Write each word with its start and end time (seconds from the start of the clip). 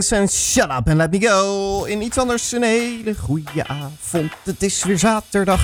Tings 0.00 0.20
en 0.20 0.28
Shut 0.28 0.70
Up 0.70 0.88
and 0.88 0.96
Let 0.96 1.10
Me 1.10 1.20
Go. 1.20 1.84
In 1.84 2.02
iets 2.02 2.18
anders 2.18 2.52
een 2.52 2.62
hele 2.62 3.14
goede 3.14 3.66
avond. 3.66 4.32
Het 4.44 4.62
is 4.62 4.84
weer 4.84 4.98
zaterdag. 4.98 5.60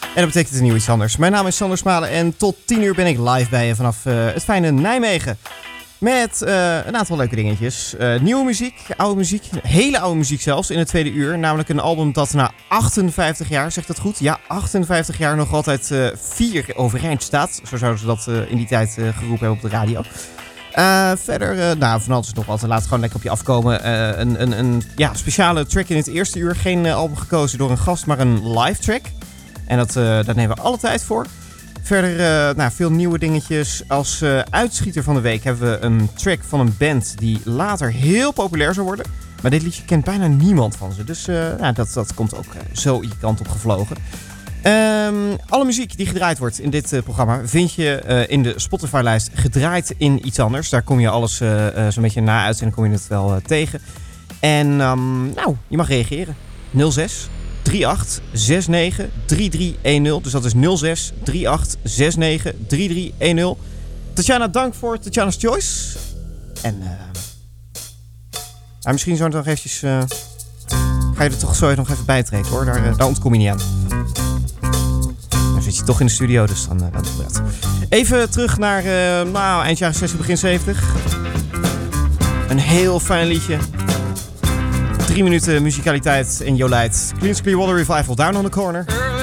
En 0.00 0.22
dat 0.22 0.26
betekent 0.26 0.54
een 0.56 0.62
nieuw 0.62 0.74
iets 0.74 0.88
anders. 0.88 1.16
Mijn 1.16 1.32
naam 1.32 1.46
is 1.46 1.56
Sander 1.56 1.78
Smalen 1.78 2.08
en 2.08 2.36
tot 2.36 2.56
10 2.64 2.82
uur 2.82 2.94
ben 2.94 3.06
ik 3.06 3.18
live 3.18 3.50
bij 3.50 3.66
je 3.66 3.74
vanaf 3.74 4.06
eh, 4.06 4.26
het 4.26 4.44
fijne 4.44 4.70
Nijmegen. 4.70 5.38
Met 5.98 6.42
eh, 6.42 6.86
een 6.86 6.96
aantal 6.96 7.16
leuke 7.16 7.36
dingetjes. 7.36 7.96
Eh, 7.96 8.20
nieuwe 8.20 8.44
muziek, 8.44 8.80
oude 8.96 9.16
muziek, 9.16 9.44
hele 9.62 9.98
oude 9.98 10.18
muziek 10.18 10.40
zelfs 10.40 10.70
in 10.70 10.78
het 10.78 10.88
tweede 10.88 11.10
uur. 11.10 11.38
Namelijk 11.38 11.68
een 11.68 11.80
album 11.80 12.12
dat 12.12 12.32
na 12.32 12.52
58 12.68 13.48
jaar, 13.48 13.72
zegt 13.72 13.86
dat 13.86 13.98
goed? 13.98 14.18
Ja, 14.18 14.38
58 14.46 15.18
jaar 15.18 15.36
nog 15.36 15.52
altijd 15.52 15.90
vier 16.14 16.66
overeind 16.74 17.22
staat. 17.22 17.60
Zo 17.68 17.76
zouden 17.76 18.00
ze 18.00 18.06
dat 18.06 18.48
in 18.48 18.56
die 18.56 18.66
tijd 18.66 18.92
geroepen 18.92 19.46
hebben 19.46 19.50
op 19.50 19.60
de 19.60 19.68
radio. 19.68 20.02
Eh, 20.74 21.12
verder, 21.16 21.70
eh, 21.70 21.76
nou, 21.76 22.00
van 22.00 22.14
alles 22.14 22.32
nog 22.32 22.46
wat. 22.46 22.62
Laat 22.62 22.82
gewoon 22.82 23.00
lekker 23.00 23.18
op 23.18 23.24
je 23.24 23.30
afkomen. 23.30 23.82
Eh, 23.82 24.18
een, 24.18 24.42
een, 24.42 24.58
een 24.58 24.82
ja, 24.96 25.14
speciale 25.14 25.66
track 25.66 25.88
in 25.88 25.96
het 25.96 26.06
eerste 26.06 26.38
uur. 26.38 26.56
Geen 26.56 26.86
album 26.86 27.16
gekozen 27.16 27.58
door 27.58 27.70
een 27.70 27.78
gast, 27.78 28.06
maar 28.06 28.18
een 28.18 28.58
live 28.58 28.80
track. 28.80 29.02
En 29.66 29.78
dat, 29.78 29.92
daar 29.92 30.34
nemen 30.34 30.56
we 30.56 30.62
alle 30.62 30.78
tijd 30.78 31.04
voor. 31.04 31.26
Verder, 31.82 32.16
nou, 32.56 32.70
veel 32.72 32.90
nieuwe 32.90 33.18
dingetjes. 33.18 33.82
Als 33.88 34.22
uitschieter 34.50 35.02
van 35.02 35.14
de 35.14 35.20
week 35.20 35.44
hebben 35.44 35.70
we 35.70 35.86
een 35.86 36.08
track 36.14 36.40
van 36.48 36.60
een 36.60 36.74
band 36.78 37.18
die 37.18 37.40
later 37.44 37.92
heel 37.92 38.32
populair 38.32 38.74
zou 38.74 38.86
worden. 38.86 39.06
Maar 39.42 39.50
dit 39.50 39.62
liedje 39.62 39.84
kent 39.84 40.04
bijna 40.04 40.26
niemand 40.26 40.76
van 40.76 40.92
ze. 40.92 41.04
Dus 41.04 41.26
nou, 41.58 41.72
dat, 41.72 41.92
dat 41.92 42.14
komt 42.14 42.36
ook 42.36 42.52
zo 42.72 43.02
je 43.02 43.16
kant 43.20 43.40
op 43.40 43.48
gevlogen. 43.48 43.96
Ehm, 44.64 45.36
alle 45.48 45.64
muziek 45.64 45.96
die 45.96 46.06
gedraaid 46.06 46.38
wordt 46.38 46.58
in 46.58 46.70
dit 46.70 46.92
eh, 46.92 47.02
programma 47.02 47.40
vind 47.44 47.72
je 47.72 47.94
eh, 47.94 48.30
in 48.30 48.42
de 48.42 48.52
Spotify-lijst 48.56 49.30
gedraaid 49.34 49.94
in 49.96 50.26
iets 50.26 50.38
anders. 50.38 50.68
Daar 50.68 50.82
kom 50.82 51.00
je 51.00 51.08
alles 51.08 51.40
eh, 51.40 51.88
zo'n 51.88 52.02
beetje 52.02 52.20
na 52.20 52.44
uit 52.44 52.60
en 52.60 52.70
kom 52.70 52.84
je 52.84 52.90
het 52.90 53.08
wel 53.08 53.40
tegen. 53.46 53.80
En 54.40 54.80
ehm, 54.80 55.32
nou, 55.34 55.56
je 55.68 55.76
mag 55.76 55.88
reageren. 55.88 56.36
06 56.90 57.28
38 57.62 58.20
69 58.32 59.06
3310. 59.26 60.22
Dus 60.22 60.32
dat 60.32 60.44
is 60.44 60.52
06 60.78 61.12
38 61.24 61.76
69 61.82 62.52
3310. 62.66 63.56
Tatjana, 64.12 64.48
dank 64.48 64.74
voor 64.74 64.98
Tatjana's 64.98 65.36
Choice. 65.38 65.98
En 66.62 66.78
nou, 68.80 68.92
misschien 68.92 69.16
zo 69.16 69.28
nog 69.28 69.46
eventjes... 69.46 69.78
ga 71.14 71.24
je 71.24 71.30
er 71.30 71.38
toch 71.38 71.54
zo 71.54 71.74
nog 71.74 71.90
even 71.90 72.04
bij 72.04 72.22
treden 72.22 72.50
hoor. 72.50 72.64
Daar 72.64 73.06
ontkom 73.06 73.32
je 73.32 73.38
niet 73.38 73.48
aan. 73.48 74.23
Zit 75.64 75.76
je 75.76 75.82
toch 75.82 76.00
in 76.00 76.06
de 76.06 76.12
studio, 76.12 76.46
dus 76.46 76.66
dan, 76.68 76.78
dan 76.78 76.90
doen 76.90 77.02
dat. 77.22 77.42
Even 77.88 78.30
terug 78.30 78.58
naar 78.58 78.78
eh, 78.78 79.30
nou, 79.32 79.64
eind 79.64 79.78
jaren 79.78 79.96
60, 79.96 80.18
begin 80.18 80.38
70. 80.38 80.82
Een 82.48 82.58
heel 82.58 83.00
fijn 83.00 83.26
liedje. 83.26 83.58
Drie 85.06 85.22
minuten 85.22 85.62
muzikaliteit 85.62 86.40
in 86.44 86.56
Jolijt. 86.56 87.12
Clean 87.18 87.34
Clear 87.42 87.58
Water 87.58 87.76
Revival, 87.76 88.14
Down 88.14 88.36
on 88.36 88.44
the 88.44 88.50
Corner. 88.50 89.13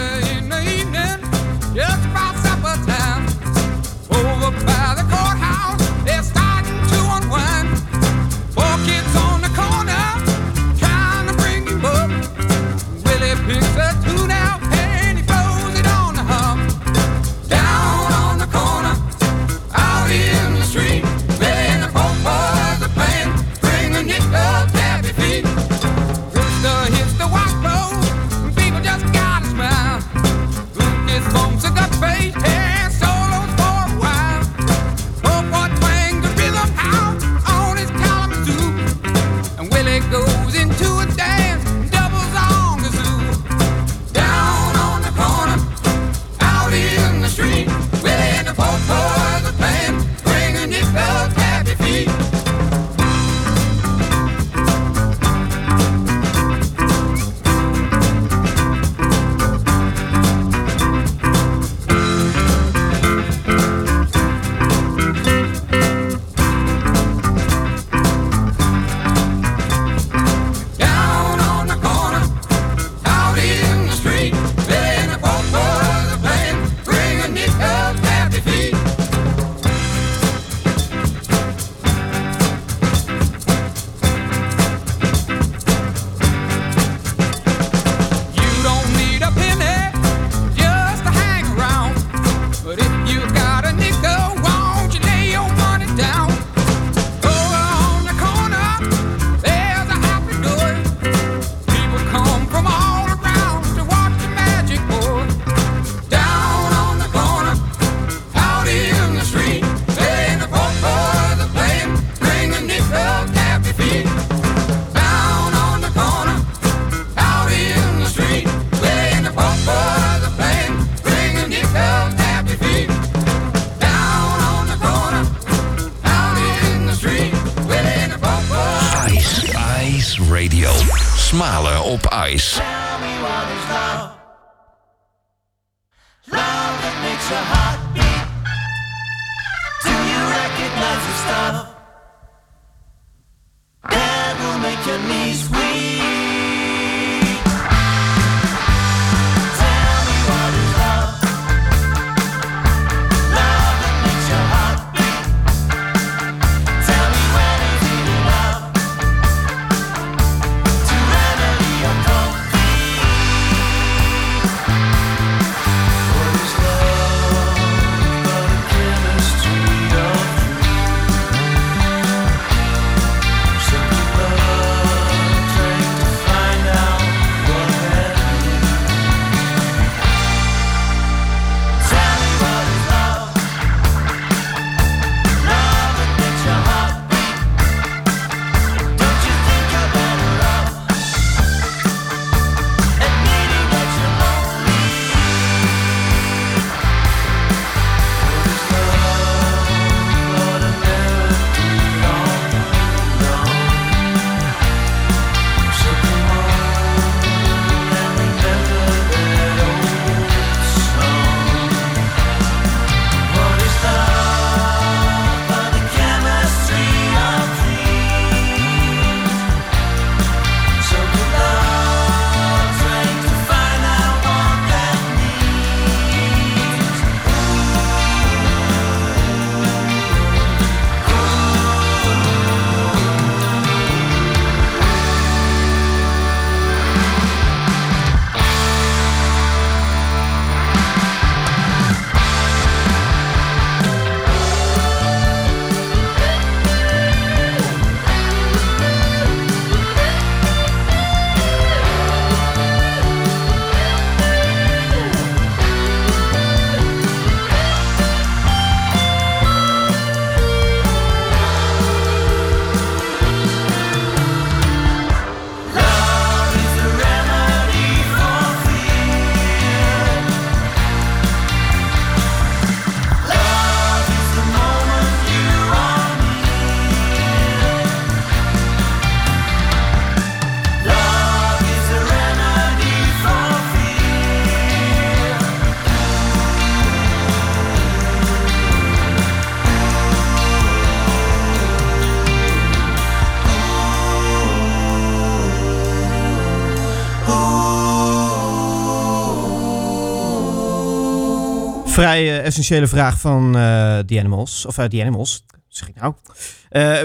Vrij 302.01 302.39
eh, 302.39 302.45
essentiële 302.45 302.87
vraag 302.87 303.19
van 303.19 303.55
eh 303.55 303.99
The 303.99 304.19
Animals. 304.19 304.65
Of 304.65 304.77
eh, 304.77 304.85
The 304.85 305.01
Animals, 305.01 305.45
zeg 305.67 305.89
ik 305.89 305.95
nou. 305.95 306.13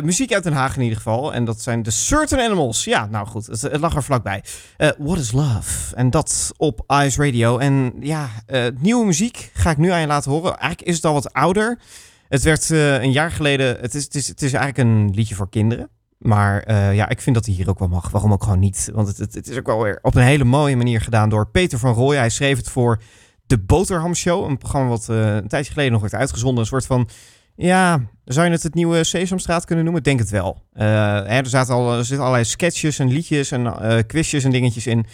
Muziek 0.03 0.33
uit 0.33 0.43
Den 0.43 0.53
Haag 0.53 0.77
in 0.77 0.83
ieder 0.83 0.97
geval. 0.97 1.35
En 1.35 1.45
dat 1.45 1.61
zijn 1.61 1.83
de 1.83 1.91
Certain 1.91 2.45
Animals. 2.45 2.85
Ja, 2.85 3.07
nou 3.07 3.27
goed, 3.27 3.47
het, 3.47 3.79
lag 3.81 3.97
er 3.97 4.03
vlakbij. 4.03 4.43
Eh, 4.77 4.89
What 4.99 5.19
is 5.19 5.33
Love? 5.33 5.97
En 5.97 6.11
dat 6.11 6.53
op 6.57 6.85
Ice 7.05 7.25
Radio. 7.25 7.59
En 7.59 7.95
ja, 8.01 8.29
nieuwe 8.79 9.05
muziek 9.05 9.51
ga 9.55 9.71
ik 9.71 9.77
nu 9.77 9.91
aan 9.91 10.01
je 10.01 10.07
laten 10.07 10.31
horen. 10.31 10.59
Eigenlijk 10.59 10.89
is 10.89 10.97
het 10.97 11.05
al 11.05 11.13
wat 11.13 11.33
ouder. 11.33 11.79
Het 12.29 12.43
werd 12.43 12.71
een 12.71 13.13
jaar 13.13 13.31
geleden... 13.31 13.77
Het 13.81 13.95
is, 13.95 14.05
het, 14.05 14.15
is, 14.15 14.29
het 14.29 14.43
is 14.43 14.53
eigenlijk 14.53 14.89
een 14.89 15.11
liedje 15.15 15.35
voor 15.35 15.49
kinderen. 15.49 15.89
Maar 16.19 16.73
ja, 16.95 17.09
ik 17.09 17.21
vind 17.21 17.37
dat 17.37 17.47
hij 17.47 17.55
hier 17.55 17.69
ook 17.69 17.79
wel 17.79 17.89
mag. 17.89 18.11
Waarom 18.11 18.33
ook 18.33 18.43
gewoon 18.43 18.59
niet? 18.59 18.91
Want 18.93 19.09
het, 19.09 19.19
het, 19.19 19.35
het 19.35 19.49
is 19.49 19.59
ook 19.59 19.67
wel 19.67 19.83
weer 19.83 19.99
op 20.03 20.15
een 20.15 20.23
hele 20.23 20.45
mooie 20.45 20.77
manier 20.77 21.01
gedaan 21.01 21.29
door 21.29 21.49
Peter 21.49 21.79
van 21.79 21.95
Rooij. 21.95 22.19
Hij 22.19 22.31
schreef 22.31 22.57
het 22.57 22.71
voor 22.71 23.01
de 23.47 23.59
Boterham 23.59 24.15
Show. 24.15 24.45
Een 24.45 24.59
programma 24.59 24.89
wat 24.89 25.09
eh, 25.09 25.35
een 25.35 25.49
tijdje 25.49 25.73
geleden 25.73 25.93
nog 25.93 26.01
werd 26.01 26.15
uitgezonden. 26.15 26.61
Een 26.61 26.67
soort 26.67 26.87
van 26.87 27.09
Ja, 27.57 28.01
zou 28.25 28.47
je 28.47 28.53
het 28.53 28.63
het 28.63 28.75
nieuwe 28.75 29.05
Sesamstraat 29.05 29.65
kunnen 29.65 29.85
noemen? 29.85 30.03
Denk 30.03 30.19
het 30.19 30.31
wel. 30.31 30.63
Eh, 30.73 30.87
hè, 31.15 31.39
er, 31.39 31.47
zaten 31.47 31.75
al, 31.75 31.93
er 31.93 32.05
zitten 32.05 32.19
allerlei 32.19 32.45
sketches 32.45 32.99
en 32.99 33.09
liedjes 33.09 33.51
en 33.51 33.67
eh 33.67 33.99
quizjes 34.07 34.45
en 34.45 34.51
dingetjes 34.51 34.87
in. 34.87 35.07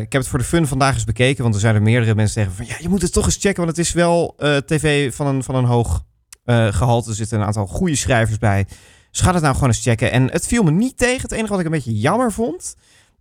Ik 0.00 0.12
heb 0.12 0.12
het 0.12 0.28
voor 0.28 0.38
de 0.38 0.44
fun 0.44 0.66
vandaag 0.66 0.94
eens 0.94 1.04
bekeken, 1.04 1.42
want 1.42 1.54
er 1.54 1.60
zijn 1.60 1.74
er 1.74 1.82
meerdere 1.82 2.14
mensen 2.14 2.34
tegen 2.34 2.52
van... 2.52 2.66
Ja, 2.66 2.76
je 2.78 2.88
moet 2.88 3.02
het 3.02 3.12
toch 3.12 3.24
eens 3.24 3.36
checken, 3.36 3.64
want 3.64 3.76
het 3.76 3.86
is 3.86 3.92
wel 3.92 4.34
tv 4.66 5.14
van 5.14 5.26
een, 5.26 5.42
van 5.42 5.54
een 5.54 5.64
hoog 5.64 6.04
eh, 6.46 6.66
gehalte. 6.72 7.10
Er 7.10 7.16
zitten 7.16 7.40
een 7.40 7.46
aantal 7.46 7.66
goede 7.66 7.94
schrijvers 7.94 8.38
bij. 8.38 8.66
Dus 9.10 9.20
ga 9.20 9.32
het 9.32 9.42
nou 9.42 9.54
gewoon 9.54 9.68
eens 9.68 9.82
checken. 9.82 10.12
En 10.12 10.30
het 10.30 10.46
viel 10.46 10.62
me 10.62 10.70
niet 10.70 10.98
tegen. 10.98 11.22
Het 11.22 11.32
enige 11.32 11.48
wat 11.48 11.58
ik 11.58 11.64
een 11.64 11.70
beetje 11.70 11.98
jammer 11.98 12.32
vond... 12.32 12.76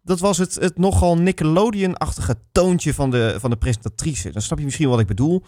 dat 0.06 0.20
was 0.20 0.38
het, 0.38 0.56
het 0.56 0.78
nogal 0.78 1.18
Nickelodeon-achtige 1.18 2.36
toontje 2.52 2.94
van 2.94 3.10
de, 3.10 3.36
van 3.40 3.50
de 3.50 3.56
presentatrice. 3.56 4.32
Dan 4.32 4.42
snap 4.42 4.58
je 4.58 4.66
misschien 4.66 4.90
wat 4.90 5.00
ik 5.00 5.08
bedoel. 5.08 5.44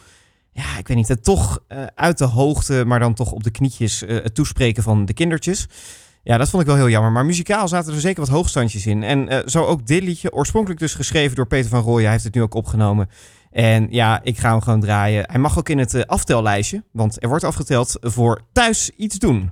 Ja, 0.51 0.77
ik 0.77 0.87
weet 0.87 0.97
niet. 0.97 1.23
Toch 1.23 1.59
eh, 1.67 1.83
uit 1.95 2.17
de 2.17 2.25
hoogte, 2.25 2.85
maar 2.85 2.99
dan 2.99 3.13
toch 3.13 3.31
op 3.31 3.43
de 3.43 3.51
knietjes 3.51 4.03
eh, 4.03 4.23
het 4.23 4.35
toespreken 4.35 4.83
van 4.83 5.05
de 5.05 5.13
kindertjes. 5.13 5.67
Ja, 6.23 6.37
dat 6.37 6.49
vond 6.49 6.61
ik 6.61 6.67
wel 6.67 6.77
heel 6.77 6.89
jammer. 6.89 7.11
Maar 7.11 7.25
muzikaal 7.25 7.67
zaten 7.67 7.93
er 7.93 7.99
zeker 7.99 8.19
wat 8.19 8.29
hoogstandjes 8.29 8.85
in. 8.85 9.03
En 9.03 9.29
eh, 9.29 9.47
zo 9.47 9.63
ook 9.63 9.87
dit 9.87 10.03
liedje, 10.03 10.33
oorspronkelijk 10.33 10.79
dus 10.79 10.93
geschreven 10.93 11.35
door 11.35 11.47
Peter 11.47 11.69
van 11.69 11.81
Rooyen. 11.81 12.03
Hij 12.03 12.11
heeft 12.11 12.23
het 12.23 12.33
nu 12.33 12.41
ook 12.41 12.53
opgenomen. 12.53 13.09
En 13.51 13.87
ja, 13.89 14.19
ik 14.23 14.37
ga 14.37 14.51
hem 14.51 14.61
gewoon 14.61 14.81
draaien. 14.81 15.23
Hij 15.27 15.39
mag 15.39 15.57
ook 15.57 15.69
in 15.69 15.77
het 15.77 16.07
aftellijstje, 16.07 16.83
want 16.91 17.23
er 17.23 17.29
wordt 17.29 17.43
afgeteld 17.43 17.97
voor 18.01 18.41
thuis 18.51 18.89
iets 18.89 19.17
doen. 19.17 19.51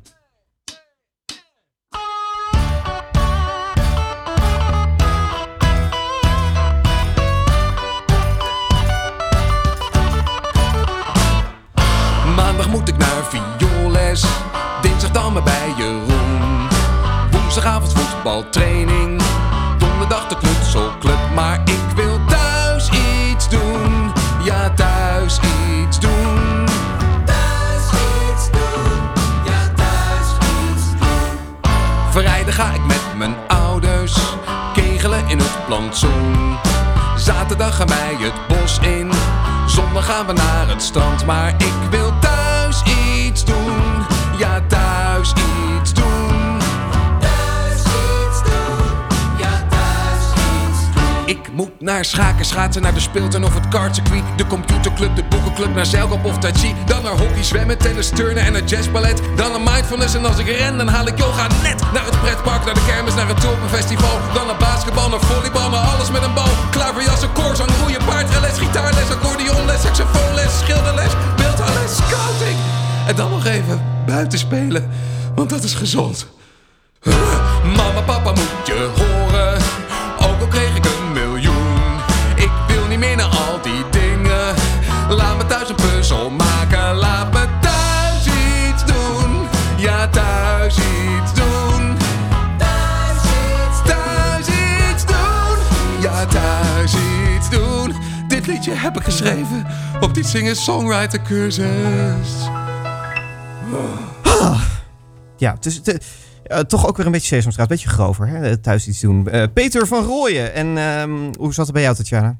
Woensdagavond 17.66 18.12
voetbaltraining. 18.14 19.22
Donderdag 19.78 20.28
de 20.28 20.36
knutselclub. 20.38 21.18
Maar 21.36 21.62
ik 21.66 21.96
wil 21.96 22.20
thuis 22.28 22.90
iets 22.90 23.50
doen. 23.50 24.12
Ja, 24.44 24.70
thuis 24.70 25.40
iets 25.40 26.00
doen. 26.00 26.66
Thuis 27.26 27.86
iets 28.32 28.50
doen. 28.52 28.92
Ja, 29.46 29.74
thuis 29.76 30.28
iets 30.50 30.90
doen. 30.92 31.62
Vrijdag 32.10 32.56
ga 32.56 32.74
ik 32.74 32.86
met 32.86 33.04
mijn 33.18 33.36
ouders. 33.48 34.18
Kegelen 34.74 35.28
in 35.28 35.38
het 35.38 35.66
plantsoen. 35.66 36.58
Zaterdag 37.18 37.76
gaan 37.76 37.88
wij 37.88 38.16
het 38.20 38.48
bos 38.48 38.80
in. 38.80 39.12
Zondag 39.68 40.06
gaan 40.06 40.26
we 40.26 40.34
naar 40.34 40.68
het 40.68 40.82
strand, 40.82 41.26
maar 41.26 41.50
ik 41.58 41.90
wil 41.90 42.14
thuis 42.20 42.84
iets 42.84 43.46
doen. 43.46 44.06
Ja, 44.38 44.62
thuis 44.68 45.32
iets 45.32 45.65
naar 51.86 52.06
schaken, 52.06 52.46
schaatsen, 52.46 52.82
naar 52.82 52.94
de 52.94 53.00
speeltuin 53.00 53.44
of 53.44 53.54
het 53.54 53.68
kartcircuit. 53.68 54.24
De 54.38 54.48
computerclub, 54.48 55.16
de 55.16 55.24
boekenclub, 55.24 55.76
naar 55.76 55.86
zeilkamp 55.86 56.26
of 56.26 56.38
tai. 56.38 56.76
Dan 56.86 57.04
naar 57.04 57.12
hockey, 57.12 57.44
zwemmen, 57.44 57.78
tennis, 57.78 58.10
turnen 58.10 58.44
en 58.44 58.54
het 58.54 58.70
jazzballet. 58.70 59.22
Dan 59.36 59.54
een 59.56 59.64
mindfulness 59.64 60.16
en 60.16 60.26
als 60.26 60.38
ik 60.38 60.48
ren, 60.48 60.78
dan 60.78 60.88
haal 60.88 61.08
ik 61.08 61.18
yoga 61.18 61.48
net. 61.64 61.82
Naar 61.94 62.06
het 62.06 62.22
pretpark, 62.22 62.66
naar 62.66 62.74
de 62.74 62.86
kermis, 62.86 63.16
naar 63.16 63.28
het 63.28 63.42
tulpenfestival. 63.42 64.18
Dan 64.34 64.48
naar 64.48 64.58
basketbal, 64.58 65.10
naar 65.10 65.20
volleybal, 65.20 65.70
naar 65.70 65.80
alles 65.80 66.12
met 66.12 66.22
een 66.22 66.34
bal. 66.34 66.54
Klaverjassen, 66.72 67.32
koorzang, 67.32 67.70
roeien, 67.82 68.06
paardrijles, 68.06 68.58
gitaarles, 68.58 69.10
accordeonles, 69.10 69.82
saxofoonles, 69.82 70.60
schilderles, 70.60 71.14
beeldhouwles, 71.36 71.96
scouting. 71.96 72.58
En 73.08 73.16
dan 73.16 73.30
nog 73.30 73.46
even 73.46 73.84
buiten 74.06 74.40
spelen, 74.40 74.92
want 75.36 75.50
dat 75.50 75.64
is 75.64 75.74
gezond. 75.74 76.28
Mama, 77.78 78.02
papa 78.06 78.32
moet 78.32 78.66
je 78.66 78.90
horen. 78.96 79.58
Ook 80.20 80.42
al 80.42 80.48
kreeg 80.48 80.76
ik 80.76 80.86
een 80.86 80.95
puzzel 85.88 86.30
maken. 86.30 86.96
Laat 86.96 87.34
me 87.34 87.46
thuis 87.62 88.26
iets 88.26 88.86
doen. 88.86 89.48
Ja, 89.78 90.08
thuis 90.08 90.78
iets 90.78 91.34
doen. 91.34 91.98
Thuis 92.58 93.22
iets, 93.22 93.82
thuis 93.86 94.48
iets 94.48 95.06
doen. 95.06 95.58
Ja, 96.02 96.26
thuis 96.26 96.94
iets 96.94 97.50
doen. 97.50 97.94
Dit 98.28 98.48
liedje 98.48 98.72
heb 98.72 98.98
ik 98.98 99.04
geschreven 99.04 99.66
op 100.00 100.14
die 100.14 100.26
singer-songwriter 100.26 101.22
cursus. 101.22 102.50
Ja, 105.38 105.54
het 105.54 105.66
is 105.66 105.82
eh, 106.44 106.60
toch 106.60 106.88
ook 106.88 106.98
weer 106.98 107.06
een 107.06 107.12
beetje 107.12 107.36
Sesamstraat. 107.36 107.70
Een 107.70 107.76
beetje 107.76 107.90
grover, 107.90 108.28
hè? 108.28 108.58
thuis 108.58 108.88
iets 108.88 109.00
doen. 109.00 109.28
Eh, 109.28 109.44
Peter 109.54 109.88
van 109.88 110.04
Rooyen. 110.04 110.54
En 110.54 110.78
ehm, 110.78 111.34
hoe 111.38 111.54
zat 111.54 111.66
het 111.66 111.74
bij 111.74 111.84
jou, 111.84 111.96
Tatjana? 111.96 112.38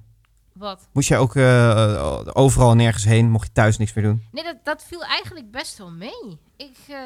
Wat? 0.58 0.88
Moest 0.94 1.08
jij 1.08 1.18
ook 1.18 1.36
eh, 1.36 2.22
overal 2.34 2.72
en 2.72 2.78
nergens 2.78 3.04
heen? 3.04 3.30
Mocht 3.30 3.48
je 3.48 3.54
thuis 3.54 3.78
niks 3.78 3.94
meer 3.94 4.04
doen? 4.04 4.24
Nee, 4.32 4.44
dat, 4.44 4.58
dat 4.64 4.84
viel 4.84 5.04
eigenlijk 5.04 5.52
best 5.52 5.78
wel 5.78 5.92
mee. 5.92 6.40
Ik, 6.58 6.78
eh, 6.90 6.98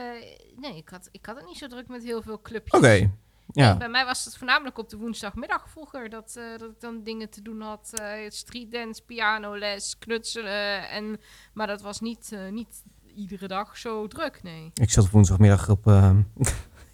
nee, 0.57 0.77
ik 0.77 0.89
had, 0.89 1.09
ik 1.11 1.25
had 1.25 1.35
het 1.35 1.45
niet 1.45 1.57
zo 1.57 1.67
druk 1.67 1.87
met 1.87 2.03
heel 2.03 2.21
veel 2.21 2.41
clubjes. 2.41 2.79
Oké. 2.79 3.09
Ja. 3.53 3.77
Bij 3.77 3.89
mij 3.89 4.05
was 4.05 4.25
het 4.25 4.37
voornamelijk 4.37 4.77
op 4.77 4.89
de 4.89 4.97
woensdagmiddag 4.97 5.69
vroeger 5.69 6.09
dat, 6.09 6.35
eh, 6.37 6.59
dat 6.59 6.69
ik 6.69 6.79
dan 6.79 7.03
dingen 7.03 7.29
te 7.29 7.41
doen 7.41 7.61
had. 7.61 7.91
eh 7.93 8.29
streetdance, 8.29 9.01
pianoles, 9.05 9.95
knutselen. 9.99 10.89
En, 10.89 11.19
maar 11.53 11.67
dat 11.67 11.81
was 11.81 11.99
niet, 11.99 12.31
eh, 12.31 12.51
niet 12.51 12.83
iedere 13.15 13.47
dag 13.47 13.77
zo 13.77 14.07
druk, 14.07 14.39
nee. 14.43 14.71
Ik 14.73 14.91
zat 14.91 15.03
op 15.05 15.11
woensdagmiddag 15.11 15.69
op... 15.69 15.87
ehm, 15.87 16.21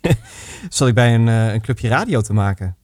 zat 0.70 0.88
ik 0.88 0.94
bij 0.94 1.16
een, 1.16 1.28
eh, 1.28 1.54
een 1.54 1.62
clubje 1.62 1.88
radio 1.88 2.22
te 2.22 2.34
maken. 2.34 2.78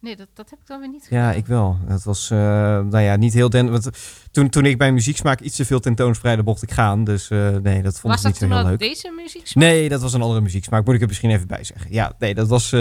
Nee, 0.00 0.16
dat, 0.16 0.28
dat 0.34 0.50
heb 0.50 0.58
ik 0.60 0.66
dan 0.66 0.80
weer 0.80 0.88
niet 0.88 1.06
Ja, 1.10 1.26
gedaan. 1.26 1.34
ik 1.34 1.46
wel. 1.46 1.78
Dat 1.88 2.02
was, 2.02 2.30
eh, 2.30 2.38
nou 2.80 2.98
ja, 3.00 3.16
niet 3.16 3.32
heel... 3.34 3.50
Den 3.50 3.70
want 3.70 3.88
toen, 4.30 4.48
toen 4.48 4.64
ik 4.64 4.78
bij 4.78 4.92
muzieksmaak 4.92 5.40
iets 5.40 5.56
te 5.56 5.64
veel 5.64 5.80
tentoonspreide, 5.80 6.42
mocht 6.42 6.62
ik 6.62 6.70
gaan. 6.70 7.04
Dus 7.04 7.30
eh, 7.30 7.48
nee, 7.56 7.82
dat 7.82 8.00
vond 8.00 8.12
Was 8.14 8.24
ik 8.24 8.30
niet 8.40 8.40
dat 8.40 8.50
zo 8.50 8.56
heel 8.56 8.66
leuk. 8.66 8.78
deze 8.78 9.10
muziek? 9.16 9.54
Nee, 9.54 9.88
dat 9.88 10.00
was 10.02 10.12
een 10.12 10.22
andere 10.22 10.40
muzieksmaak. 10.40 10.84
Moet 10.84 10.94
ik 10.94 11.00
er 11.00 11.06
misschien 11.06 11.30
even 11.30 11.46
bij 11.46 11.64
zeggen. 11.64 11.92
Ja, 11.92 12.12
nee, 12.18 12.34
dat 12.34 12.48
was, 12.48 12.72
eh, 12.72 12.80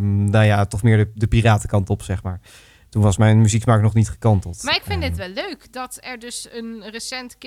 nou 0.00 0.44
ja, 0.44 0.64
toch 0.66 0.82
meer 0.82 0.96
de, 0.96 1.10
de 1.14 1.26
piratenkant 1.26 1.90
op, 1.90 2.02
zeg 2.02 2.22
maar. 2.22 2.40
Toen 2.88 3.02
was 3.02 3.16
mijn 3.16 3.40
muzieksmaak 3.40 3.82
nog 3.82 3.94
niet 3.94 4.08
gekanteld. 4.08 4.62
Maar 4.62 4.76
ik 4.76 4.82
vind 4.84 5.02
Eh, 5.02 5.08
dit 5.08 5.18
wel 5.18 5.28
leuk 5.28 5.72
dat 5.72 5.98
er 6.00 6.18
dus 6.18 6.48
een 6.52 6.82
recent 6.90 7.38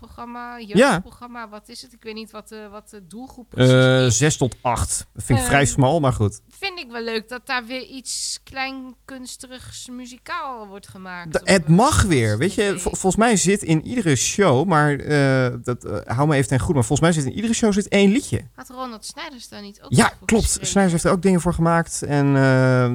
kinderprogramma, 0.00 0.60
jeugdprogramma, 0.60 1.48
wat 1.48 1.68
is 1.68 1.82
het? 1.82 1.92
Ik 1.92 2.02
weet 2.02 2.14
niet 2.14 2.30
wat 2.30 2.48
de, 2.48 2.68
wat 2.70 2.90
de 2.90 3.06
doelgroep 3.06 3.48
precies 3.50 3.72
eh, 3.72 4.04
is. 4.06 4.16
zes 4.16 4.36
tot 4.36 4.56
acht. 4.60 5.06
Dat 5.14 5.24
vind 5.24 5.38
ik 5.38 5.44
Eh, 5.44 5.50
vrij 5.50 5.64
smal, 5.66 6.00
maar 6.00 6.12
goed. 6.12 6.40
Vind 6.48 6.78
ik 6.78 6.90
wel 6.90 7.02
leuk 7.02 7.28
dat 7.28 7.46
daar 7.46 7.64
weer 7.66 7.82
iets 7.82 8.40
kleinkunstigs 8.44 9.88
muzikaal 9.88 10.66
wordt 10.66 10.88
gemaakt. 10.88 11.34
Het 11.44 11.64
eh, 11.64 11.68
mag 11.68 12.02
weer, 12.02 12.38
weet 12.38 12.54
je. 12.54 12.70
Vol- 12.78 12.90
volgens 12.94 13.16
mij 13.16 13.36
zit 13.36 13.62
in 13.62 13.84
iedere 13.86 14.16
show, 14.16 14.66
maar 14.66 14.98
eh, 14.98 15.54
dat, 15.62 15.84
eh, 15.84 16.16
hou 16.16 16.28
me 16.28 16.34
even 16.34 16.48
ten 16.48 16.58
goed, 16.60 16.74
maar 16.74 16.84
volgens 16.84 17.08
mij 17.08 17.12
zit 17.22 17.24
in 17.32 17.36
iedere 17.36 17.54
show 17.54 17.72
zit 17.72 17.88
één 17.88 18.10
liedje. 18.10 18.40
Had 18.54 18.68
Ronald 18.68 19.04
Snijders 19.04 19.48
daar 19.48 19.62
niet 19.62 19.82
ook 19.82 19.92
Ja, 19.92 20.12
klopt. 20.24 20.58
Snijders 20.60 20.92
heeft 20.92 21.04
er 21.04 21.10
ook 21.10 21.22
dingen 21.22 21.40
voor 21.40 21.54
gemaakt. 21.54 22.02
En 22.02 22.26
eh, 22.26 22.32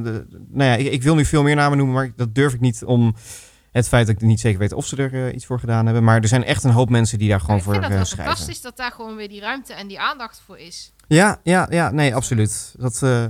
de- 0.04 0.26
nou 0.50 0.70
ja, 0.70 0.76
ik, 0.76 0.92
ik 0.92 1.04
wil 1.04 1.16
nu 1.16 1.26
veel 1.26 1.44
meer 1.44 1.56
namen 1.56 1.78
noemen, 1.78 1.96
maar 1.96 2.12
dat 2.16 2.36
durf 2.36 2.54
ik 2.54 2.60
niet 2.60 2.84
om 2.84 3.16
het 3.72 3.88
feit 3.88 4.08
dat 4.08 4.16
ik 4.16 4.22
niet 4.22 4.40
zeker 4.40 4.60
weet 4.60 4.74
of 4.74 4.86
ze 4.86 4.96
er 4.96 5.28
eh, 5.28 5.36
iets 5.36 5.46
voor 5.46 5.60
gedaan 5.60 5.86
hebben. 5.86 6.04
Maar 6.04 6.22
er 6.22 6.28
zijn 6.28 6.44
echt 6.44 6.64
een 6.64 6.72
hoop 6.72 6.90
mensen 6.90 7.18
die 7.20 7.30
daar 7.30 7.40
gewoon 7.40 7.58
ik 7.58 7.64
voor 7.64 7.72
vind 7.74 7.84
dat 7.86 7.92
eh, 7.92 7.98
wel 7.98 8.08
schrijven. 8.08 8.34
fantastisch 8.36 8.62
dat 8.62 8.78
daar 8.78 8.92
gewoon 8.92 9.16
weer 9.16 9.30
die 9.30 9.42
ruimte 9.42 9.74
en 9.74 9.88
die 9.88 10.00
aandacht 10.00 10.42
voor 10.46 10.58
is. 10.58 10.94
Ja, 11.08 11.40
ja, 11.44 11.68
ja, 11.70 11.92
nee, 11.92 12.16
absoluut. 12.16 12.74
Dat, 12.78 13.04
eh, 13.04 13.26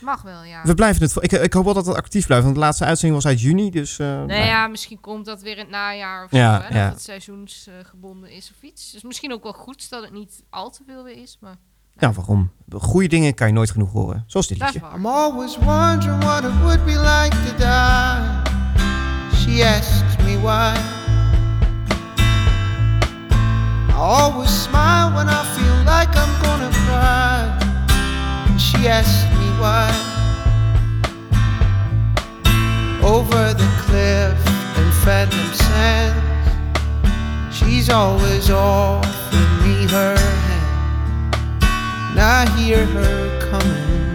Mag 0.00 0.22
wel, 0.22 0.42
ja. 0.42 0.60
we 0.64 0.74
blijven 0.74 1.02
het. 1.02 1.16
Ik, 1.20 1.32
ik 1.32 1.52
hoop 1.52 1.64
wel 1.64 1.74
dat 1.74 1.86
het 1.86 1.96
actief 1.96 2.26
blijft, 2.26 2.44
want 2.44 2.56
de 2.56 2.62
laatste 2.62 2.84
uitzending 2.84 3.22
was 3.22 3.30
uit 3.32 3.40
juni, 3.40 3.70
dus. 3.70 3.98
eh, 3.98 4.06
Nou 4.06 4.26
nou, 4.26 4.44
ja, 4.44 4.66
misschien 4.66 5.00
komt 5.00 5.24
dat 5.24 5.42
weer 5.42 5.52
in 5.52 5.58
het 5.58 5.68
najaar 5.70 6.24
of 6.24 6.30
Ja, 6.30 6.56
zo, 6.56 6.66
hè, 6.66 6.78
ja. 6.78 6.84
dat 6.84 6.92
het 6.94 7.02
seizoensgebonden 7.02 8.30
is 8.30 8.50
of 8.56 8.62
iets. 8.62 8.90
Dus 8.92 9.02
misschien 9.02 9.32
ook 9.32 9.42
wel 9.42 9.52
goed 9.52 9.90
dat 9.90 10.02
het 10.02 10.12
niet 10.12 10.42
al 10.50 10.70
te 10.70 10.82
veel 10.86 11.04
weer 11.04 11.22
is, 11.22 11.38
maar 11.40 11.56
ja, 11.98 12.12
waarom? 12.12 12.50
Goede 12.78 13.08
dingen 13.08 13.34
kan 13.34 13.46
je 13.46 13.52
nooit 13.52 13.70
genoeg 13.70 13.92
horen. 13.92 14.24
Zoals 14.26 14.46
dit 14.48 14.58
dat 14.58 14.68
is 14.68 14.74
liedje. 14.74 14.96
I'm 14.96 15.06
always 15.06 15.56
wondering 15.58 16.22
what 16.24 16.44
it 16.44 16.58
would 16.60 16.84
be 16.84 16.98
like 16.98 17.36
to 17.46 17.56
die. 17.56 18.65
She 19.46 19.62
asks 19.62 20.18
me 20.24 20.36
why. 20.38 20.74
I 23.90 23.94
always 23.94 24.50
smile 24.50 25.14
when 25.14 25.28
I 25.28 25.44
feel 25.54 25.78
like 25.84 26.08
I'm 26.16 26.34
gonna 26.42 26.72
cry. 26.84 27.56
And 28.48 28.60
she 28.60 28.88
asks 28.88 29.22
me 29.38 29.48
why. 29.62 29.86
Over 33.04 33.54
the 33.54 33.70
cliff 33.84 34.36
in 34.78 34.90
phantom 35.04 35.48
sands, 35.54 36.50
she's 37.56 37.88
always 37.88 38.50
offering 38.50 39.52
me 39.62 39.86
her 39.86 40.16
hand. 40.16 41.64
And 42.10 42.18
I 42.18 42.50
hear 42.56 42.84
her 42.84 43.48
coming 43.48 44.05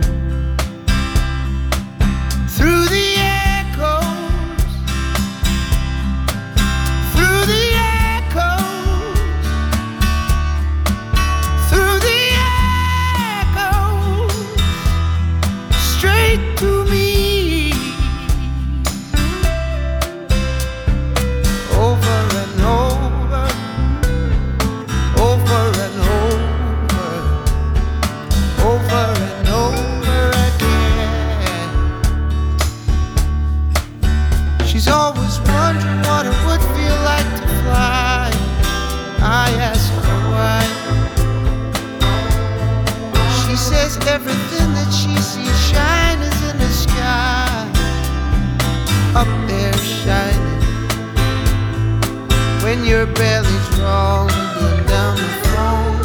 your 52.92 53.06
belly's 53.06 53.70
rolling 53.80 54.86
down 54.86 55.16
the 55.16 55.32
phone. 55.48 55.96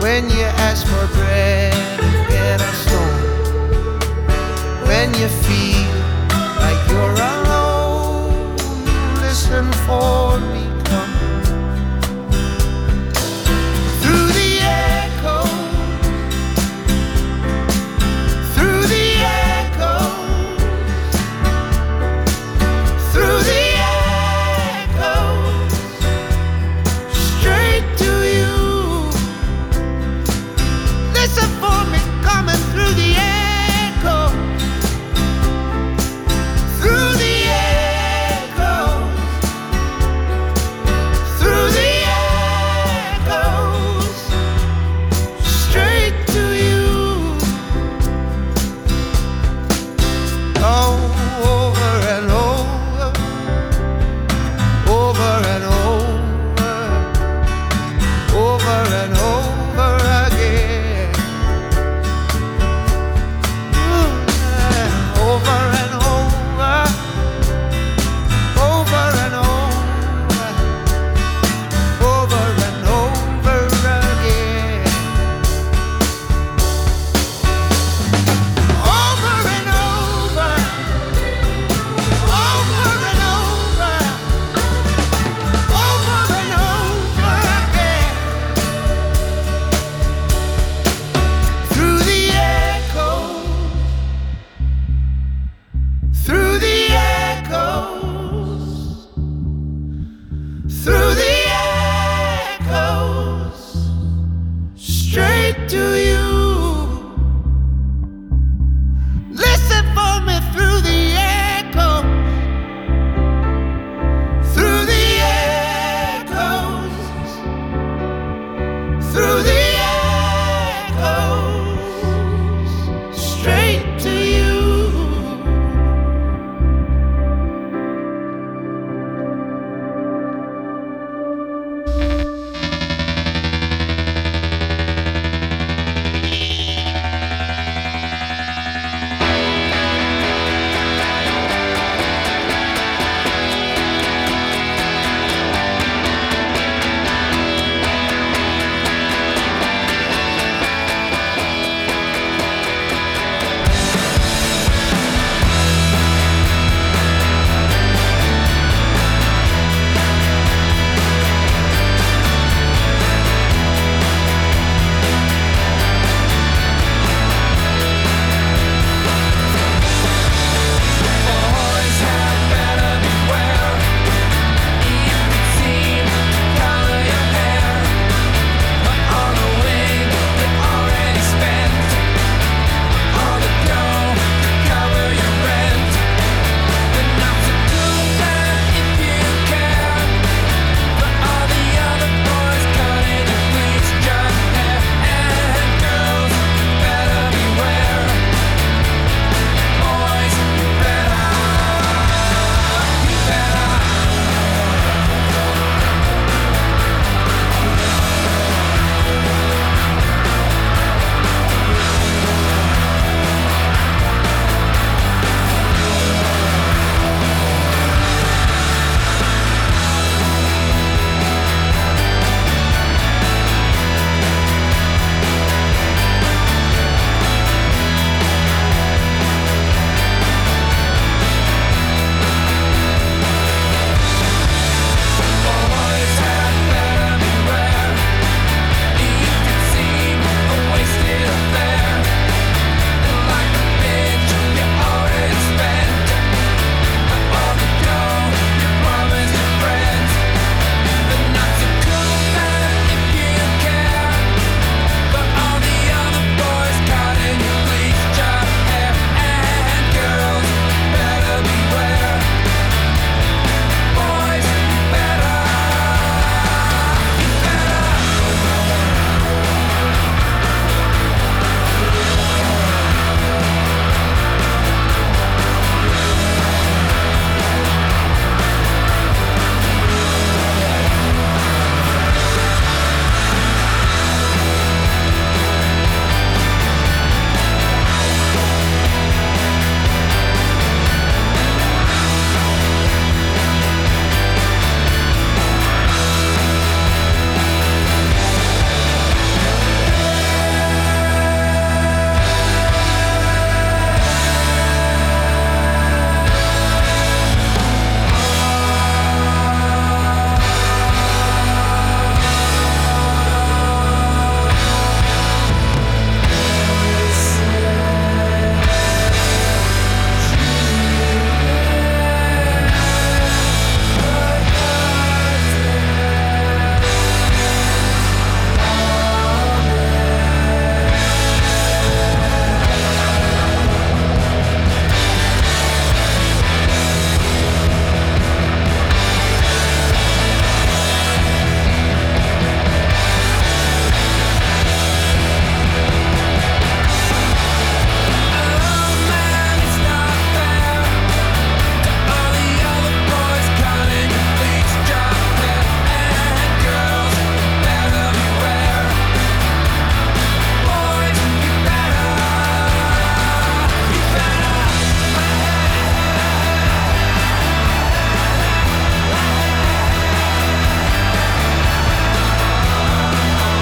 When 0.00 0.30
you 0.30 0.46
ask 0.64 0.86
for 0.86 1.06
bread 1.18 1.74
and 1.74 2.28
get 2.30 2.62
a 2.62 2.72
stone. 2.82 3.24
When 4.88 5.12
you 5.20 5.28
feel 5.44 5.92
like 6.64 6.80
you're 6.88 7.18
alone, 7.34 8.56
listen 9.20 9.70
for 9.84 10.40
me. 10.40 10.55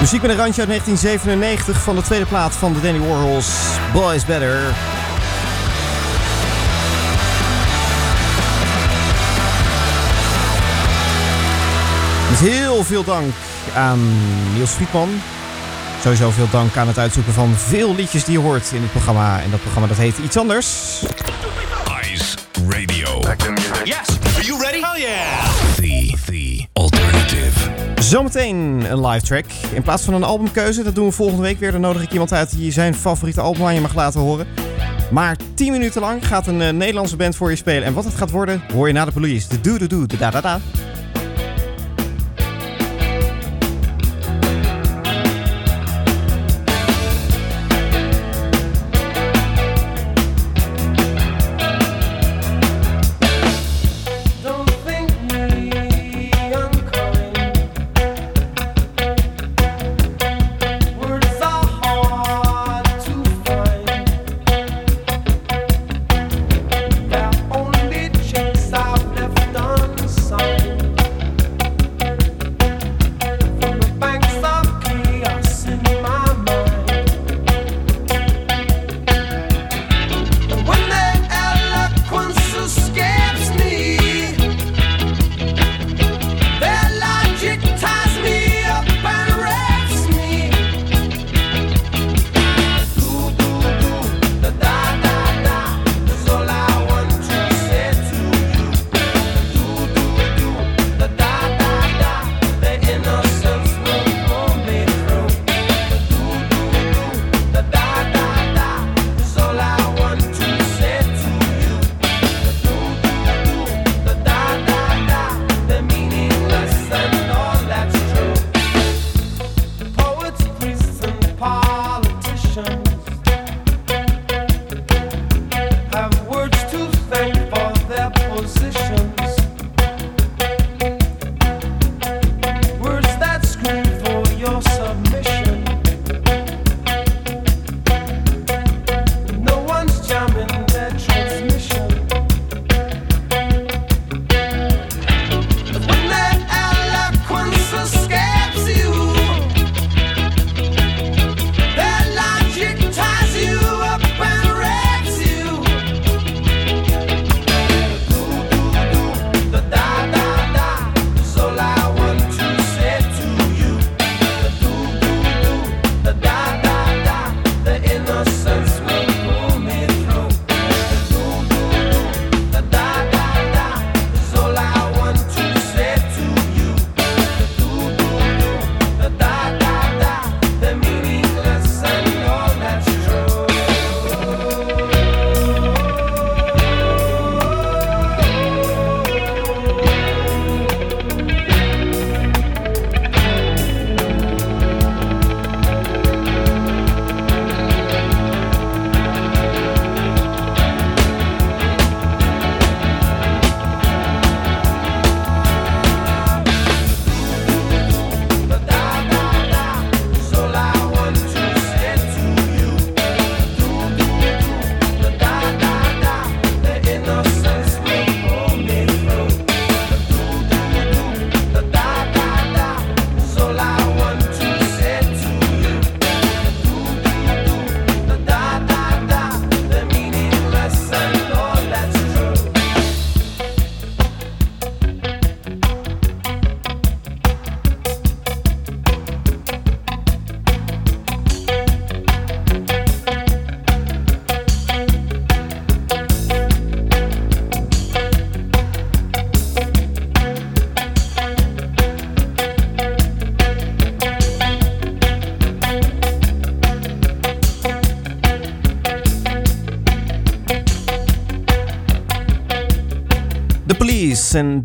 Muziek 0.05 0.21
met 0.21 0.31
een 0.31 0.37
randje 0.37 0.61
uit 0.61 0.69
1997 0.69 1.81
van 1.81 1.95
de 1.95 2.01
tweede 2.01 2.25
plaat 2.25 2.53
van 2.53 2.73
de 2.73 2.81
Danny 2.81 2.99
Warhols, 2.99 3.47
Boys 3.93 4.25
Better. 4.25 4.61
Met 12.29 12.39
heel 12.39 12.83
veel 12.83 13.03
dank 13.03 13.33
aan 13.75 13.99
Niels 14.53 14.69
Friedman. 14.69 15.09
Sowieso 16.01 16.29
veel 16.29 16.49
dank 16.51 16.77
aan 16.77 16.87
het 16.87 16.97
uitzoeken 16.97 17.33
van 17.33 17.55
veel 17.55 17.95
liedjes 17.95 18.23
die 18.23 18.33
je 18.33 18.43
hoort 18.43 18.71
in 18.71 18.81
het 18.81 18.91
programma. 18.91 19.41
En 19.41 19.51
dat 19.51 19.61
programma 19.61 19.87
dat 19.87 19.97
heet 19.97 20.17
Iets 20.17 20.37
Anders. 20.37 21.01
Ice 22.13 22.37
Radio. 22.67 23.19
Yes. 23.83 24.07
Are 24.35 24.45
you 24.45 24.61
ready? 24.61 24.81
Hell 24.81 25.01
yeah. 25.01 25.75
The, 25.75 26.13
the 26.25 26.65
alternative. 26.73 27.84
Zometeen 27.95 28.85
een 28.91 29.07
live 29.07 29.25
track. 29.25 29.45
In 29.73 29.81
plaats 29.81 30.03
van 30.03 30.13
een 30.13 30.23
albumkeuze, 30.23 30.83
dat 30.83 30.95
doen 30.95 31.05
we 31.05 31.11
volgende 31.11 31.41
week 31.41 31.59
weer. 31.59 31.71
Dan 31.71 31.81
nodig 31.81 32.03
ik 32.03 32.11
iemand 32.11 32.33
uit 32.33 32.57
die 32.57 32.71
zijn 32.71 32.95
favoriete 32.95 33.41
album 33.41 33.65
aan 33.65 33.73
je 33.73 33.81
mag 33.81 33.95
laten 33.95 34.19
horen. 34.19 34.47
Maar 35.11 35.37
10 35.53 35.71
minuten 35.71 36.01
lang 36.01 36.27
gaat 36.27 36.47
een 36.47 36.61
eh, 36.61 36.69
Nederlandse 36.69 37.15
band 37.15 37.35
voor 37.35 37.49
je 37.49 37.55
spelen. 37.55 37.83
En 37.83 37.93
wat 37.93 38.03
het 38.03 38.15
gaat 38.15 38.31
worden, 38.31 38.61
hoor 38.73 38.87
je 38.87 38.93
na 38.93 39.05
de 39.05 39.11
police. 39.11 39.47
De 39.47 39.61
doe 39.61 39.77
de 39.77 39.87
doe, 39.87 40.07
de 40.07 40.17
da 40.17 40.31
da 40.31 40.41
da. 40.41 40.59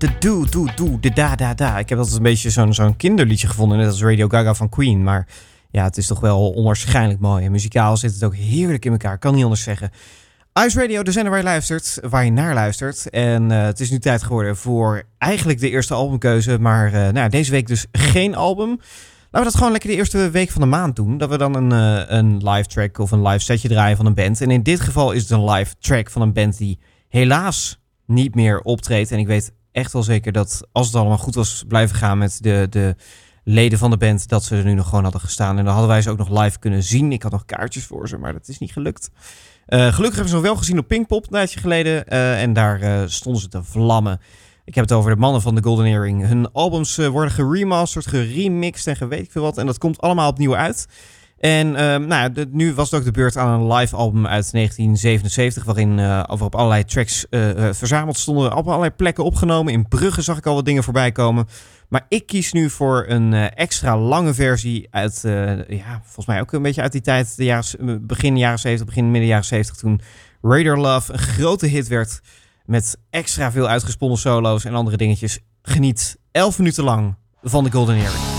De 0.00 0.18
doe, 0.18 0.48
doe, 0.48 0.68
doe, 0.74 1.00
de 1.00 1.10
da, 1.12 1.36
da, 1.36 1.54
da. 1.54 1.78
Ik 1.78 1.88
heb 1.88 1.98
altijd 1.98 2.16
een 2.16 2.22
beetje 2.22 2.50
zo'n 2.50 2.74
zo'n 2.74 2.96
kinderliedje 2.96 3.46
gevonden, 3.46 3.78
net 3.78 3.86
als 3.86 4.02
Radio 4.02 4.28
Gaga 4.28 4.54
van 4.54 4.68
Queen. 4.68 5.02
Maar 5.02 5.26
ja, 5.70 5.84
het 5.84 5.96
is 5.96 6.06
toch 6.06 6.20
wel 6.20 6.50
onwaarschijnlijk 6.50 7.20
mooi. 7.20 7.44
En 7.44 7.50
muzikaal 7.50 7.96
zit 7.96 8.12
het 8.12 8.24
ook 8.24 8.36
heerlijk 8.36 8.84
in 8.84 8.92
elkaar, 8.92 9.18
kan 9.18 9.34
niet 9.34 9.44
anders 9.44 9.62
zeggen. 9.62 9.90
Ice 10.66 10.80
Radio, 10.80 11.02
de 11.02 11.12
zender 11.12 11.30
waar 11.30 11.40
je 11.40 11.46
luistert, 11.46 11.98
waar 12.02 12.24
je 12.24 12.30
naar 12.30 12.54
luistert. 12.54 13.10
En 13.10 13.50
eh, 13.50 13.62
het 13.62 13.80
is 13.80 13.90
nu 13.90 13.98
tijd 13.98 14.22
geworden 14.22 14.56
voor 14.56 15.02
eigenlijk 15.18 15.60
de 15.60 15.70
eerste 15.70 15.94
albumkeuze. 15.94 16.58
Maar 16.58 16.92
eh, 16.92 17.12
nou, 17.12 17.28
deze 17.28 17.50
week 17.50 17.66
dus 17.66 17.86
geen 17.92 18.34
album. 18.34 18.68
Laten 18.68 19.38
we 19.38 19.44
dat 19.44 19.54
gewoon 19.54 19.72
lekker 19.72 19.90
de 19.90 19.96
eerste 19.96 20.30
week 20.30 20.50
van 20.50 20.60
de 20.60 20.66
maand 20.66 20.96
doen. 20.96 21.18
Dat 21.18 21.28
we 21.28 21.38
dan 21.38 21.54
een, 21.54 21.72
eh, 21.72 22.16
een 22.16 22.48
live 22.48 22.68
track 22.68 22.98
of 22.98 23.10
een 23.10 23.26
live 23.26 23.44
setje 23.44 23.68
draaien 23.68 23.96
van 23.96 24.06
een 24.06 24.14
band. 24.14 24.40
En 24.40 24.50
in 24.50 24.62
dit 24.62 24.80
geval 24.80 25.12
is 25.12 25.22
het 25.22 25.30
een 25.30 25.50
live 25.50 25.74
track 25.78 26.10
van 26.10 26.22
een 26.22 26.32
band 26.32 26.58
die 26.58 26.78
helaas 27.08 27.80
niet 28.06 28.34
meer 28.34 28.60
optreedt. 28.60 29.10
En 29.12 29.18
ik 29.18 29.26
weet 29.26 29.52
echt 29.72 29.92
wel 29.92 30.02
zeker 30.02 30.32
dat 30.32 30.68
als 30.72 30.86
het 30.86 30.96
allemaal 30.96 31.18
goed 31.18 31.34
was 31.34 31.64
blijven 31.68 31.96
gaan 31.96 32.18
met 32.18 32.38
de, 32.42 32.66
de 32.70 32.96
leden 33.44 33.78
van 33.78 33.90
de 33.90 33.96
band 33.96 34.28
dat 34.28 34.44
ze 34.44 34.56
er 34.56 34.64
nu 34.64 34.74
nog 34.74 34.88
gewoon 34.88 35.02
hadden 35.02 35.20
gestaan. 35.20 35.58
En 35.58 35.64
dan 35.64 35.72
hadden 35.72 35.90
wij 35.90 36.02
ze 36.02 36.10
ook 36.10 36.18
nog 36.18 36.42
live 36.42 36.58
kunnen 36.58 36.82
zien. 36.82 37.12
Ik 37.12 37.22
had 37.22 37.32
nog 37.32 37.44
kaartjes 37.44 37.84
voor 37.84 38.08
ze, 38.08 38.16
maar 38.16 38.32
dat 38.32 38.48
is 38.48 38.58
niet 38.58 38.72
gelukt. 38.72 39.10
Eh, 39.66 39.78
gelukkig 39.80 40.14
hebben 40.14 40.28
ze 40.28 40.34
nog 40.34 40.42
wel 40.42 40.56
gezien 40.56 40.78
op 40.78 40.88
Pinkpop 40.88 41.24
een 41.24 41.30
tijdje 41.30 41.60
geleden. 41.60 42.06
eh, 42.06 42.42
en 42.42 42.52
daar 42.52 42.80
eh, 42.80 43.02
stonden 43.06 43.42
ze 43.42 43.48
te 43.48 43.64
vlammen. 43.64 44.20
Ik 44.64 44.74
heb 44.74 44.84
het 44.84 44.92
over 44.92 45.10
de 45.10 45.16
mannen 45.16 45.42
van 45.42 45.54
de 45.54 45.62
Golden 45.62 45.86
Earring. 45.86 46.26
Hun 46.26 46.52
albums 46.52 46.96
worden 46.96 47.30
geremasterd, 47.30 48.06
geremixed 48.06 49.00
en 49.00 49.10
ik 49.10 49.30
veel 49.30 49.42
wat. 49.42 49.58
En 49.58 49.66
dat 49.66 49.78
komt 49.78 50.00
allemaal 50.00 50.30
opnieuw 50.30 50.56
uit. 50.56 50.86
En 51.40 51.76
ehm, 51.76 52.06
nou, 52.06 52.32
nu 52.50 52.74
was 52.74 52.90
het 52.90 53.00
ook 53.00 53.06
de 53.06 53.12
beurt 53.12 53.36
aan 53.36 53.60
een 53.60 53.72
live 53.72 53.96
album 53.96 54.26
uit 54.26 54.52
1977, 54.52 55.64
waarin 55.64 55.98
eh 55.98 56.22
over 56.26 56.46
op 56.46 56.54
allerlei 56.54 56.84
tracks 56.84 57.28
eh, 57.28 57.68
eh, 57.68 57.74
verzameld 57.74 58.18
stonden, 58.18 58.56
op 58.56 58.66
allerlei 58.66 58.90
plekken 58.90 59.24
opgenomen. 59.24 59.72
In 59.72 59.88
Brugge 59.88 60.22
zag 60.22 60.38
ik 60.38 60.46
al 60.46 60.54
wat 60.54 60.64
dingen 60.64 60.82
voorbij 60.82 61.12
komen. 61.12 61.46
Maar 61.88 62.06
ik 62.08 62.26
kies 62.26 62.52
nu 62.52 62.70
voor 62.70 63.04
een 63.08 63.32
extra 63.34 63.98
lange 63.98 64.34
versie 64.34 64.88
uit, 64.90 65.20
ja, 65.68 66.00
volgens 66.04 66.26
mij 66.26 66.40
ook 66.40 66.52
een 66.52 66.62
beetje 66.62 66.82
uit 66.82 66.92
die 66.92 67.00
tijd, 67.00 67.36
de 67.36 67.44
jaren, 67.44 68.06
begin 68.06 68.38
jaren 68.38 68.58
70, 68.58 68.86
begin 68.86 69.10
midden 69.10 69.28
jaren 69.28 69.44
70, 69.44 69.76
toen 69.76 70.00
Radar 70.42 70.78
Love 70.78 71.12
een 71.12 71.18
grote 71.18 71.66
hit 71.66 71.88
werd 71.88 72.20
met 72.64 72.98
extra 73.10 73.52
veel 73.52 73.68
uitgesponnen 73.68 74.18
solo's 74.18 74.64
en 74.64 74.74
andere 74.74 74.96
dingetjes. 74.96 75.38
Geniet 75.62 76.18
11 76.32 76.58
minuten 76.58 76.84
lang 76.84 77.14
van 77.42 77.64
de 77.64 77.70
Golden 77.70 77.96
Earring. 77.96 78.29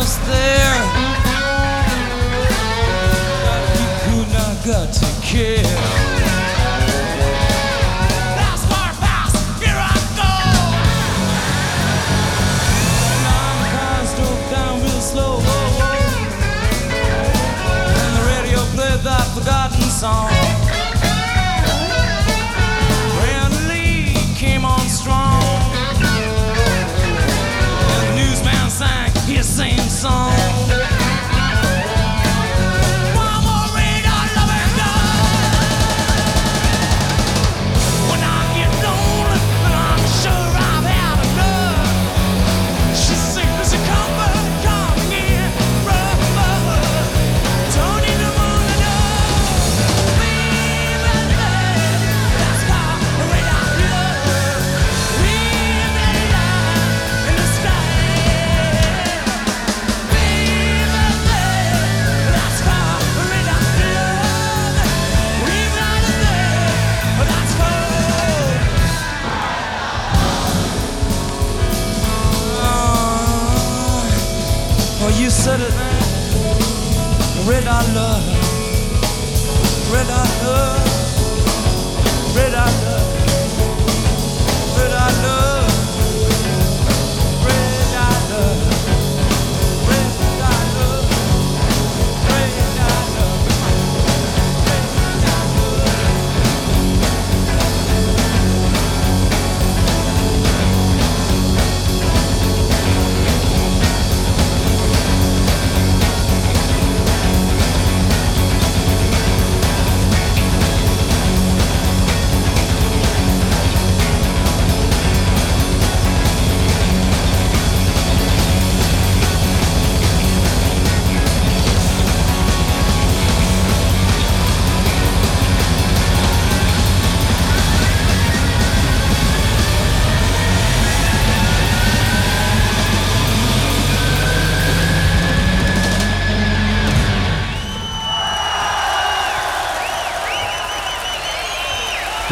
Almost 0.00 0.26
there. 0.28 0.49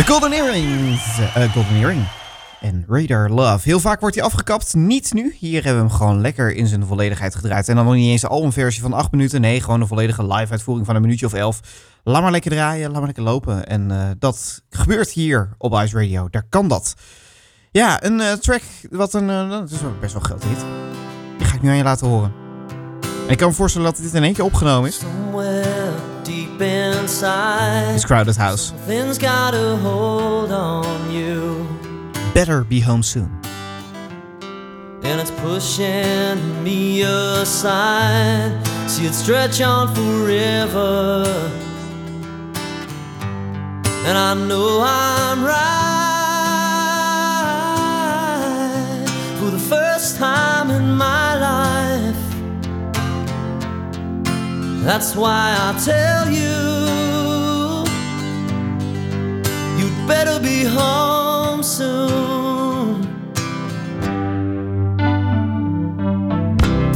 Golden 0.08 0.32
Earrings. 0.32 1.18
eh, 1.34 1.52
Golden 1.52 1.76
Earring. 1.76 2.08
En 2.60 2.84
Radar 2.88 3.30
Love. 3.30 3.68
Heel 3.68 3.80
vaak 3.80 4.00
wordt 4.00 4.14
hij 4.14 4.24
afgekapt. 4.24 4.74
Niet 4.74 5.12
nu. 5.12 5.34
Hier 5.38 5.64
hebben 5.64 5.82
we 5.82 5.88
hem 5.88 5.98
gewoon 5.98 6.20
lekker 6.20 6.54
in 6.54 6.66
zijn 6.66 6.86
volledigheid 6.86 7.34
gedraaid. 7.34 7.68
En 7.68 7.76
dan 7.76 7.84
nog 7.84 7.94
niet 7.94 8.10
eens 8.10 8.22
een 8.22 8.28
albumversie 8.28 8.82
van 8.82 8.92
8 8.92 9.10
minuten. 9.10 9.40
Nee, 9.40 9.60
gewoon 9.60 9.80
een 9.80 9.86
volledige 9.86 10.26
live 10.26 10.52
uitvoering 10.52 10.86
van 10.86 10.94
een 10.96 11.00
minuutje 11.02 11.26
of 11.26 11.32
11. 11.32 11.60
Laat 12.04 12.22
maar 12.22 12.30
lekker 12.30 12.50
draaien. 12.50 12.86
Laat 12.86 12.96
maar 12.96 13.06
lekker 13.06 13.22
lopen. 13.22 13.66
En 13.66 13.90
eh, 13.90 14.10
dat 14.18 14.62
gebeurt 14.70 15.10
hier 15.10 15.48
op 15.58 15.74
Ice 15.74 15.96
Radio. 16.00 16.28
Daar 16.30 16.46
kan 16.48 16.68
dat. 16.68 16.94
Ja, 17.70 18.04
een 18.04 18.20
eh, 18.20 18.32
track 18.32 18.62
wat 18.90 19.14
een... 19.14 19.26
dat 19.26 19.70
is 19.70 19.78
best 20.00 20.12
wel 20.12 20.22
groot 20.22 20.44
hit. 20.44 20.64
Die 21.38 21.46
ga 21.46 21.54
ik 21.54 21.62
nu 21.62 21.68
aan 21.68 21.76
je 21.76 21.82
laten 21.82 22.06
horen. 22.06 22.32
En 23.26 23.30
ik 23.30 23.38
kan 23.38 23.48
me 23.48 23.54
voorstellen 23.54 23.92
dat 23.92 24.02
dit 24.02 24.14
in 24.14 24.22
één 24.22 24.34
keer 24.34 24.44
opgenomen 24.44 24.88
is. 24.88 24.98
Deep 26.58 26.66
inside, 26.66 27.94
It's 27.94 28.04
Crowded 28.04 28.36
House. 28.36 28.70
things 28.86 29.18
got 29.18 29.54
a 29.54 29.76
hold 29.76 30.50
on 30.52 31.10
you, 31.10 31.66
Better 32.34 32.64
Be 32.64 32.80
Home 32.80 33.02
Soon. 33.02 33.30
and 35.02 35.20
it's 35.20 35.30
pushing 35.30 36.62
me 36.64 37.02
aside. 37.02 38.50
See 38.88 39.06
it 39.06 39.14
stretch 39.14 39.60
on 39.60 39.94
forever, 39.94 41.24
and 44.06 44.18
I 44.18 44.34
know 44.34 44.80
I'm 44.82 45.44
right 45.44 45.86
for 49.38 49.50
the 49.50 49.58
first 49.58 50.16
time 50.18 50.70
in 50.70 50.94
my 50.96 51.17
That's 54.88 55.14
why 55.14 55.54
I 55.54 55.78
tell 55.84 56.30
you, 56.30 57.84
you'd 59.78 60.08
better 60.08 60.40
be 60.40 60.64
home 60.64 61.62
soon. 61.62 63.02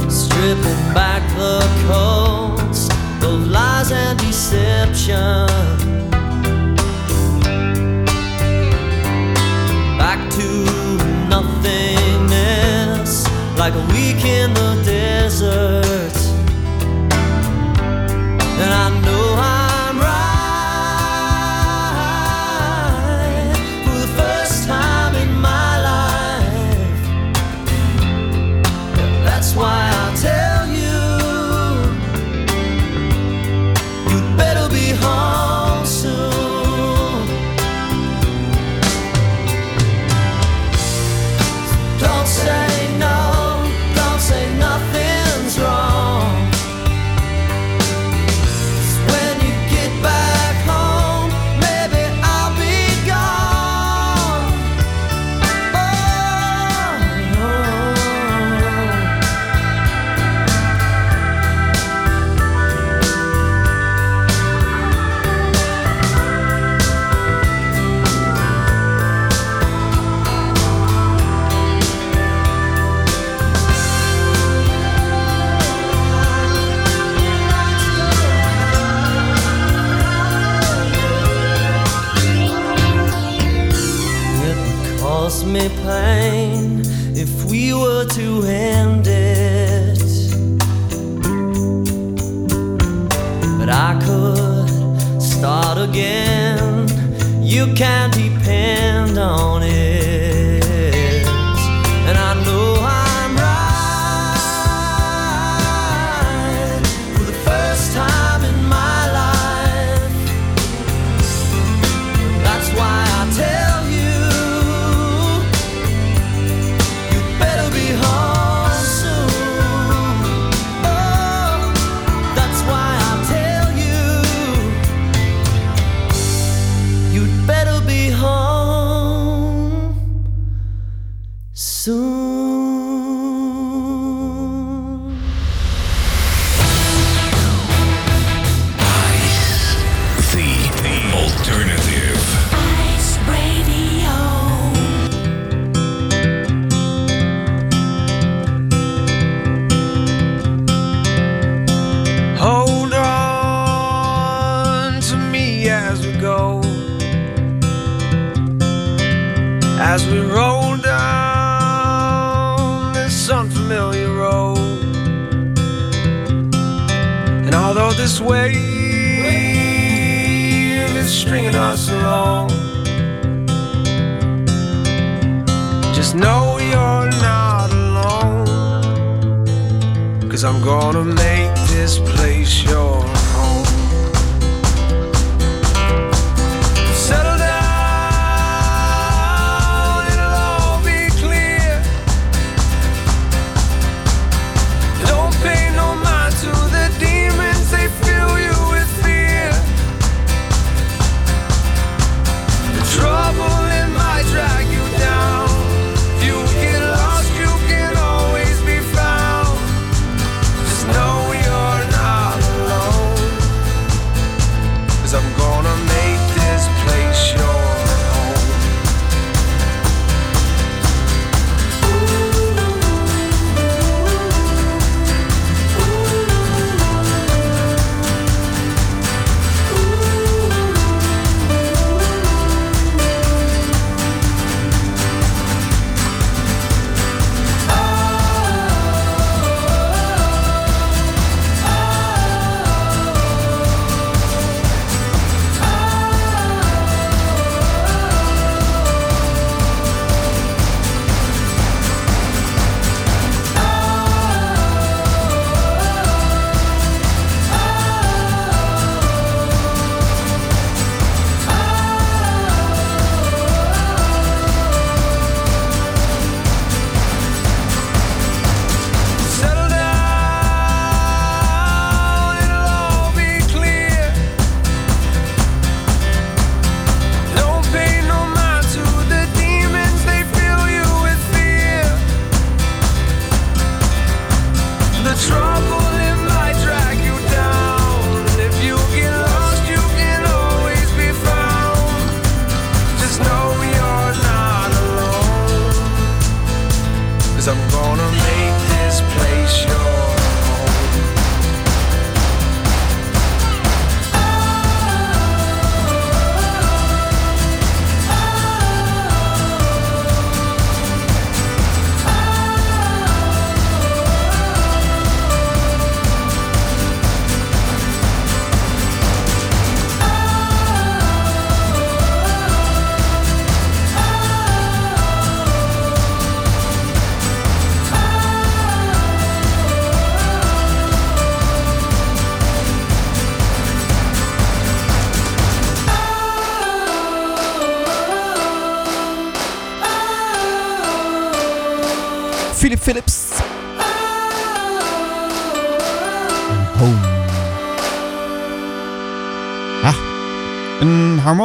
Stripping 0.09 0.83
back 0.95 1.21
the 1.37 1.61
coats 1.87 2.89
of 3.23 3.45
lies 3.51 3.91
and 3.91 4.17
deception. 4.17 5.82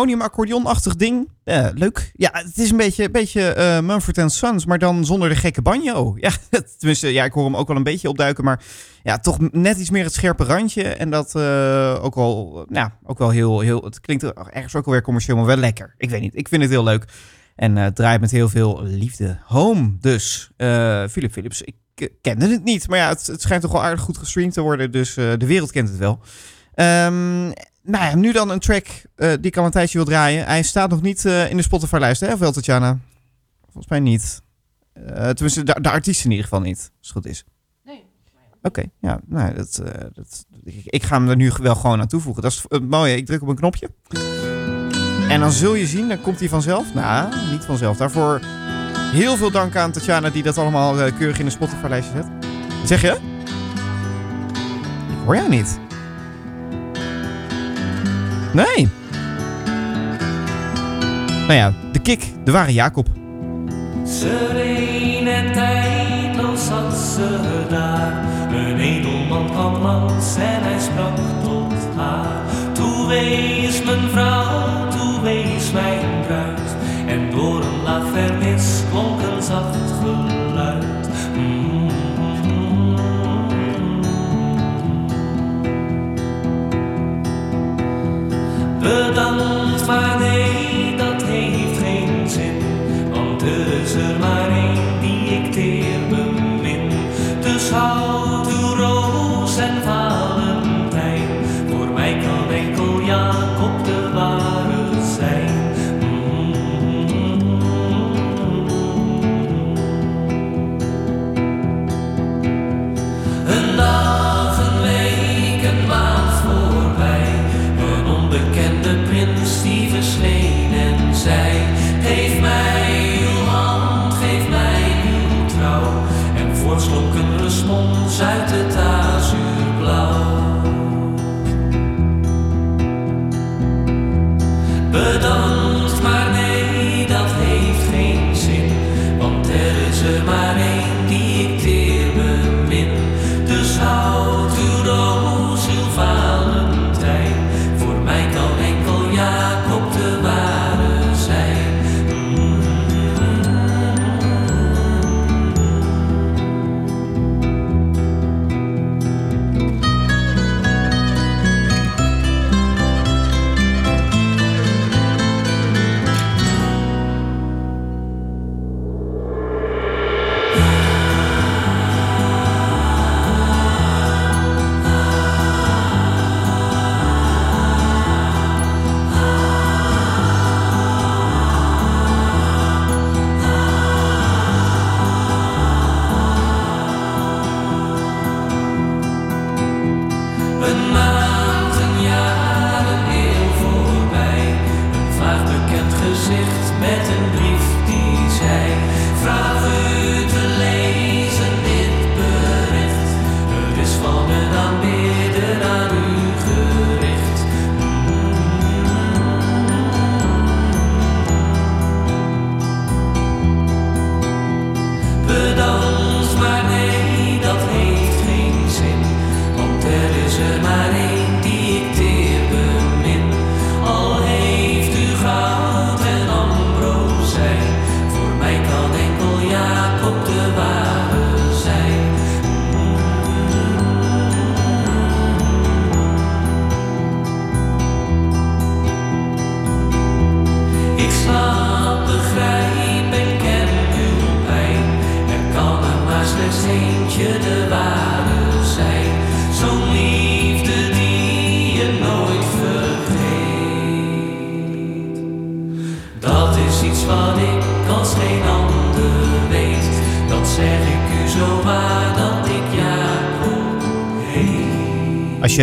harmonium-accordeonachtig 0.09 0.97
ding. 0.97 1.29
Eh, 1.45 1.67
leuk. 1.75 2.11
Ja, 2.15 2.31
het 2.33 2.59
is 2.59 2.71
een 2.71 2.77
beetje, 2.77 3.11
beetje 3.11 3.55
uh, 3.59 3.81
Mumford 3.81 4.33
Sons, 4.33 4.67
maar 4.67 4.79
dan 4.79 5.05
zonder 5.05 5.29
de 5.29 5.37
gekke 5.37 5.63
banjo. 5.63 6.15
Ja, 6.21 6.31
tenminste, 6.79 7.13
ja, 7.13 7.25
ik 7.25 7.33
hoor 7.33 7.45
hem 7.45 7.57
ook 7.57 7.69
wel 7.69 7.77
een 7.77 7.83
beetje 7.83 8.09
opduiken, 8.09 8.45
maar 8.45 8.63
ja, 9.03 9.19
toch 9.19 9.39
net 9.53 9.79
iets 9.79 9.91
meer 9.91 10.05
het 10.05 10.13
scherpe 10.13 10.45
randje. 10.45 10.83
En 10.83 11.11
dat 11.11 11.35
eh, 11.35 11.99
ook 12.03 12.15
wel, 12.15 12.67
ja, 12.71 12.99
ook 13.05 13.19
wel 13.19 13.31
heel, 13.31 13.61
heel, 13.61 13.85
het 13.85 14.01
klinkt 14.01 14.23
ergens 14.33 14.75
ook 14.75 14.87
alweer 14.87 15.03
commercieel, 15.03 15.37
maar 15.37 15.47
wel 15.47 15.57
lekker. 15.57 15.95
Ik 15.97 16.11
weet 16.11 16.21
niet, 16.21 16.37
ik 16.37 16.49
vind 16.49 16.63
het 16.63 16.71
heel 16.71 16.85
leuk. 16.85 17.05
En 17.57 17.95
draait 17.95 18.21
met 18.21 18.31
heel 18.31 18.49
veel 18.49 18.83
liefde. 18.83 19.39
Home 19.45 19.97
dus. 20.01 20.51
Philip 21.11 21.33
Philips, 21.33 21.63
ik 21.63 22.11
kende 22.21 22.49
het 22.49 22.65
niet, 22.65 22.89
maar 22.89 22.99
ja, 22.99 23.09
het, 23.09 23.33
schijnt 23.37 23.63
toch 23.63 23.73
wel 23.73 23.83
aardig 23.83 24.01
goed 24.01 24.19
gestreamd 24.19 24.53
te 24.53 24.61
worden, 24.61 24.91
dus 24.91 25.15
de 25.15 25.47
wereld 25.47 25.73
kent 25.73 25.89
het 25.89 25.99
wel. 25.99 26.21
Ehm, 26.75 27.51
nou 27.83 28.05
ja, 28.05 28.15
nu 28.17 28.33
dan 28.33 28.51
een 28.51 28.59
track 28.59 28.87
eh, 29.15 29.29
die 29.29 29.47
ik 29.47 29.57
al 29.57 29.65
een 29.65 29.71
tijdje 29.71 29.99
wil 29.99 30.07
draaien. 30.07 30.47
Hij 30.47 30.63
staat 30.63 30.91
nog 30.91 31.03
niet 31.03 31.25
eh, 31.25 31.51
in 31.51 31.57
de 31.57 31.63
Spotify-lijst, 31.63 32.21
hè? 32.21 32.33
Of 32.33 32.39
wel, 32.39 32.53
Tatjana? 32.53 32.99
Volgens 33.65 33.89
mij 33.89 34.01
niet. 34.01 34.43
Uh, 34.95 35.29
tenminste, 35.29 35.63
de, 35.63 35.81
de 35.81 35.91
artiest 35.91 36.25
in 36.25 36.31
ieder 36.31 36.45
geval 36.45 36.61
niet, 36.61 36.79
als 36.79 37.09
het 37.09 37.11
goed 37.11 37.27
is. 37.27 37.45
Nee. 37.85 38.05
Oké, 38.63 38.85
ja. 39.01 39.21
Nou, 39.27 39.55
dat, 39.55 39.83
dat, 40.13 40.47
ik, 40.85 41.03
ga 41.03 41.19
hem 41.19 41.29
er 41.29 41.37
nu 41.37 41.53
wel 41.61 41.75
gewoon 41.75 42.01
aan 42.01 42.07
toevoegen. 42.07 42.43
Dat 42.43 42.53
is 42.53 42.65
het 42.69 42.89
mooie. 42.89 43.17
Ik 43.17 43.27
druk 43.27 43.43
op 43.43 43.49
een 43.49 43.57
knopje. 43.57 43.91
En 45.29 45.41
dan 45.41 45.53
zul 45.53 45.75
je 45.75 45.87
zien, 45.87 46.09
dan 46.09 46.21
komt 46.21 46.39
hij 46.39 46.49
vanzelf. 46.49 46.95
Nou, 46.95 47.51
niet 47.51 47.65
vanzelf. 47.65 47.97
Daarvoor 47.97 48.41
heel 49.13 49.37
veel 49.37 49.51
dank 49.51 49.77
aan 49.77 49.93
Tatjana 49.93 50.31
die 50.31 50.43
dat 50.43 50.59
allemaal 50.59 51.13
keurig 51.13 51.39
in 51.39 51.45
de 51.45 51.51
Spotify-lijstje 51.51 52.13
zet. 52.15 52.27
Zeg 52.85 53.01
je? 53.01 53.19
Ik 55.09 55.25
hoor 55.25 55.37
jou 55.37 55.49
niet. 55.49 55.79
Nee. 58.53 58.89
Nou 61.47 61.53
ja, 61.53 61.73
de 61.93 61.99
kick, 61.99 62.33
de 62.45 62.53
ware 62.53 62.73
Jacob. 62.73 63.07
Sereen 64.05 65.27
en 65.29 65.53
tijdloos 65.53 66.67
zat 66.67 66.95
ze 66.97 67.39
daar. 67.69 68.27
Een 68.53 68.79
edelman 68.79 69.51
kwam 69.51 69.83
langs 69.83 70.37
en 70.37 70.63
hij 70.63 70.81
sprak 70.81 71.17
tot 71.43 71.97
haar. 71.97 72.43
Toe 72.73 73.07
wees 73.09 73.83
mijn 73.85 74.11
vrouw, 74.11 74.89
toe 74.89 75.21
wees 75.23 75.73
mijn 75.73 76.25
bruid. 76.27 76.77
En 77.07 77.31
door 77.31 77.63
een 77.63 77.83
laag 77.83 78.05
vernis 78.13 78.83
klonk 78.91 79.21
een 79.21 79.43
zacht 79.43 79.88
Bedankt, 88.81 89.87
maar 89.87 90.19
nee, 90.19 90.48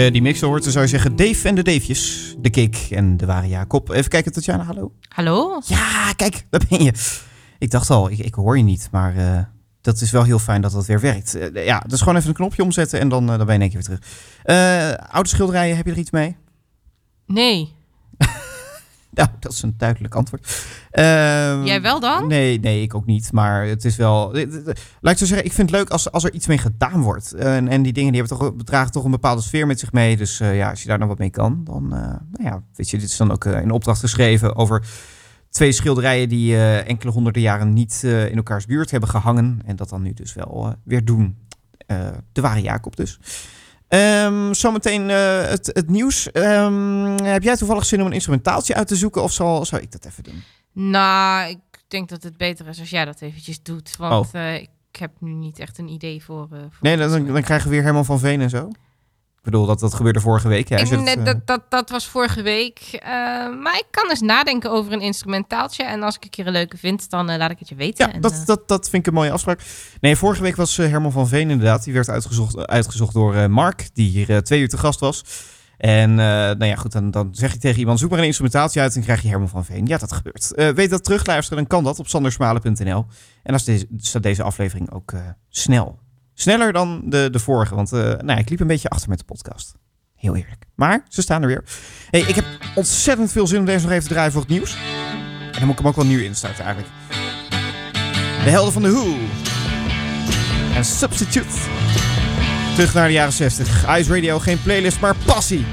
je 0.02 0.12
die 0.12 0.22
mix 0.22 0.42
hoort, 0.42 0.64
dan 0.64 0.72
zou 0.72 0.84
je 0.84 0.90
zeggen 0.90 1.16
Dave 1.16 1.48
en 1.48 1.56
de 1.56 1.64
Davejes. 1.64 2.36
De 2.40 2.50
kick 2.50 2.88
en 2.90 3.18
de 3.18 3.26
ware 3.26 3.48
Jacob. 3.48 3.90
Even 3.90 4.10
kijken, 4.10 4.32
Tatjana, 4.32 4.64
hallo. 4.64 4.92
Hallo? 5.08 5.62
Ja, 5.66 6.14
kijk, 6.16 6.46
daar 6.50 6.62
ben 6.70 6.84
je. 6.84 6.94
Ik 7.60 7.72
dacht 7.72 7.90
al, 7.90 8.12
ik, 8.12 8.18
ik 8.18 8.34
hoor 8.34 8.58
je 8.58 8.64
niet, 8.64 8.88
maar 8.92 9.16
eh, 9.18 9.40
dat 9.82 10.02
is 10.02 10.12
wel 10.12 10.24
heel 10.24 10.40
fijn 10.40 10.62
dat 10.62 10.72
dat 10.72 10.86
weer 10.86 11.00
werkt. 11.00 11.36
Eh, 11.36 11.66
ja, 11.66 11.84
dus 11.88 12.00
gewoon 12.00 12.16
even 12.16 12.30
een 12.30 12.36
knopje 12.36 12.64
omzetten 12.64 13.00
en 13.00 13.10
dan, 13.10 13.32
eh, 13.32 13.38
dan 13.38 13.46
ben 13.46 13.48
je 13.48 13.54
in 13.54 13.62
één 13.62 13.70
keer 13.70 13.84
weer 13.88 14.00
terug. 14.44 15.12
Oude 15.12 15.30
schilderijen, 15.30 15.76
heb 15.76 15.86
je 15.86 15.92
er 15.92 15.98
iets 15.98 16.12
mee? 16.12 16.36
Nee. 17.26 17.75
Nou, 19.20 19.30
dat 19.40 19.52
is 19.52 19.62
een 19.62 19.74
duidelijk 19.78 20.16
antwoord. 20.16 20.66
Ehm, 20.92 21.64
Jij 21.64 21.82
wel 21.82 22.00
dan? 22.00 22.28
Nee, 22.28 22.60
nee, 22.60 22.82
ik 22.82 22.96
ook 22.96 23.06
niet. 23.06 23.32
Maar 23.32 23.66
het 23.66 23.86
is 23.86 23.96
wel. 23.96 24.34
Laat 25.02 25.14
ik 25.14 25.18
zo 25.18 25.26
zeggen, 25.26 25.46
ik 25.46 25.54
vind 25.54 25.70
het 25.70 25.80
leuk 25.80 25.90
als, 25.90 26.12
als 26.12 26.24
er 26.24 26.34
iets 26.34 26.48
mee 26.48 26.58
gedaan 26.58 27.02
wordt. 27.02 27.34
En, 27.34 27.68
en 27.68 27.82
die 27.84 27.94
dingen 27.94 28.12
die 28.12 28.22
hebben 28.22 28.38
toch, 28.38 28.56
bedragen 28.56 28.92
toch 28.92 29.04
een 29.04 29.12
bepaalde 29.12 29.42
sfeer 29.42 29.68
met 29.68 29.80
zich 29.80 29.92
mee. 29.92 30.18
Dus 30.18 30.40
eh, 30.40 30.56
ja, 30.58 30.70
als 30.70 30.82
je 30.82 30.88
daar 30.88 31.00
dan 31.00 31.08
wat 31.08 31.18
mee 31.18 31.30
kan, 31.30 31.62
dan. 31.64 31.84
eh, 31.94 32.00
nou 32.32 32.44
ja, 32.44 32.64
weet 32.76 32.90
je, 32.90 32.98
dit 32.98 33.10
is 33.10 33.18
dan 33.18 33.32
ook 33.32 33.46
eh, 33.46 33.62
in 33.62 33.72
opdracht 33.72 34.00
geschreven 34.00 34.56
over 34.56 34.84
twee 35.50 35.72
schilderijen 35.72 36.30
die 36.30 36.54
eh, 36.56 36.88
enkele 36.90 37.12
honderden 37.12 37.42
jaren 37.42 37.74
niet 37.74 38.02
eh, 38.04 38.30
in 38.30 38.36
elkaars 38.36 38.66
buurt 38.66 38.92
hebben 38.92 39.10
gehangen. 39.10 39.62
En 39.66 39.76
dat 39.76 39.90
dan 39.90 40.02
nu 40.02 40.14
dus 40.14 40.34
wel 40.34 40.66
eh, 40.66 40.72
weer 40.84 41.06
doen. 41.06 41.38
Eh, 41.88 42.08
de 42.32 42.42
ware 42.42 42.62
Jacob 42.62 42.96
dus. 42.96 43.20
Ehm, 43.88 44.54
zometeen 44.54 45.10
eh, 45.10 45.48
het, 45.48 45.66
het 45.74 45.90
nieuws. 45.90 46.32
Ehm, 46.32 47.24
heb 47.24 47.44
jij 47.44 47.56
toevallig 47.56 47.86
zin 47.86 48.02
om 48.02 48.08
een 48.08 48.14
instrumentaaltje 48.14 48.76
uit 48.76 48.88
te 48.88 48.96
zoeken? 48.96 49.24
Of 49.24 49.32
zal, 49.32 49.66
zal 49.66 49.80
ik 49.80 49.92
dat 49.92 50.06
even 50.06 50.24
doen? 50.24 50.44
Nou, 50.72 51.50
ik 51.50 51.58
denk 51.88 52.10
dat 52.10 52.24
het 52.24 52.38
beter 52.38 52.68
is 52.68 52.80
als 52.80 52.90
jij 52.90 53.06
dat 53.06 53.22
eventjes 53.22 53.62
doet. 53.64 53.96
Want 53.98 54.26
Oh. 54.34 54.42
eh, 54.42 54.56
ik 54.62 54.70
heb 55.00 55.12
nu 55.20 55.32
niet 55.34 55.60
echt 55.60 55.78
een 55.78 55.88
idee 55.88 56.24
voor... 56.24 56.48
eh, 56.52 56.60
voor 56.60 56.70
Nee, 56.82 56.98
dan, 56.98 57.10
dan, 57.10 57.26
dan 57.26 57.42
krijgen 57.42 57.70
we 57.70 57.76
weer 57.76 57.84
Herman 57.84 58.06
van 58.06 58.20
Veen 58.20 58.42
en 58.42 58.50
zo. 58.50 58.70
Ik 59.46 59.52
bedoel, 59.52 59.66
dat, 59.66 59.80
dat 59.80 59.94
gebeurde 59.94 60.20
vorige 60.20 60.48
week. 60.48 60.70
Ja, 60.70 60.78
dat, 60.78 60.92
eh, 60.92 61.26
dat, 61.26 61.48
dat, 61.48 61.62
dat 61.70 61.90
was 61.90 62.08
vorige 62.08 62.42
week. 62.42 62.80
Eh, 62.92 63.10
maar 63.62 63.76
ik 63.78 63.86
kan 63.92 64.10
eens 64.10 64.22
nadenken 64.22 64.72
over 64.72 64.94
een 64.94 65.02
instrumentaaltje. 65.02 65.84
En 65.84 66.04
als 66.04 66.16
ik 66.16 66.24
een 66.24 66.30
keer 66.30 66.48
een 66.48 66.54
leuke 66.54 66.78
vind, 66.78 67.10
dan 67.10 67.30
eh, 67.30 67.38
laat 67.38 67.52
ik 67.52 67.60
het 67.60 67.70
je 67.70 67.76
weten. 67.76 68.08
Ja, 68.08 68.14
En, 68.14 68.22
dat, 68.22 68.44
dat, 68.46 68.68
dat 68.68 68.90
vind 68.90 69.02
ik 69.02 69.08
een 69.08 69.18
mooie 69.18 69.32
afspraak. 69.32 69.62
Nee, 70.02 70.16
vorige 70.16 70.42
week 70.42 70.56
was 70.56 70.78
Herman 70.78 71.12
van 71.12 71.28
Veen 71.28 71.50
inderdaad. 71.50 71.84
Die 71.84 71.94
werd 71.94 72.10
uitgezocht, 72.10 72.68
uitgezocht 72.68 73.14
door 73.14 73.36
eh, 73.36 73.48
Mark, 73.48 73.90
die 73.94 74.10
hier 74.10 74.44
twee 74.44 74.62
uur 74.62 74.70
te 74.70 74.78
gast 74.78 75.00
was. 75.00 75.24
En 75.78 76.10
eh, 76.10 76.16
nou 76.26 76.66
ja, 76.66 76.76
goed, 76.76 76.92
dan, 76.92 77.12
dan 77.12 77.30
zeg 77.32 77.52
je 77.54 77.60
tegen 77.60 77.80
iemand, 77.80 78.00
zoek 78.00 78.10
maar 78.10 78.20
een 78.20 78.26
instrumentatie 78.26 78.82
uit 78.82 78.96
en 78.96 79.02
krijg 79.02 79.22
je 79.22 79.28
Herman 79.28 79.50
van 79.50 79.66
Veen. 79.66 79.86
Ja, 79.86 79.98
dat 79.98 80.12
gebeurt. 80.12 80.54
Eh, 80.54 80.70
weet 80.70 80.90
dat 80.90 81.04
terugluisteren, 81.04 81.58
dan 81.58 81.68
kan 81.68 81.84
dat 81.84 82.00
op 82.00 82.08
sandersmalen.nl. 82.08 83.06
En 83.44 83.58
dan 83.58 83.78
staat 83.98 84.24
deze 84.24 84.44
aflevering 84.44 84.92
ook 84.92 85.12
eh, 85.12 85.20
snel. 85.50 86.00
Sneller 86.38 86.74
dan 86.74 87.02
de, 87.06 87.30
de 87.32 87.40
vorige, 87.40 87.76
want 87.76 87.92
eh, 87.92 88.00
nou 88.00 88.40
ik 88.40 88.50
liep 88.50 88.60
een 88.60 88.68
beetje 88.68 88.90
achter 88.90 89.10
met 89.10 89.18
de 89.18 89.26
podcast. 89.26 89.74
Heel 90.16 90.36
eerlijk. 90.36 90.66
Maar 90.76 91.06
ze 91.10 91.22
staan 91.22 91.42
er 91.42 91.48
weer. 91.48 91.64
Hey, 92.10 92.22
ik 92.22 92.36
heb 92.36 92.46
ontzettend 92.76 93.32
veel 93.32 93.48
zin 93.48 93.60
om 93.60 93.66
deze 93.66 93.84
nog 93.84 93.92
even 93.92 94.08
te 94.08 94.14
draaien 94.14 94.32
voor 94.32 94.42
het 94.42 94.50
nieuws. 94.50 94.76
En 94.76 95.52
dan 95.52 95.62
moet 95.62 95.72
ik 95.72 95.78
hem 95.78 95.88
ook 95.88 95.96
wel 95.96 96.06
nieuw 96.06 96.20
instarten 96.20 96.64
eigenlijk. 96.64 96.94
De 98.44 98.50
helden 98.50 98.74
van 98.74 98.82
de 98.82 98.92
Who. 98.92 99.16
En 100.76 100.86
Substitute. 100.86 101.58
Terug 102.76 102.94
naar 102.94 103.08
de 103.08 103.14
jaren 103.14 103.34
60. 103.34 103.98
Ice 103.98 104.14
Radio, 104.14 104.40
geen 104.40 104.62
playlist, 104.62 105.00
maar 105.00 105.16
passie. 105.26 105.66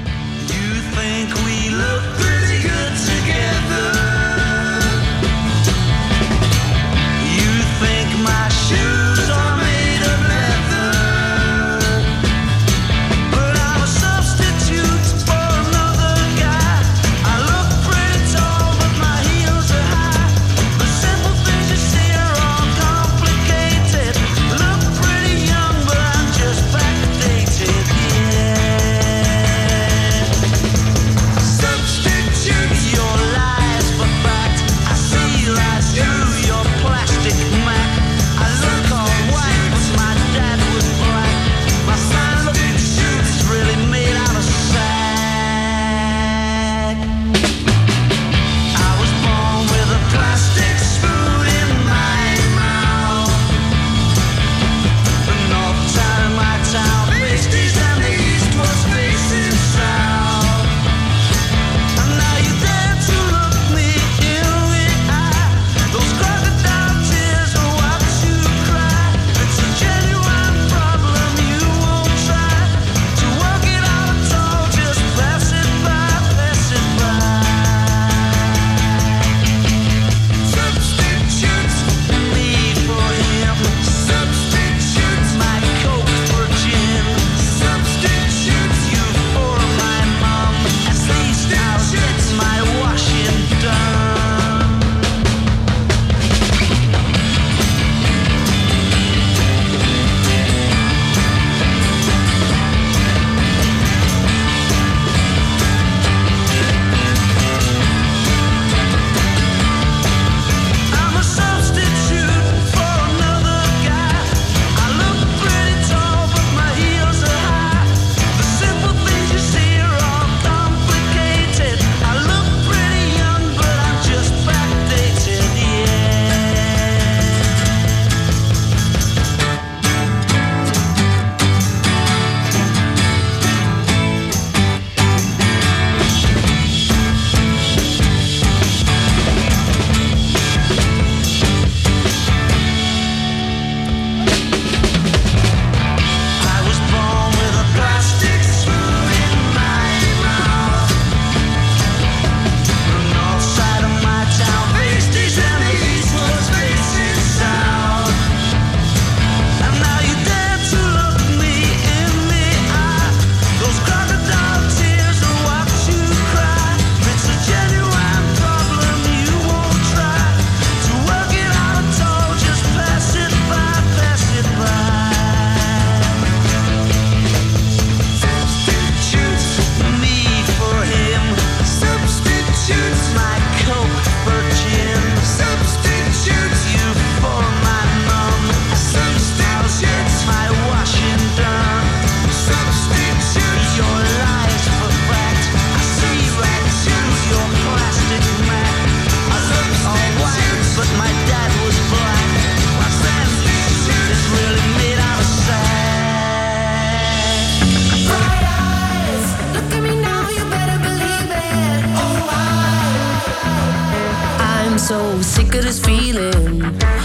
This 215.63 215.79
feeling. 215.79 216.61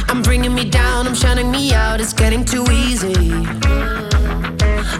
I'm 0.08 0.20
bringing 0.20 0.52
me 0.52 0.64
down, 0.68 1.06
I'm 1.06 1.14
shutting 1.14 1.50
me 1.50 1.72
out, 1.72 2.00
it's 2.00 2.12
getting 2.12 2.44
too 2.44 2.64
easy. 2.72 3.14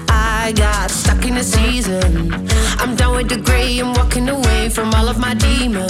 I 0.09 0.53
got 0.55 0.91
stuck 0.91 1.25
in 1.27 1.37
a 1.37 1.43
season. 1.43 2.33
I'm 2.79 2.95
done 2.95 3.17
with 3.17 3.29
the 3.29 3.39
gray, 3.39 3.81
I'm 3.81 3.93
walking 3.95 4.29
away 4.29 4.69
from 4.69 4.95
all 4.95 5.09
of 5.09 5.19
my 5.19 5.35
demons. 5.35 5.88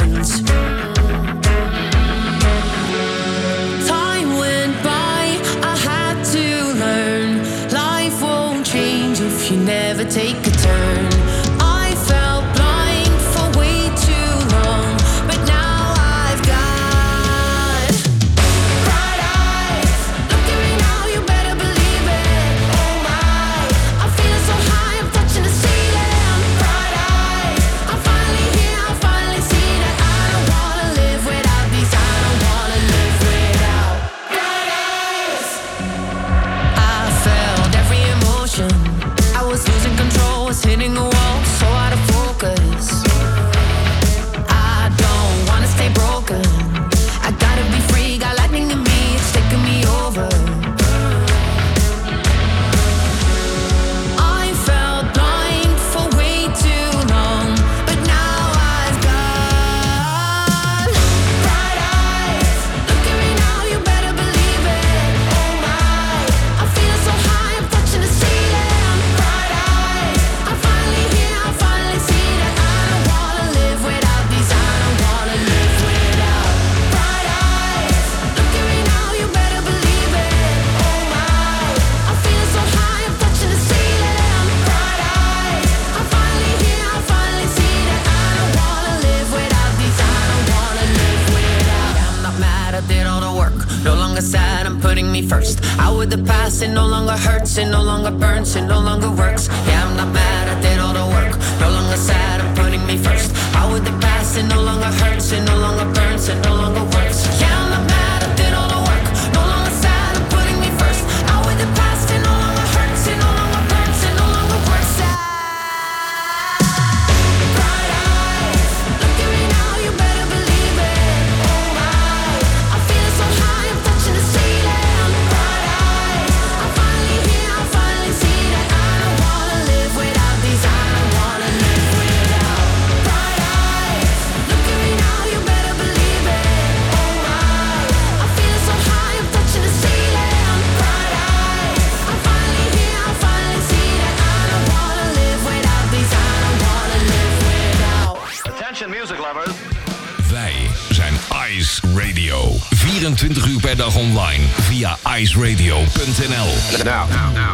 Now, 156.85 157.07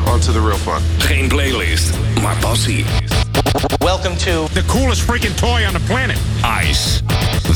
on 0.07 0.21
to 0.21 0.33
the 0.33 0.41
real 0.41 0.57
fun. 0.57 0.83
Geen 0.99 1.29
playlist, 1.29 1.91
maar 2.23 2.37
passie. 2.37 2.85
Welcome 3.79 4.17
to 4.17 4.47
the 4.53 4.63
coolest 4.67 5.03
freaking 5.03 5.35
toy 5.37 5.65
on 5.67 5.73
the 5.73 5.81
planet. 5.87 6.17
Ice. 6.69 7.01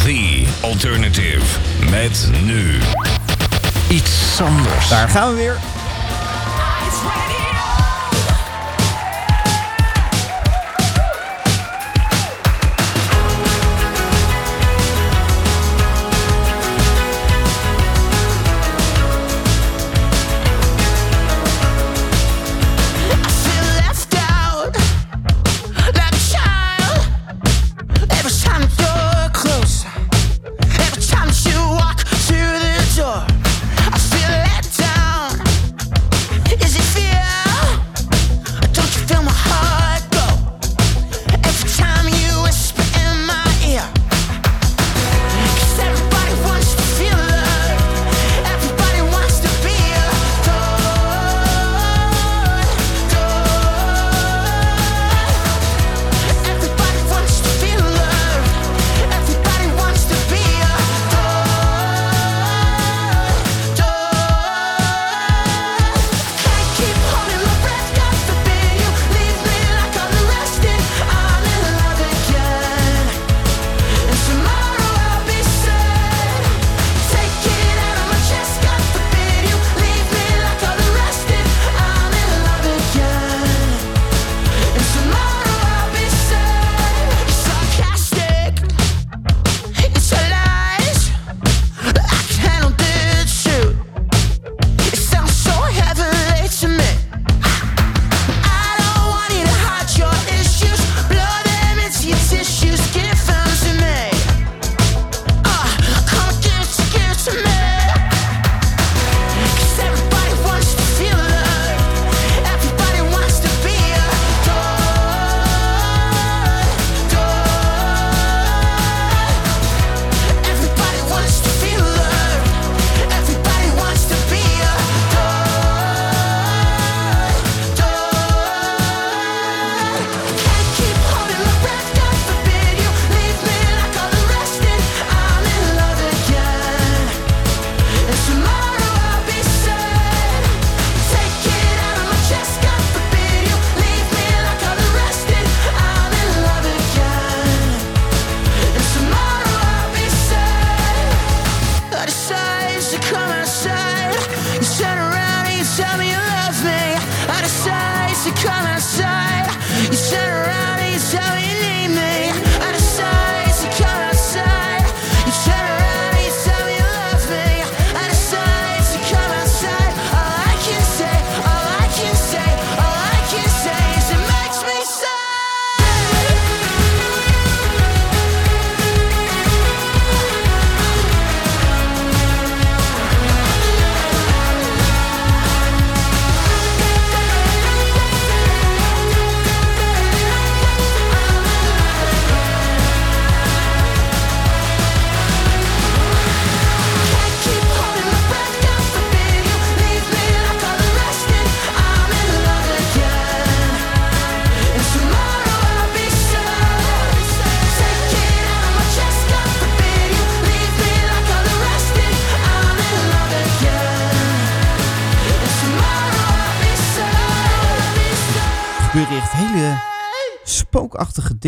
The 0.04 0.46
Alternative. 0.62 1.42
Met 1.90 2.28
nu. 2.44 2.78
Iets 3.88 4.40
anders. 4.40 4.88
Daar 4.88 5.08
gaan 5.08 5.28
we 5.28 5.36
weer. 5.36 5.56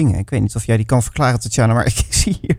Dingen. 0.05 0.19
Ik 0.19 0.31
weet 0.31 0.41
niet 0.41 0.55
of 0.55 0.65
jij 0.67 0.77
die 0.77 0.87
kan 0.87 1.03
verklaren, 1.03 1.41
Tatjana, 1.41 1.73
maar 1.75 1.87
ik 1.97 2.05
zie 2.09 2.39
hier... 2.41 2.59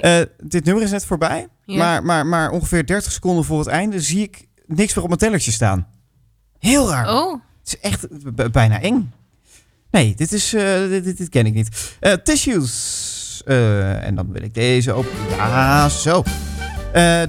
eh, 0.00 0.20
dit 0.42 0.64
nummer 0.64 0.82
is 0.84 0.90
net 0.90 1.04
voorbij, 1.06 1.48
Ja. 1.64 1.76
maar, 1.76 2.02
maar, 2.04 2.26
maar 2.26 2.50
ongeveer 2.50 2.86
30 2.86 3.12
seconden 3.12 3.44
voor 3.44 3.58
het 3.58 3.68
einde 3.68 4.00
zie 4.00 4.22
ik 4.22 4.46
niks 4.66 4.94
meer 4.94 5.02
op 5.02 5.08
mijn 5.08 5.20
tellertje 5.20 5.50
staan. 5.52 5.86
Heel 6.58 6.88
raar. 6.88 7.08
Oh, 7.14 7.40
Het 7.58 7.66
is 7.66 7.78
echt 7.80 8.06
bijna 8.52 8.80
eng. 8.80 9.12
Nee, 9.90 10.14
dit, 10.14 10.32
is, 10.32 10.54
eh, 10.54 10.78
dit, 10.88 11.04
dit, 11.04 11.16
dit 11.18 11.28
ken 11.28 11.46
ik 11.46 11.54
niet. 11.54 11.96
Eh, 12.00 12.12
tissues. 12.12 13.42
En 13.46 14.14
dan 14.14 14.32
wil 14.32 14.42
ik 14.42 14.54
deze 14.54 14.92
open. 14.92 15.10
Ja, 15.36 15.88
zo. 15.88 16.22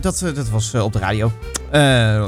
Dat, 0.01 0.20
dat 0.20 0.49
was 0.49 0.74
op 0.74 0.93
de 0.93 0.99
radio. 0.99 1.32
Eh 1.72 2.24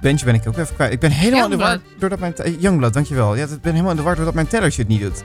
bandje 0.00 0.24
ben 0.24 0.34
ik 0.34 0.48
ook 0.48 0.56
even 0.56 0.74
kwijt. 0.74 0.92
Ik 0.92 1.00
ben 1.00 1.10
helemaal 1.10 1.44
in 1.44 1.50
de 1.50 1.56
war 1.56 1.78
doordat 1.98 2.18
mijn... 2.18 2.36
eh, 2.36 2.60
Youngblood, 2.60 2.92
dankjewel. 2.92 3.34
Ja, 3.36 3.42
ik 3.44 3.60
ben 3.60 3.72
helemaal 3.72 3.90
in 3.90 3.96
de 3.96 4.02
war 4.02 4.16
doordat 4.16 4.34
mijn 4.34 4.46
tellertje 4.48 4.82
het 4.82 4.90
niet 4.90 5.00
doet. 5.00 5.22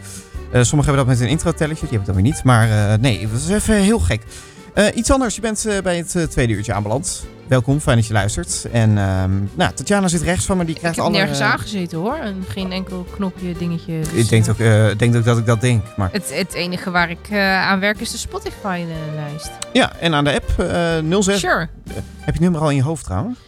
Eh, 0.51 0.61
sommigen 0.63 0.93
hebben 0.93 0.95
dat 0.95 1.07
met 1.07 1.19
een 1.19 1.27
intro-tellertje, 1.31 1.87
die 1.87 1.97
heb 1.97 2.07
ik 2.07 2.13
dan 2.13 2.23
weer 2.23 2.31
niet. 2.33 2.43
Maar 2.43 2.99
nee, 2.99 3.27
dat 3.31 3.39
is 3.39 3.49
even 3.49 3.75
heel 3.75 3.99
gek. 3.99 4.21
Eh, 4.75 4.85
iets 4.95 5.11
anders, 5.11 5.35
je 5.35 5.41
bent 5.41 5.65
eh, 5.65 5.81
bij 5.81 5.97
het 5.97 6.15
eh, 6.15 6.23
tweede 6.23 6.53
uurtje 6.53 6.73
aanbeland. 6.73 7.25
Welkom, 7.47 7.79
fijn 7.79 7.97
dat 7.97 8.07
je 8.07 8.13
luistert. 8.13 8.67
En 8.71 8.97
ehm, 8.97 9.31
nou, 9.53 9.73
Tatjana 9.73 10.07
zit 10.07 10.21
rechts 10.21 10.45
van 10.45 10.57
me, 10.57 10.65
die 10.65 10.73
ik 10.73 10.79
krijgt 10.79 10.97
heb 10.97 11.05
alle... 11.05 11.15
nergens 11.17 11.39
aangezeten 11.39 11.97
hoor. 11.97 12.15
En 12.15 12.43
geen 12.47 12.71
enkel 12.71 13.05
knopje, 13.15 13.53
dingetje. 13.53 13.99
dus, 13.99 14.11
Ik 14.11 14.29
denk 14.29 14.45
eh, 14.45 14.89
ook, 14.89 14.99
denk 14.99 15.15
ook 15.15 15.23
dat 15.23 15.37
ik 15.37 15.45
dat 15.45 15.61
denk. 15.61 15.83
Maar... 15.97 16.09
het, 16.11 16.37
het 16.37 16.53
enige 16.53 16.91
waar 16.91 17.09
ik 17.09 17.31
aan 17.37 17.79
werk 17.79 17.99
is 17.99 18.11
de 18.11 18.17
Spotify-lijst. 18.17 19.51
Ja, 19.73 19.95
en 19.99 20.13
aan 20.13 20.23
de 20.23 20.33
app 20.33 20.59
eh 20.59 21.21
06. 21.21 21.39
Sure. 21.39 21.69
Heb 21.93 22.03
je 22.25 22.31
het 22.31 22.39
nummer 22.39 22.61
al 22.61 22.69
in 22.69 22.75
je 22.75 22.83
hoofd 22.83 23.03
trouwens? 23.03 23.39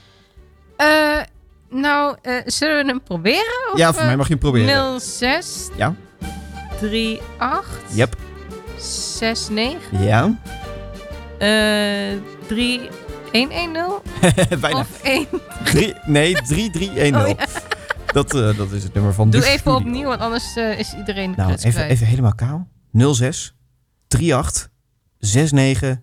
Eh, 0.78 0.88
nou, 1.70 2.16
zullen 2.46 2.78
we 2.86 2.90
hem 2.90 3.02
proberen? 3.04 3.72
Of, 3.72 3.78
Ja, 3.78 3.94
voor 3.94 4.06
mij 4.06 4.16
mag 4.16 4.28
je 4.28 4.32
hem 4.32 4.42
proberen. 4.42 5.02
06 5.02 5.70
Ja. 5.76 5.96
38 6.70 7.66
Yep. 7.94 8.16
69 8.78 9.82
Ja. 9.92 10.38
Eh 11.40 12.18
3110 12.48 14.02
Bijna. 14.62 14.80
of 14.80 15.02
1. 15.04 15.28
Drie, 15.64 15.94
nee, 16.06 16.34
3310. 16.34 17.16
Oh, 17.16 17.28
ja. 17.28 17.46
dat, 18.14 18.36
eh, 18.36 18.58
dat 18.58 18.72
is 18.72 18.84
het 18.84 18.94
nummer 18.94 19.14
van 19.14 19.30
Doe 19.30 19.42
de 19.42 19.48
even 19.48 19.60
studio. 19.60 19.80
opnieuw, 19.80 20.08
want 20.08 20.22
anders 20.22 20.56
eh, 20.56 20.80
is 20.80 20.94
iedereen 20.94 21.32
de 21.32 21.38
Nou, 21.38 21.52
even, 21.54 21.72
kwijt. 21.72 21.92
even 21.92 22.08
helemaal 22.08 22.36
kaal. 22.36 22.68
06 23.14 23.56
38 24.08 24.70
69 25.20 25.98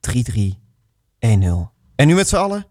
33 0.00 0.54
10. 1.18 1.70
En 1.96 2.06
nu 2.06 2.14
met 2.14 2.28
z'n 2.28 2.36
allen? 2.36 2.66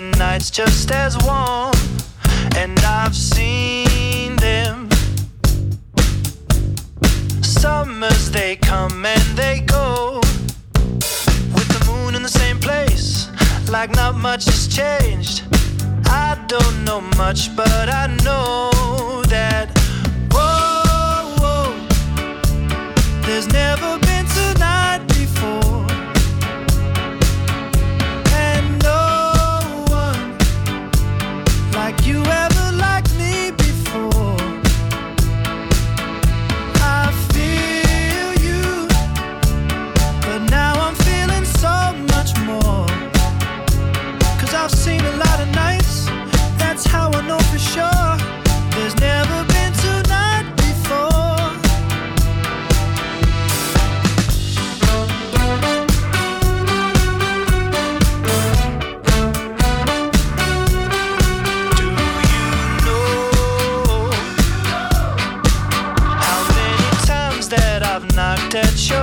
Nights 0.00 0.50
just 0.50 0.90
as 0.90 1.16
warm, 1.24 1.74
and 2.56 2.78
I've 2.80 3.14
seen 3.14 4.36
them. 4.36 4.88
Summers 7.42 8.30
they 8.30 8.56
come 8.56 9.04
and 9.04 9.22
they 9.36 9.60
go, 9.60 10.20
with 11.54 11.68
the 11.76 11.84
moon 11.90 12.14
in 12.14 12.22
the 12.22 12.28
same 12.28 12.58
place, 12.58 13.28
like 13.70 13.90
not 13.90 14.16
much 14.16 14.44
has 14.46 14.68
changed. 14.68 15.42
I 16.06 16.38
don't 16.46 16.84
know 16.84 17.00
much, 17.16 17.54
but 17.56 17.88
I 17.88 18.06
know 18.24 19.22
that. 19.28 19.66
Whoa, 20.32 21.34
whoa. 21.40 21.72
There's 23.26 23.48
never 23.48 23.98
been 23.98 24.15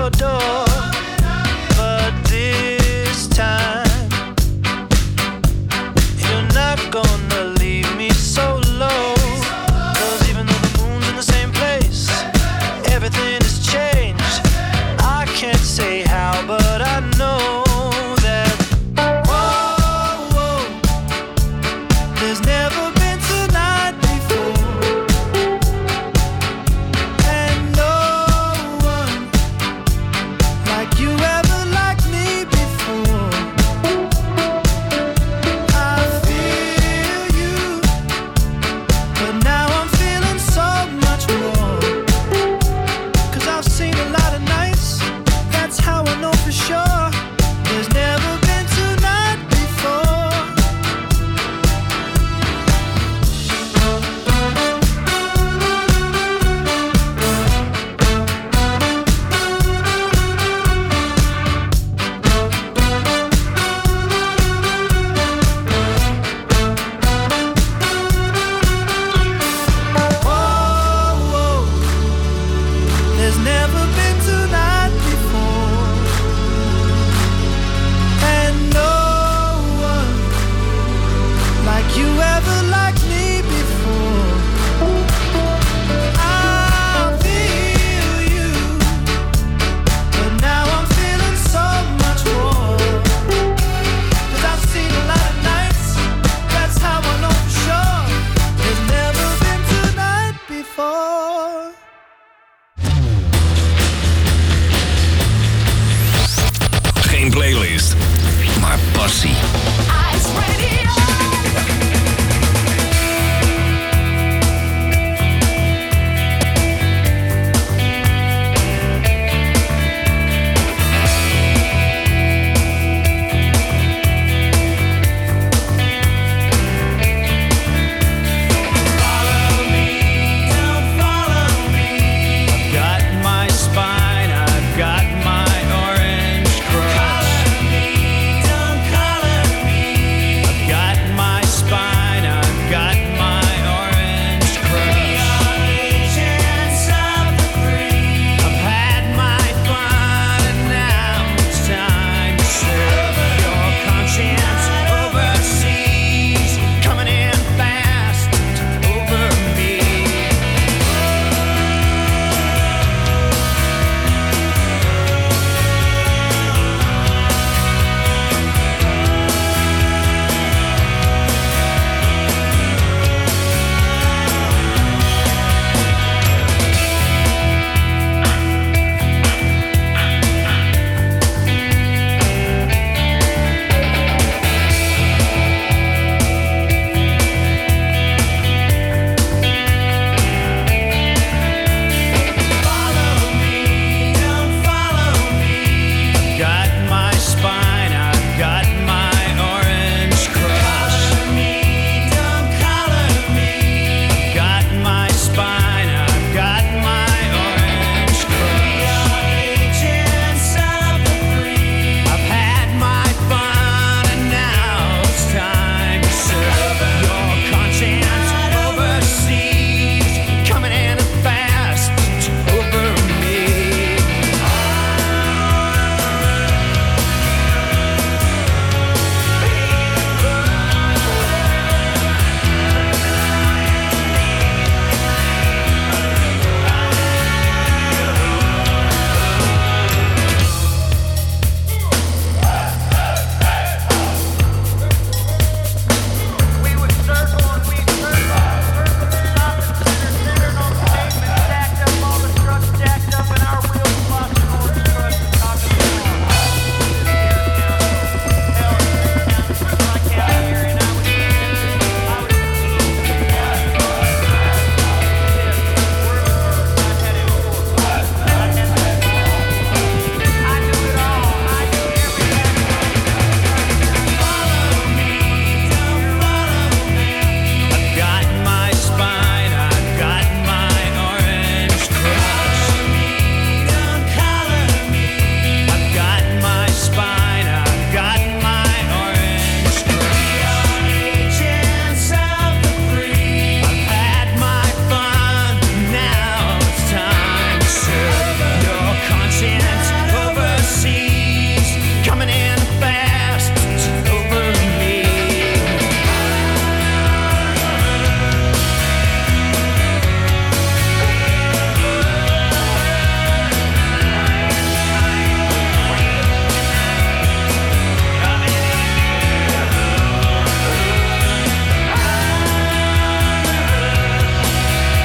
your 0.04 0.10
door. 0.10 0.73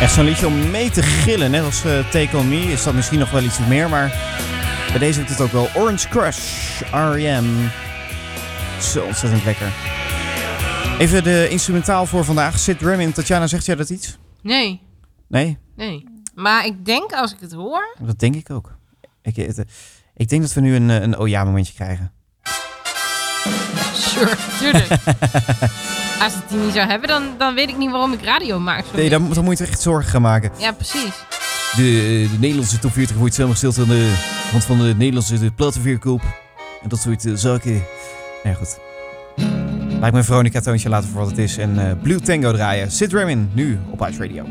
Echt 0.01 0.13
zo'n 0.13 0.25
liedje 0.25 0.47
om 0.47 0.71
mee 0.71 0.91
te 0.91 1.03
gillen. 1.03 1.51
Net 1.51 1.65
als 1.65 1.85
eh, 1.85 2.09
Take 2.11 2.37
On 2.37 2.49
Me 2.49 2.57
is 2.61 2.83
dat 2.83 2.95
misschien 2.95 3.19
nog 3.19 3.31
wel 3.31 3.43
iets 3.43 3.59
meer. 3.59 3.89
Maar 3.89 4.09
bij 4.91 4.99
deze 4.99 5.19
heeft 5.19 5.31
het 5.31 5.41
ook 5.41 5.53
wel. 5.53 5.69
Orange 5.75 6.09
Crush, 6.09 6.81
R.E.M. 6.93 7.45
Zo 8.81 9.05
ontzettend 9.05 9.45
lekker. 9.45 9.73
Even 10.99 11.25
de 11.25 11.49
instrumentaal 11.51 12.07
voor 12.07 12.25
vandaag. 12.25 12.59
Sid 12.59 12.81
Ramin. 12.83 13.13
Tatjana, 13.13 13.47
zegt 13.47 13.65
jij 13.65 13.75
dat 13.75 13.91
iets? 13.91 14.19
Nee, 14.43 14.81
Nee? 15.29 15.59
nee. 15.77 16.05
Maar 16.35 16.67
ik 16.67 16.85
denk 16.85 17.13
als 17.13 17.33
ik 17.33 17.41
het 17.41 17.53
hoor... 17.53 17.97
Dat 18.03 18.19
denk 18.19 18.35
ik 18.35 18.51
ook. 18.51 18.77
Ik, 19.23 19.37
ik 20.17 20.29
denk 20.29 20.43
dat 20.43 20.53
we 20.53 20.61
nu 20.61 20.75
een, 20.75 20.91
eh, 20.91 21.01
een 21.01 21.19
oh 21.19 21.29
ja 21.29 21.45
momentje 21.45 21.75
krijgen. 21.75 22.13
Sure, 23.95 24.37
tuurlijk. 24.59 24.89
als 26.25 26.35
het 26.35 26.49
die 26.49 26.59
niet 26.59 26.73
zou 26.73 26.89
hebben, 26.89 27.09
dan, 27.09 27.23
dan 27.39 27.55
weet 27.55 27.69
ik 27.69 27.77
niet 27.77 27.91
waarom 27.91 28.13
ik 28.13 28.25
radio 28.25 28.59
maak. 28.59 28.85
sorry. 28.85 29.01
Nee, 29.01 29.09
dan, 29.09 29.33
dan 29.33 29.45
moet 29.45 29.59
je 29.59 29.65
er 29.65 29.71
echt 29.71 29.81
zorgen 29.81 30.11
gaan 30.11 30.23
maken. 30.23 30.51
Ja, 30.59 30.73
precies. 30.73 31.15
De, 31.77 31.83
de 32.33 32.39
Nederlandse 32.39 32.79
top 32.79 32.93
40 32.93 33.17
wordt 33.17 33.35
samengesteld 33.35 33.79
aan 33.79 33.89
de 33.89 34.15
hand 34.51 34.65
van 34.65 34.79
de 34.79 34.95
Nederlandse 34.97 35.39
de 35.39 35.51
platenverkoop. 35.51 36.23
En 36.83 36.89
dat 36.89 37.01
soort 37.01 37.25
eh, 37.25 37.33
zaken. 37.35 37.83
Ja, 38.43 38.53
goed. 38.55 38.79
Laat 39.89 40.07
ik 40.07 40.13
mijn 40.13 40.25
Veronica 40.25 40.61
toontje 40.61 40.89
laten 40.89 41.09
voor 41.09 41.21
wat 41.21 41.31
het 41.31 41.39
is. 41.39 41.57
En 41.57 41.89
eh, 41.89 41.93
Blue 42.03 42.21
Tango 42.21 42.53
draaien. 42.53 42.91
Sid 42.91 43.13
Ramin, 43.13 43.51
nu 43.53 43.79
op 43.91 44.09
Ice 44.09 44.19
Radio. 44.19 44.45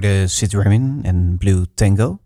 Hoorde 0.00 0.26
Sid 0.26 0.54
en 1.02 1.36
Blue 1.38 1.66
Tango 1.74 2.18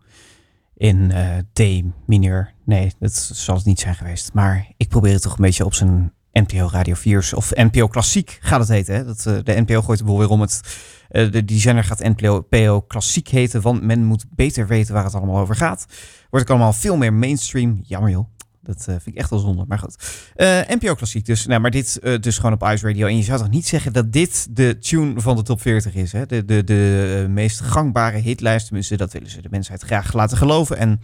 in 0.76 1.10
eh, 1.10 1.38
D 1.52 1.82
mineur. 2.06 2.54
Nee, 2.64 2.92
dat 2.98 3.12
zal 3.32 3.56
het 3.56 3.64
niet 3.64 3.80
zijn 3.80 3.94
geweest. 3.94 4.32
Maar 4.32 4.66
ik 4.76 4.88
probeer 4.88 5.12
het 5.12 5.22
toch 5.22 5.32
een 5.36 5.44
beetje 5.44 5.64
op 5.64 5.74
zijn 5.74 6.12
NPO 6.32 6.68
Radio 6.72 6.94
4's 6.94 7.32
of 7.34 7.50
NPO 7.54 7.88
Klassiek 7.88 8.38
gaat 8.40 8.60
het 8.60 8.68
heten. 8.68 8.94
Hè? 8.94 9.04
Dat, 9.04 9.26
eh, 9.26 9.34
de 9.44 9.60
NPO 9.60 9.82
gooit 9.82 9.98
de 9.98 10.04
boel 10.04 10.18
weer 10.18 10.28
om 10.28 10.40
het. 10.40 10.60
eh, 11.08 11.32
de, 11.32 11.44
die 11.44 11.60
gaat 11.60 11.98
NPO 11.98 12.40
PO 12.40 12.80
Klassiek 12.80 13.28
heten, 13.28 13.60
want 13.60 13.82
men 13.82 14.04
moet 14.04 14.24
beter 14.30 14.66
weten 14.66 14.94
waar 14.94 15.04
het 15.04 15.14
allemaal 15.14 15.40
over 15.40 15.56
gaat. 15.56 15.86
Wordt 16.30 16.46
ook 16.46 16.56
allemaal 16.56 16.72
veel 16.72 16.96
meer 16.96 17.12
mainstream. 17.12 17.80
Jammer 17.82 18.10
joh. 18.10 18.28
Dat 18.62 18.78
eh, 18.78 18.84
vind 18.84 19.06
ik 19.06 19.14
echt 19.14 19.30
wel 19.30 19.38
zonde, 19.38 19.64
maar 19.68 19.78
goed. 19.78 19.96
Eh, 20.34 20.60
NPO 20.68 20.94
Klassiek 20.94 21.26
dus. 21.26 21.46
Nou, 21.46 21.60
maar 21.60 21.70
dit 21.70 21.98
eh, 21.98 22.18
dus 22.20 22.36
gewoon 22.36 22.52
op 22.52 22.62
Ice 22.62 22.86
Radio. 22.86 23.06
En 23.06 23.16
je 23.16 23.22
zou 23.22 23.38
toch 23.38 23.50
niet 23.50 23.66
zeggen 23.66 23.92
dat 23.92 24.12
dit 24.12 24.56
de 24.56 24.78
tune 24.78 25.20
van 25.20 25.36
de 25.36 25.42
top 25.42 25.60
40 25.60 25.94
is? 25.94 26.12
Hè? 26.12 26.26
De, 26.26 26.44
de, 26.44 26.64
de 26.64 27.26
meest 27.28 27.60
gangbare 27.60 28.18
hitlijst. 28.18 28.66
Tenminste, 28.66 28.96
dat 28.96 29.12
willen 29.12 29.30
ze 29.30 29.42
de 29.42 29.48
mensheid 29.50 29.82
graag 29.82 30.12
laten 30.12 30.36
geloven. 30.36 30.76
En 30.76 31.00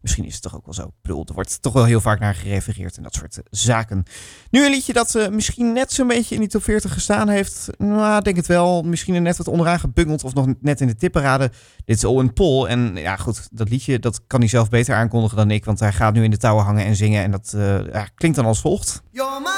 misschien 0.00 0.24
is 0.24 0.32
het 0.32 0.42
toch 0.42 0.56
ook 0.56 0.64
wel 0.64 0.74
zo. 0.74 0.92
Ik 1.02 1.28
er 1.28 1.34
wordt 1.34 1.62
toch 1.62 1.72
wel 1.72 1.84
heel 1.84 2.00
vaak 2.00 2.20
naar 2.20 2.34
gerefereerd 2.34 2.96
en 2.96 3.02
dat 3.02 3.14
soort 3.14 3.36
eh, 3.36 3.44
zaken. 3.50 4.04
Nu 4.50 4.64
een 4.64 4.70
liedje 4.70 4.92
dat 4.92 5.14
eh, 5.14 5.28
misschien 5.28 5.72
net 5.72 5.92
zo'n 5.92 6.06
beetje 6.06 6.34
in 6.34 6.40
die 6.40 6.50
top 6.50 6.62
40 6.62 6.92
gestaan 6.92 7.28
heeft. 7.28 7.68
Nou, 7.78 8.22
denk 8.22 8.36
het 8.36 8.46
wel. 8.46 8.82
Misschien 8.82 9.22
net 9.22 9.36
wat 9.36 9.48
onderaan 9.48 9.80
gebungeld 9.80 10.24
of 10.24 10.34
nog 10.34 10.46
net 10.60 10.80
in 10.80 10.86
de 10.86 10.96
tipperaden. 10.96 11.50
Dit 11.84 11.96
is 11.96 12.04
Owen 12.04 12.32
Paul. 12.32 12.68
En 12.68 12.96
ja, 12.96 13.16
goed, 13.16 13.48
dat 13.50 13.68
liedje 13.68 13.98
dat 13.98 14.20
kan 14.26 14.40
hij 14.40 14.48
zelf 14.48 14.68
beter 14.68 14.94
aankondigen 14.94 15.36
dan 15.36 15.50
ik. 15.50 15.64
Want 15.64 15.80
hij 15.80 15.92
gaat 15.92 16.14
nu 16.14 16.24
in 16.24 16.30
de 16.30 16.36
touwen 16.36 16.64
hangen 16.64 16.84
en 16.84 16.96
zingen. 16.96 17.22
En 17.22 17.30
dat 17.30 17.52
eh, 17.56 17.86
ja, 17.92 18.08
klinkt 18.14 18.36
dan 18.36 18.46
als 18.46 18.60
volgt. 18.60 19.02
You're 19.10 19.57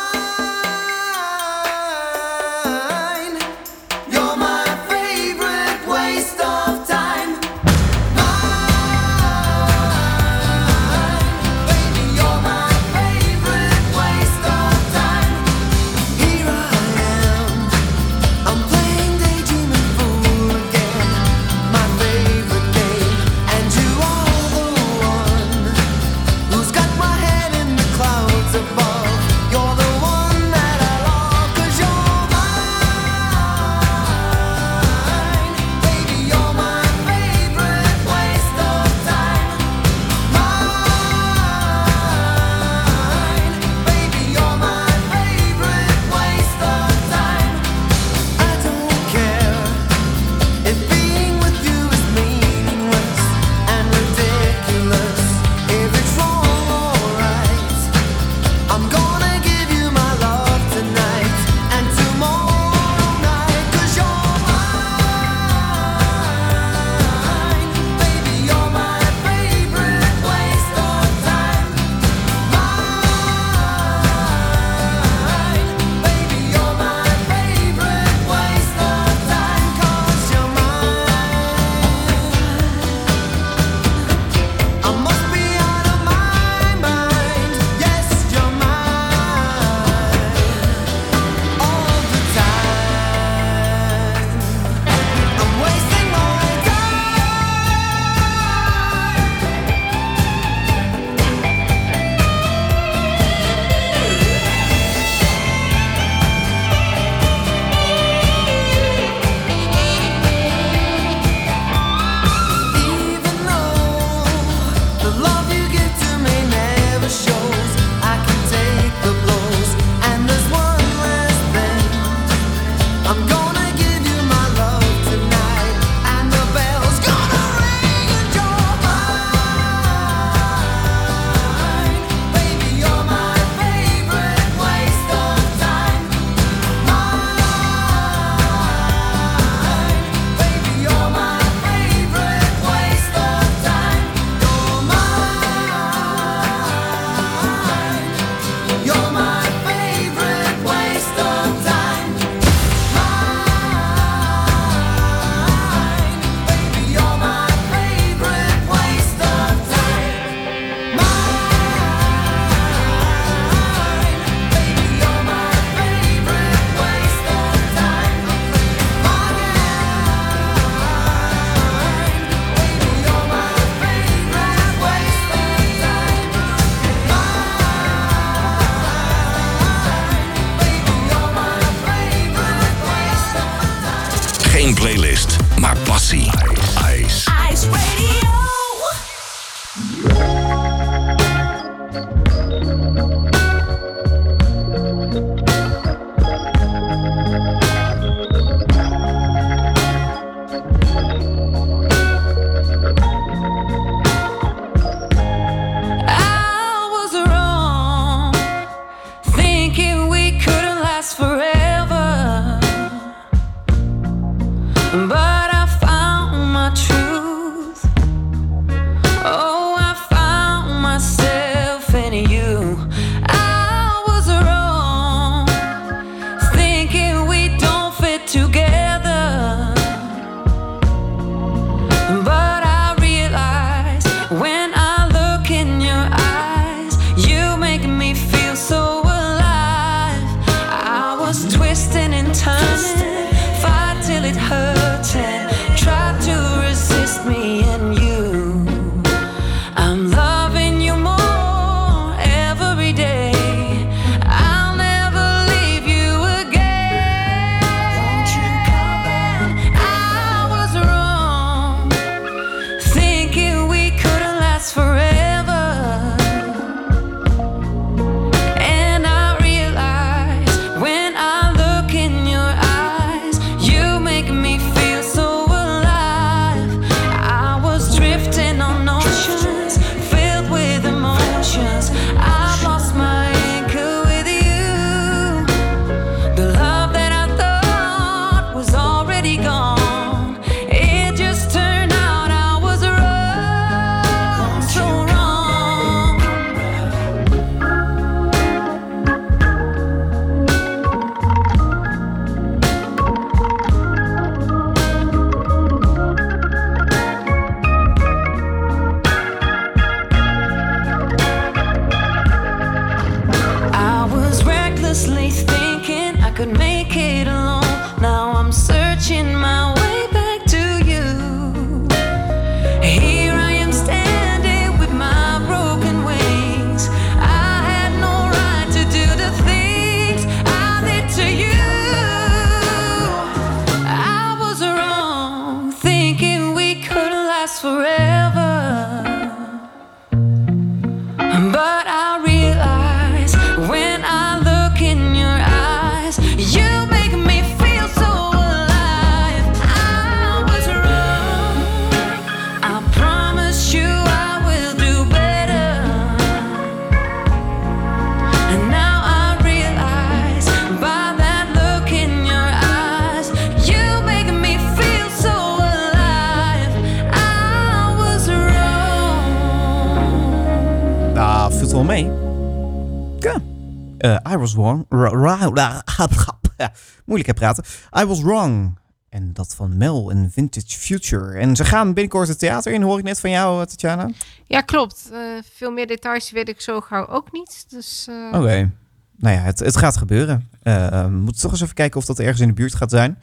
Moeilijk 377.20 377.40
hè 377.40 377.62
praten. 377.62 377.64
I 378.02 378.04
was 378.04 378.22
wrong. 378.22 378.78
En 379.08 379.32
dat 379.32 379.54
van 379.54 379.76
Mel 379.76 380.10
en 380.10 380.30
Vintage 380.32 380.78
Future. 380.78 381.38
En 381.38 381.56
ze 381.56 381.64
gaan 381.64 381.94
binnenkort 381.94 382.28
het 382.28 382.38
theater 382.38 382.72
in, 382.72 382.82
hoor 382.82 382.98
ik 382.98 383.04
net 383.04 383.20
van 383.20 383.30
jou, 383.30 383.60
eh, 383.60 383.66
Tatjana. 383.66 384.10
Ja, 384.46 384.60
klopt. 384.60 385.08
Eh, 385.12 385.18
veel 385.54 385.70
meer 385.70 385.86
details 385.86 386.30
weet 386.30 386.48
ik 386.48 386.60
zo 386.60 386.80
gauw 386.80 387.06
ook 387.06 387.32
niet. 387.32 387.66
Dus 387.68 388.06
eh, 388.08 388.38
Oké. 388.38 388.70
Nou 389.16 389.36
ja, 389.36 389.40
het, 389.40 389.58
het 389.58 389.76
gaat 389.76 389.96
gebeuren. 389.96 390.48
Eh, 390.62 391.04
we 391.04 391.08
moeten 391.08 391.42
toch 391.42 391.50
eens 391.50 391.60
even 391.60 391.74
kijken 391.74 392.00
of 392.00 392.04
dat 392.04 392.18
ergens 392.18 392.40
in 392.40 392.48
de 392.48 392.54
buurt 392.54 392.74
gaat 392.74 392.90
zijn. 392.90 393.18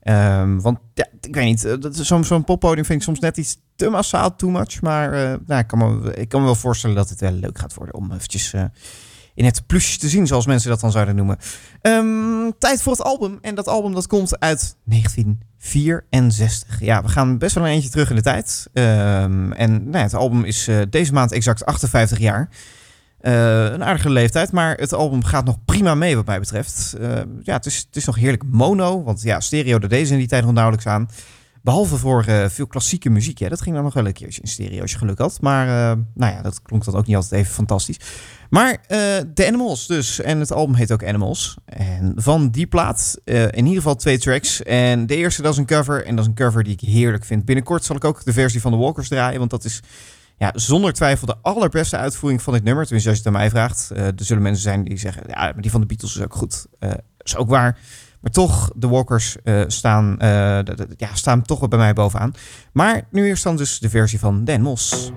Ehm, 0.00 0.58
want 0.58 0.78
ja, 0.94 1.06
ik 1.20 1.34
weet 1.34 1.44
niet, 1.44 1.62
dat 1.62 1.94
is 1.94 2.06
zo'n 2.06 2.24
zo'n 2.24 2.44
poppodium 2.44 2.84
vind 2.84 2.98
ik 2.98 3.04
soms 3.04 3.20
net 3.20 3.36
iets 3.36 3.56
te 3.76 3.88
massaal, 3.88 4.36
too 4.36 4.50
much. 4.50 4.82
Maar 4.82 5.10
nou, 5.46 5.60
ik, 5.60 5.66
kan 5.66 5.78
me, 5.78 6.14
ik 6.14 6.28
kan 6.28 6.40
me 6.40 6.46
wel 6.46 6.54
voorstellen 6.54 6.96
dat 6.96 7.08
het 7.08 7.20
wel 7.20 7.32
leuk 7.32 7.58
gaat 7.58 7.74
worden 7.74 7.94
om 7.94 8.12
eventjes 8.12 8.54
in 9.34 9.44
het 9.44 9.66
plusje 9.66 9.98
te 9.98 10.08
zien, 10.08 10.26
zoals 10.26 10.46
mensen 10.46 10.70
dat 10.70 10.80
dan 10.80 10.92
zouden 10.92 11.16
noemen. 11.16 11.38
Ehm, 11.80 12.50
tijd 12.58 12.82
voor 12.82 12.92
het 12.92 13.02
album. 13.02 13.38
En 13.40 13.54
dat 13.54 13.68
album 13.68 13.94
dat 13.94 14.06
komt 14.06 14.40
uit 14.40 14.76
1964. 14.84 16.80
Ja, 16.80 17.02
we 17.02 17.08
gaan 17.08 17.38
best 17.38 17.54
wel 17.54 17.64
een 17.64 17.70
eentje 17.70 17.90
terug 17.90 18.10
in 18.10 18.16
de 18.16 18.22
tijd. 18.22 18.68
Ehm, 18.72 19.52
en 19.52 19.90
nou 19.90 20.02
het 20.02 20.14
album 20.14 20.44
is 20.44 20.68
eh, 20.68 20.78
deze 20.90 21.12
maand 21.12 21.32
exact 21.32 21.66
58 21.66 22.18
jaar. 22.18 22.48
Eh, 23.24 23.64
een 23.64 23.84
aardige 23.84 24.10
leeftijd, 24.10 24.52
maar 24.52 24.76
het 24.76 24.92
album 24.92 25.24
gaat 25.24 25.44
nog 25.44 25.64
prima 25.64 25.94
mee 25.94 26.16
wat 26.16 26.26
mij 26.26 26.38
betreft. 26.38 26.94
Eh, 27.00 27.10
ja, 27.42 27.56
het 27.56 27.66
is, 27.66 27.76
het 27.86 27.96
is 27.96 28.04
nog 28.04 28.16
heerlijk 28.16 28.42
mono, 28.46 29.02
want 29.02 29.22
ja, 29.22 29.40
stereo 29.40 29.78
deed 29.78 29.90
deze 29.90 30.12
in 30.12 30.18
die 30.18 30.28
tijd 30.28 30.44
nog 30.44 30.52
nauwelijks 30.52 30.86
aan. 30.86 31.08
Behalve 31.64 31.96
voor 31.96 32.24
eh, 32.24 32.48
veel 32.48 32.66
klassieke 32.66 33.10
muziek. 33.10 33.38
Ja, 33.38 33.48
dat 33.48 33.60
ging 33.60 33.74
dan 33.74 33.84
nog 33.84 33.94
wel 33.94 34.06
een 34.06 34.12
keertje 34.12 34.40
in 34.40 34.48
stereo 34.48 34.80
als 34.80 34.90
je 34.90 34.98
geluk 34.98 35.18
had. 35.18 35.40
Maar 35.40 35.66
eh, 35.66 35.96
nou 36.14 36.34
ja, 36.34 36.42
dat 36.42 36.62
klonk 36.62 36.84
dan 36.84 36.94
ook 36.94 37.06
niet 37.06 37.16
altijd 37.16 37.40
even 37.40 37.54
fantastisch. 37.54 37.96
Maar 38.50 38.78
eh 38.86 38.98
The 39.34 39.46
Animals 39.46 39.86
dus. 39.86 40.20
En 40.20 40.40
het 40.40 40.52
album 40.52 40.74
heet 40.74 40.92
ook 40.92 41.04
Animals. 41.04 41.56
En 41.64 42.12
van 42.16 42.50
die 42.50 42.66
plaat 42.66 43.20
eh, 43.24 43.42
in 43.42 43.56
ieder 43.56 43.74
geval 43.74 43.94
twee 43.94 44.18
tracks. 44.18 44.62
En 44.62 45.06
de 45.06 45.16
eerste 45.16 45.42
dat 45.42 45.52
is 45.52 45.58
een 45.58 45.66
cover. 45.66 46.04
En 46.04 46.16
dat 46.16 46.24
is 46.24 46.30
een 46.30 46.36
cover 46.36 46.64
die 46.64 46.72
ik 46.72 46.80
heerlijk 46.80 47.24
vind. 47.24 47.44
Binnenkort 47.44 47.84
zal 47.84 47.96
ik 47.96 48.04
ook 48.04 48.24
de 48.24 48.32
versie 48.32 48.60
van 48.60 48.72
de 48.72 48.78
Walkers 48.78 49.08
draaien. 49.08 49.38
Want 49.38 49.50
dat 49.50 49.64
is 49.64 49.82
ja, 50.36 50.52
zonder 50.54 50.92
twijfel 50.92 51.26
de 51.26 51.36
allerbeste 51.42 51.96
uitvoering 51.96 52.42
van 52.42 52.52
dit 52.52 52.64
nummer. 52.64 52.84
Tenminste, 52.84 53.10
als 53.10 53.18
je 53.18 53.24
het 53.24 53.34
aan 53.34 53.40
mij 53.40 53.50
vraagt. 53.50 53.90
Eh, 53.90 54.06
er 54.06 54.14
zullen 54.16 54.42
mensen 54.42 54.62
zijn 54.62 54.84
die 54.84 54.98
zeggen, 54.98 55.22
ja, 55.28 55.40
maar 55.40 55.60
die 55.60 55.70
van 55.70 55.80
de 55.80 55.86
Beatles 55.86 56.16
is 56.16 56.22
ook 56.22 56.34
goed. 56.34 56.66
Eh 56.78 56.90
is 57.24 57.36
ook 57.36 57.48
waar. 57.48 57.78
Maar 58.24 58.32
toch, 58.32 58.70
de 58.76 58.88
Walkers 58.88 59.36
eh, 59.42 59.60
staan, 59.66 60.16
d- 60.64 60.84
ja, 60.96 61.08
staan 61.14 61.42
toch 61.42 61.68
bij 61.68 61.78
mij 61.78 61.92
bovenaan. 61.92 62.32
Maar 62.72 63.02
nu 63.10 63.26
eerst 63.26 63.44
dan 63.44 63.56
dus 63.56 63.78
de 63.78 63.88
versie 63.90 64.18
van 64.18 64.44
Dan 64.44 64.60
Mos. 64.60 65.12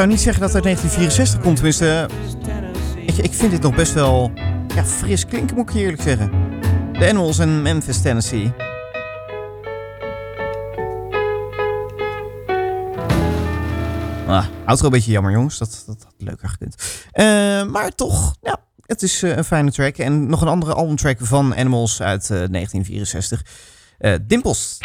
zou 0.00 0.12
niet 0.12 0.22
zeggen 0.22 0.42
dat 0.42 0.52
het 0.52 0.62
1964 0.62 1.40
komt. 1.40 1.56
Tenminste, 1.56 2.08
eh, 2.96 3.06
ik, 3.06 3.16
ik 3.16 3.34
vind 3.34 3.50
dit 3.50 3.62
nog 3.62 3.74
best 3.74 3.92
wel 3.92 4.32
ja, 4.74 4.84
fris 4.84 5.26
klinken, 5.26 5.56
moet 5.56 5.68
ik 5.68 5.74
je 5.74 5.80
eerlijk 5.80 6.02
zeggen. 6.02 6.30
The 6.92 7.08
Animals 7.08 7.38
in 7.38 7.62
Memphis, 7.62 8.02
Tennessee. 8.02 8.52
Ah, 14.26 14.46
outro 14.64 14.86
een 14.86 14.92
beetje 14.92 15.10
jammer, 15.10 15.32
jongens. 15.32 15.58
Dat, 15.58 15.82
dat 15.86 16.02
had 16.04 16.14
leuker 16.18 16.48
gekund. 16.48 16.74
Eh, 17.12 17.24
maar 17.64 17.94
toch, 17.94 18.34
ja, 18.42 18.56
het 18.86 19.02
is 19.02 19.22
eh, 19.22 19.36
een 19.36 19.44
fijne 19.44 19.72
track. 19.72 19.96
En 19.96 20.26
nog 20.26 20.40
een 20.40 20.48
andere 20.48 20.74
albumtrack 20.74 21.18
van 21.20 21.56
Animals 21.56 22.02
uit 22.02 22.26
1964. 22.28 23.42
Uh, 23.98 24.14
Dimples. 24.22 24.78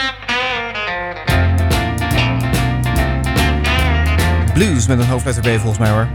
Blues 4.56 4.88
met 4.88 5.00
een 5.00 5.06
hoofdletter 5.06 5.44
B 5.44 5.60
volgens 5.60 5.78
mij 5.78 5.90
hoor. 5.90 6.08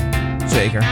Zeker. 0.47 0.85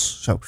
Eh, 0.00 0.16
eh, 0.16 0.22
zo. 0.22 0.38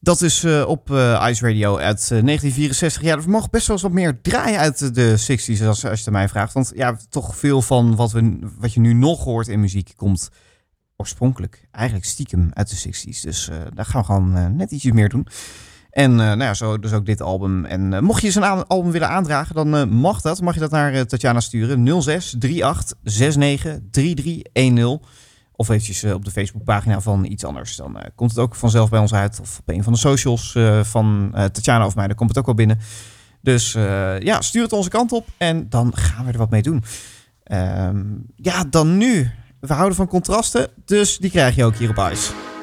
Dat 0.00 0.22
is 0.22 0.44
eh, 0.44 0.64
op 0.68 0.90
eh, 0.90 1.26
Ice 1.30 1.46
Radio 1.46 1.76
uit 1.78 2.00
eh, 2.02 2.08
1964. 2.08 3.02
Ja, 3.02 3.20
we 3.20 3.30
mogen 3.30 3.50
best 3.50 3.66
wel 3.66 3.76
eens 3.76 3.84
wat 3.84 3.94
meer 3.94 4.20
draaien 4.22 4.58
uit 4.58 4.94
de 4.94 5.14
60s, 5.20 5.64
als, 5.66 5.84
als 5.84 5.98
je 5.98 6.04
het 6.04 6.10
mij 6.10 6.28
vraagt. 6.28 6.52
Want 6.52 6.72
ja, 6.74 6.96
toch 7.10 7.36
veel 7.36 7.62
van 7.62 7.96
wat, 7.96 8.12
we, 8.12 8.38
wat 8.58 8.72
je 8.74 8.80
nu 8.80 8.92
nog 8.92 9.24
hoort 9.24 9.48
in 9.48 9.60
muziek 9.60 9.92
komt 9.96 10.28
oorspronkelijk 10.96 11.68
eigenlijk 11.70 12.06
stiekem 12.06 12.50
uit 12.52 12.70
de 12.82 12.90
60s. 12.92 13.20
Dus 13.22 13.48
eh, 13.48 13.56
daar 13.74 13.84
gaan 13.84 14.00
we 14.00 14.06
gewoon 14.06 14.36
eh, 14.36 14.46
net 14.46 14.70
ietsje 14.70 14.92
meer 14.92 15.08
doen. 15.08 15.26
En 15.90 16.10
eh, 16.10 16.16
nou 16.16 16.42
ja, 16.42 16.54
zo 16.54 16.78
dus 16.78 16.92
ook 16.92 17.06
dit 17.06 17.20
album. 17.22 17.64
En 17.64 17.92
eh, 17.92 18.00
mocht 18.00 18.22
je 18.22 18.30
zo'n 18.30 18.44
aan- 18.44 18.66
album 18.66 18.90
willen 18.90 19.08
aandragen, 19.08 19.54
dan 19.54 19.76
eh, 19.76 19.84
mag 19.84 20.20
dat. 20.20 20.40
Mag 20.40 20.54
je 20.54 20.60
dat 20.60 20.70
naar 20.70 20.92
eh, 20.92 21.00
Tatjana 21.00 21.40
sturen. 21.40 22.02
06 22.02 22.36
38 22.40 22.92
69 23.02 23.78
3310. 23.90 25.00
Of 25.56 25.68
eventjes 25.68 26.02
eh, 26.02 26.12
op 26.12 26.24
de 26.24 26.30
Facebookpagina 26.30 27.00
van 27.00 27.24
iets 27.24 27.44
anders. 27.44 27.76
Dan 27.76 27.98
eh, 27.98 28.10
komt 28.14 28.30
het 28.30 28.38
ook 28.38 28.54
vanzelf 28.54 28.90
bij 28.90 29.00
ons 29.00 29.14
uit. 29.14 29.40
Of 29.40 29.58
op 29.58 29.68
een 29.68 29.82
van 29.82 29.92
de 29.92 29.98
socials 29.98 30.54
eh, 30.54 30.84
van 30.84 31.30
Tatjana 31.32 31.86
of 31.86 31.94
mij. 31.94 32.06
Dan 32.06 32.16
komt 32.16 32.28
het 32.28 32.38
ook 32.38 32.46
wel 32.46 32.54
binnen. 32.54 32.78
Dus 33.40 33.72
ja, 34.20 34.40
stuur 34.40 34.62
het 34.62 34.72
onze 34.72 34.88
kant 34.88 35.12
op. 35.12 35.26
En 35.36 35.68
dan 35.68 35.96
gaan 35.96 36.24
we 36.26 36.32
er 36.32 36.38
wat 36.38 36.50
mee 36.50 36.62
doen. 36.62 36.84
Ehm, 37.42 38.04
ja, 38.36 38.64
dan 38.64 38.96
nu. 38.96 39.30
We 39.60 39.72
houden 39.72 39.96
van 39.96 40.08
contrasten. 40.08 40.68
Dus 40.84 41.18
die 41.18 41.30
krijg 41.30 41.54
je 41.54 41.64
ook 41.64 41.76
hier 41.76 41.90
op 41.90 42.10
Ice. 42.12 42.55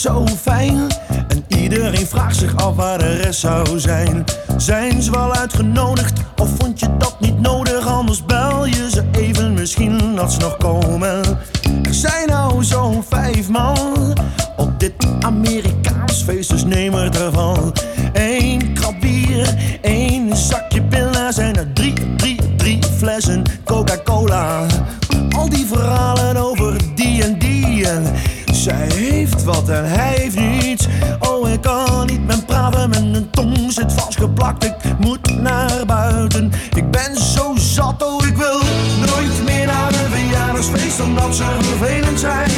Zo 0.00 0.26
fijn. 0.40 0.86
En 1.28 1.44
iedereen 1.48 2.06
vraagt 2.06 2.36
zich 2.36 2.56
af 2.56 2.76
waar 2.76 2.98
de 2.98 3.16
rest 3.16 3.40
zou 3.40 3.78
zijn. 3.78 4.24
Zijn 4.56 5.02
ze 5.02 5.10
wel 5.10 5.34
uitgenodigd 5.34 6.20
of 6.36 6.48
vond 6.58 6.80
je 6.80 6.96
dat 6.98 7.16
niet 7.20 7.40
nodig? 7.40 7.86
Anders 7.86 8.24
bel 8.24 8.66
je 8.66 8.90
ze 8.90 9.04
even, 9.12 9.54
misschien 9.54 10.14
dat 10.14 10.32
ze 10.32 10.38
nog 10.38 10.56
komen. 10.56 11.22
Er 11.82 11.94
zijn 11.94 12.28
nou 12.28 12.64
zo'n 12.64 13.04
vijf 13.08 13.48
man 13.48 14.16
op 14.56 14.80
dit 14.80 14.92
Amerikaans 15.20 16.22
feest, 16.22 16.50
dus 16.50 16.64
neem 16.64 16.94
er 16.94 17.22
ervan. 17.24 17.74
Eén 18.12 18.72
krab 18.74 19.00
bier, 19.00 19.54
één 19.80 20.36
zakje 20.36 20.82
pillen, 20.82 21.32
zijn 21.32 21.56
er 21.56 21.72
drie, 21.72 22.16
drie, 22.16 22.56
drie 22.56 22.78
flessen 22.96 23.42
Coca-Cola. 23.64 24.66
Al 25.36 25.48
die 25.48 25.66
verhalen 25.66 26.36
over 26.36 26.76
die 26.94 27.22
en 27.22 27.38
die 27.38 27.88
en 27.88 28.04
zij 28.60 28.88
heeft 28.92 29.44
wat 29.44 29.68
en 29.68 29.84
hij 29.84 30.14
heeft 30.16 30.36
niets. 30.40 30.86
Oh, 31.18 31.48
ik 31.48 31.60
kan 31.60 32.06
niet 32.06 32.26
met 32.26 32.46
praten, 32.46 32.90
mijn 32.90 33.30
tong 33.30 33.72
zit 33.72 33.92
vastgeplakt. 33.92 34.64
Ik 34.64 34.74
moet 34.98 35.40
naar 35.40 35.86
buiten, 35.86 36.52
ik 36.74 36.90
ben 36.90 37.16
zo 37.16 37.54
zat, 37.56 38.02
oh, 38.02 38.26
ik 38.26 38.36
wil 38.36 38.60
nooit 39.06 39.44
meer 39.44 39.66
naar 39.66 39.88
een 39.88 40.10
verjaardagsfeest 40.10 41.00
omdat 41.00 41.34
ze 41.34 41.44
vervelend 41.60 42.20
zijn, 42.20 42.50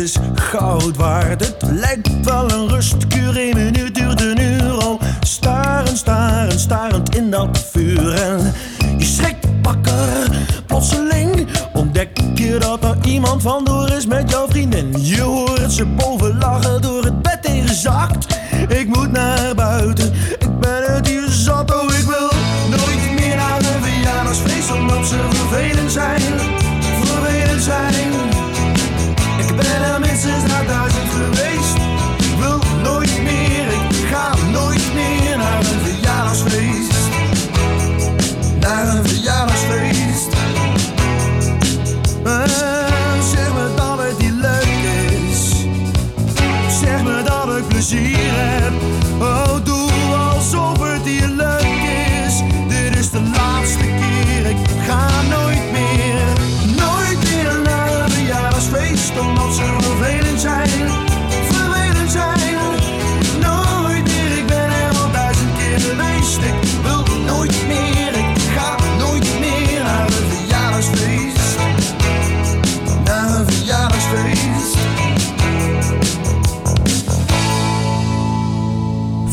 is 0.00 0.16
goud 0.34 0.96
waard. 0.96 1.46
Het 1.46 1.62
lijkt 1.70 2.24
wel 2.24 2.50
een 2.50 2.68
rustkuur, 2.68 3.36
één 3.36 3.56
minuut 3.56 3.94
duurt 3.94 4.20
een 4.20 4.40
uur. 4.40 4.86
Oh, 4.86 5.00
starend, 5.20 5.98
starend, 5.98 6.60
starend 6.60 7.16
in 7.16 7.30
dat 7.30 7.64
vuur. 7.72 8.12
En 8.12 8.52
je 8.98 9.04
schrikt 9.04 9.46
wakker, 9.62 10.28
plotseling 10.66 11.46
ontdek 11.72 12.18
je 12.34 12.58
dat 12.58 12.84
er 12.84 12.96
iemand 13.04 13.42
vandoor 13.42 13.88
is 13.88 14.06
met 14.06 14.30
jouw 14.30 14.48
vriendin. 14.48 14.94
Je 14.98 15.20
hoort 15.20 15.72
ze 15.72 15.86
boven 15.86 16.38
lachen, 16.38 16.82
door 16.82 17.04
het 17.04 17.22
bed 17.22 17.38
heen 17.46 17.68
gezakt. 17.68 18.38
Ik 18.68 18.86
moet 18.86 19.12
naar 19.12 19.39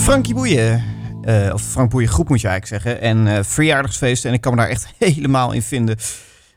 Frankie 0.07 0.33
Boeien. 0.33 0.83
eh, 1.21 1.53
of 1.53 1.61
Frank 1.61 1.89
Boeien 1.89 2.09
groep 2.09 2.29
moet 2.29 2.41
je 2.41 2.47
eigenlijk 2.47 2.83
zeggen. 2.83 3.01
En 3.01 3.27
eh, 3.27 3.43
verjaardagsfeesten. 3.43 4.29
En 4.29 4.35
ik 4.35 4.41
kan 4.41 4.55
me 4.55 4.61
daar 4.61 4.69
echt 4.69 4.87
helemaal 4.97 5.51
in 5.51 5.61
vinden. 5.61 5.97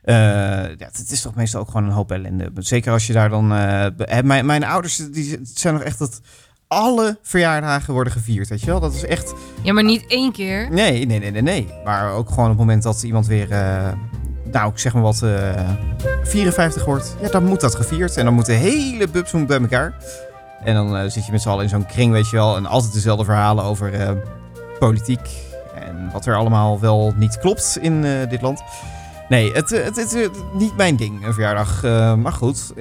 Eh, 0.03 0.15
ja, 0.77 0.87
het 0.93 1.11
is 1.11 1.23
toch 1.23 1.35
meestal 1.35 1.61
ook 1.61 1.67
gewoon 1.67 1.85
een 1.85 1.93
hoop 1.93 2.11
ellende. 2.11 2.51
Zeker 2.55 2.93
als 2.93 3.07
je 3.07 3.13
daar 3.13 3.29
dan... 3.29 3.49
mijn, 4.25 4.47
mijn 4.47 4.65
ouders 4.65 4.97
die 4.97 5.41
zijn 5.43 5.75
nog 5.75 5.83
echt 5.83 5.99
dat 5.99 6.21
alle 6.69 7.19
verjaardagen 7.23 7.95
worden 7.95 8.13
gevierd. 8.13 8.49
Weet 8.49 8.61
je 8.61 8.67
wel? 8.67 8.81
Dat 8.81 8.95
is 8.95 9.05
echt... 9.05 9.35
Ja, 9.63 9.73
maar 9.73 9.85
niet 9.85 10.05
één 10.07 10.33
keer. 10.33 10.71
Nee, 10.71 11.07
nee, 11.07 11.19
nee, 11.19 11.31
nee, 11.31 11.43
nee. 11.43 11.69
Maar 11.85 12.13
ook 12.13 12.29
gewoon 12.29 12.45
op 12.45 12.51
het 12.51 12.59
moment 12.59 12.83
dat 12.83 13.03
iemand 13.03 13.27
weer... 13.27 13.49
nou, 14.53 14.71
ik 14.71 14.79
zeg 14.79 14.93
maar 14.93 15.03
wat... 15.03 15.23
eh 15.23 15.71
54 16.23 16.85
wordt. 16.85 17.17
Ja, 17.23 17.29
dan 17.29 17.45
moet 17.45 17.61
dat 17.61 17.75
gevierd. 17.75 18.17
En 18.17 18.25
dan 18.25 18.35
moet 18.35 18.47
de 18.47 18.53
hele 18.53 19.09
bubs 19.09 19.33
bij 19.47 19.61
elkaar. 19.61 19.95
En 20.65 20.75
dan 20.75 20.97
eh, 20.97 21.11
zit 21.11 21.27
je 21.27 21.33
met 21.33 21.43
z'n 21.43 21.49
allen 21.49 21.63
in 21.63 21.69
zo'n 21.69 21.87
kring, 21.87 22.13
weet 22.13 22.31
je 22.31 22.37
wel. 22.37 22.57
En 22.57 22.67
altijd 22.67 22.93
dezelfde 22.93 23.25
verhalen 23.25 23.65
over 23.65 23.95
eh, 23.95 24.11
politiek. 24.79 25.29
En 25.75 26.11
wat 26.13 26.27
er 26.27 26.37
allemaal 26.37 26.81
wel 26.81 27.13
niet 27.17 27.39
klopt 27.39 27.79
in 27.81 28.05
eh, 28.05 28.29
dit 28.29 28.43
land. 28.43 28.63
Nee, 29.29 29.53
het, 29.53 29.97
is 29.97 30.29
niet 30.53 30.77
mijn 30.77 30.97
ding, 30.97 31.27
een 31.27 31.33
verjaardag. 31.33 31.83
Maar 32.17 32.33
goed. 32.33 32.73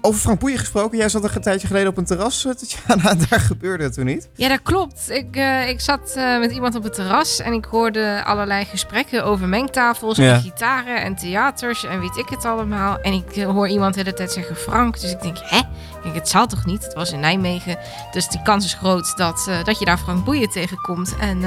Over 0.00 0.20
Frank 0.20 0.38
Boeien 0.40 0.58
gesproken. 0.58 0.98
Jij 0.98 1.08
zat 1.08 1.34
een 1.34 1.40
tijdje 1.40 1.66
geleden 1.66 1.88
op 1.88 1.96
een 1.96 2.04
terras, 2.04 2.44
eh, 2.44 2.52
Tatjana. 2.52 3.14
Daar 3.28 3.40
gebeurde 3.40 3.84
het 3.84 3.92
toen 3.92 4.04
niet. 4.04 4.28
Ja, 4.34 4.48
dat 4.48 4.62
klopt. 4.62 5.10
Ik, 5.10 5.36
eh, 5.36 5.68
ik 5.68 5.80
zat 5.80 6.12
eh, 6.16 6.38
met 6.38 6.52
iemand 6.52 6.74
op 6.74 6.82
het 6.82 6.94
terras 6.94 7.40
en 7.40 7.52
ik 7.52 7.64
hoorde 7.64 8.22
allerlei 8.24 8.64
gesprekken 8.64 9.24
over 9.24 9.48
mengtafels 9.48 10.16
Ja. 10.16 10.34
en 10.34 10.40
gitaren 10.40 11.02
en 11.02 11.16
theaters 11.16 11.84
en 11.84 12.00
weet 12.00 12.16
ik 12.16 12.28
het 12.28 12.44
allemaal. 12.44 12.98
En 13.00 13.12
ik 13.12 13.42
hoor 13.42 13.68
iemand 13.68 13.94
de 13.94 14.00
hele 14.00 14.14
tijd 14.14 14.32
zeggen 14.32 14.56
Frank. 14.56 15.00
Dus 15.00 15.12
ik 15.12 15.20
denk, 15.22 15.36
hè? 15.40 15.58
Ik 15.58 16.02
denk, 16.02 16.14
het 16.14 16.28
zal 16.28 16.46
toch 16.46 16.64
niet? 16.64 16.84
Het 16.84 16.94
was 16.94 17.12
in 17.12 17.20
Nijmegen. 17.20 17.78
Dus 18.12 18.28
die 18.28 18.42
kans 18.42 18.64
is 18.64 18.74
groot 18.74 19.16
dat, 19.16 19.50
dat 19.64 19.78
je 19.78 19.84
daar 19.84 19.98
Frank 19.98 20.24
Boeien 20.24 20.50
tegenkomt. 20.50 21.14
En 21.20 21.38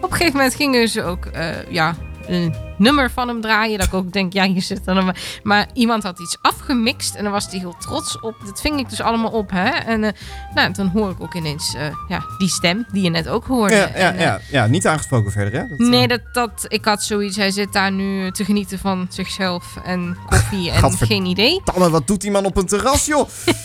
op 0.00 0.10
een 0.10 0.16
gegeven 0.16 0.36
moment 0.36 0.54
gingen 0.54 0.88
ze 0.88 1.02
ook, 1.02 1.24
ja, 1.68 1.94
een 2.28 2.54
nummer 2.78 3.10
van 3.10 3.28
hem 3.28 3.40
draaien. 3.40 3.78
Dat 3.78 3.86
ik 3.86 3.94
ook 3.94 4.12
denk, 4.12 4.32
ja, 4.32 4.44
je 4.44 4.60
zit 4.60 4.86
er 4.86 5.04
maar. 5.04 5.40
Maar 5.42 5.68
iemand 5.72 6.02
had 6.02 6.20
iets 6.20 6.36
afgemixt 6.40 7.14
en 7.14 7.22
daar 7.22 7.32
was 7.32 7.50
hij 7.50 7.58
heel 7.58 7.76
trots 7.78 8.20
op. 8.20 8.34
Dat 8.44 8.60
ving 8.60 8.78
ik 8.78 8.88
dus 8.88 9.00
allemaal 9.00 9.30
op, 9.30 9.50
hè. 9.50 9.68
En 9.68 10.04
eh, 10.04 10.12
nou, 10.54 10.72
dan 10.72 10.86
hoor 10.86 11.10
ik 11.10 11.20
ook 11.20 11.34
ineens 11.34 11.74
eh, 11.74 11.94
ja, 12.08 12.24
die 12.38 12.48
stem 12.48 12.86
die 12.92 13.02
je 13.02 13.10
net 13.10 13.28
ook 13.28 13.46
hoorde. 13.46 13.74
Ja, 13.74 13.80
ja, 13.80 13.94
En, 13.94 14.16
eh, 14.16 14.20
ja, 14.20 14.40
ja, 14.50 14.66
niet 14.66 14.86
aangesproken 14.86 15.32
verder, 15.32 15.60
hè? 15.60 15.68
Dat, 15.68 15.78
Nee, 15.78 16.08
dat, 16.08 16.20
dat, 16.32 16.64
ik 16.68 16.84
had 16.84 17.02
zoiets. 17.02 17.36
Hij 17.36 17.50
zit 17.50 17.72
daar 17.72 17.92
nu 17.92 18.30
te 18.30 18.44
genieten 18.44 18.78
van 18.78 19.06
zichzelf 19.10 19.76
en 19.84 20.16
koffie 20.26 20.70
en 20.72 20.92
geen 20.92 21.24
idee. 21.24 21.60
Tamme, 21.64 21.90
wat 21.90 22.06
doet 22.06 22.20
die 22.20 22.30
man 22.30 22.44
op 22.44 22.56
een 22.56 22.66
terras, 22.66 23.06
joh? 23.06 23.28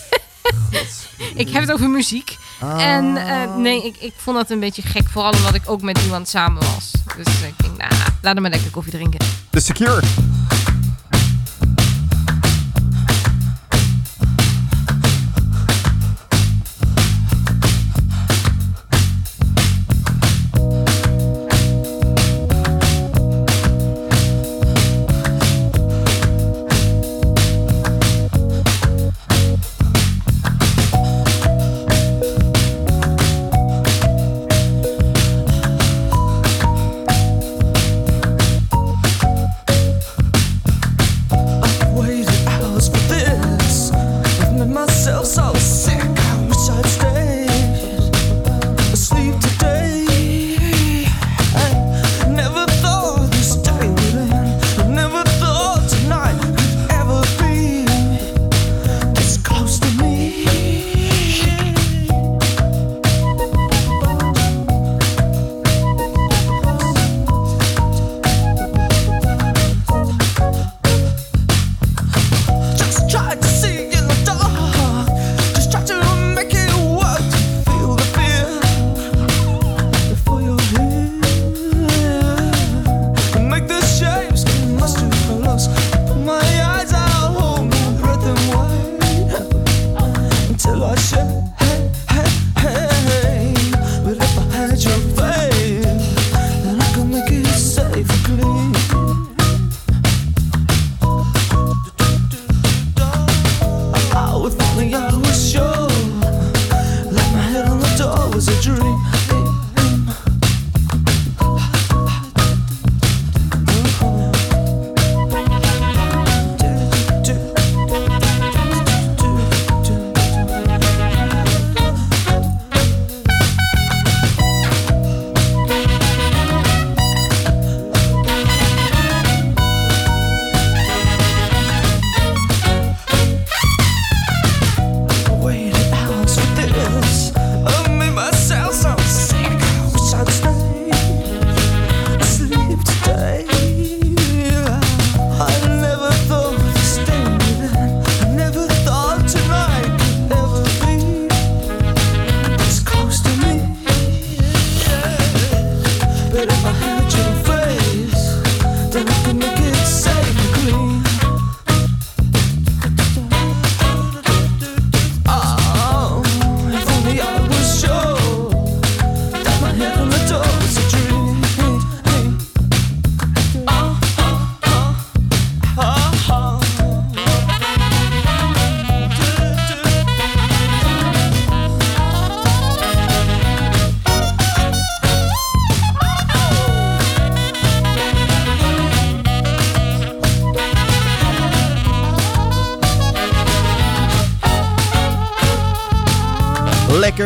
Ik 1.34 1.48
heb 1.50 1.62
het 1.62 1.72
over 1.72 1.90
muziek. 1.90 2.36
En 2.60 3.16
eh, 3.16 3.56
nee, 3.56 3.84
ik, 3.84 3.96
ik 3.96 4.12
vond 4.16 4.36
dat 4.36 4.50
een 4.50 4.60
beetje 4.60 4.82
gek. 4.82 5.08
Vooral 5.08 5.32
omdat 5.32 5.54
ik 5.54 5.62
ook 5.66 5.82
met 5.82 5.98
iemand 6.02 6.28
samen 6.28 6.62
was. 6.62 6.90
Dus 7.16 7.42
ik 7.42 7.54
denk, 7.56 7.76
nou, 7.76 7.92
laat 8.22 8.32
hem 8.32 8.42
maar 8.42 8.50
lekker 8.50 8.70
koffie 8.70 8.92
drinken. 8.92 9.26
The 9.50 9.60
Secure. 9.60 10.02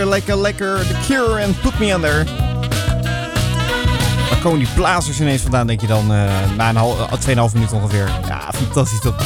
Lekker, 0.07 0.37
lekker, 0.37 0.37
lekker. 0.37 0.87
The 0.87 0.97
Cure 1.07 1.41
en 1.41 1.55
Put 1.61 1.79
Me 1.79 1.93
Under. 1.93 2.25
Waar 4.31 4.39
komen 4.43 4.59
die 4.59 4.69
blazers 4.75 5.21
ineens 5.21 5.43
vandaan, 5.43 5.67
denk 5.67 5.81
je 5.81 5.87
dan? 5.87 6.13
eh, 6.13 6.31
na 6.57 6.69
een 6.69 6.77
hal, 6.77 6.97
uh, 6.99 7.13
2,5 7.13 7.55
minuut 7.55 7.73
ongeveer. 7.73 8.11
Ja, 8.29 8.51
fantastisch 8.55 9.01
toch? 9.01 9.17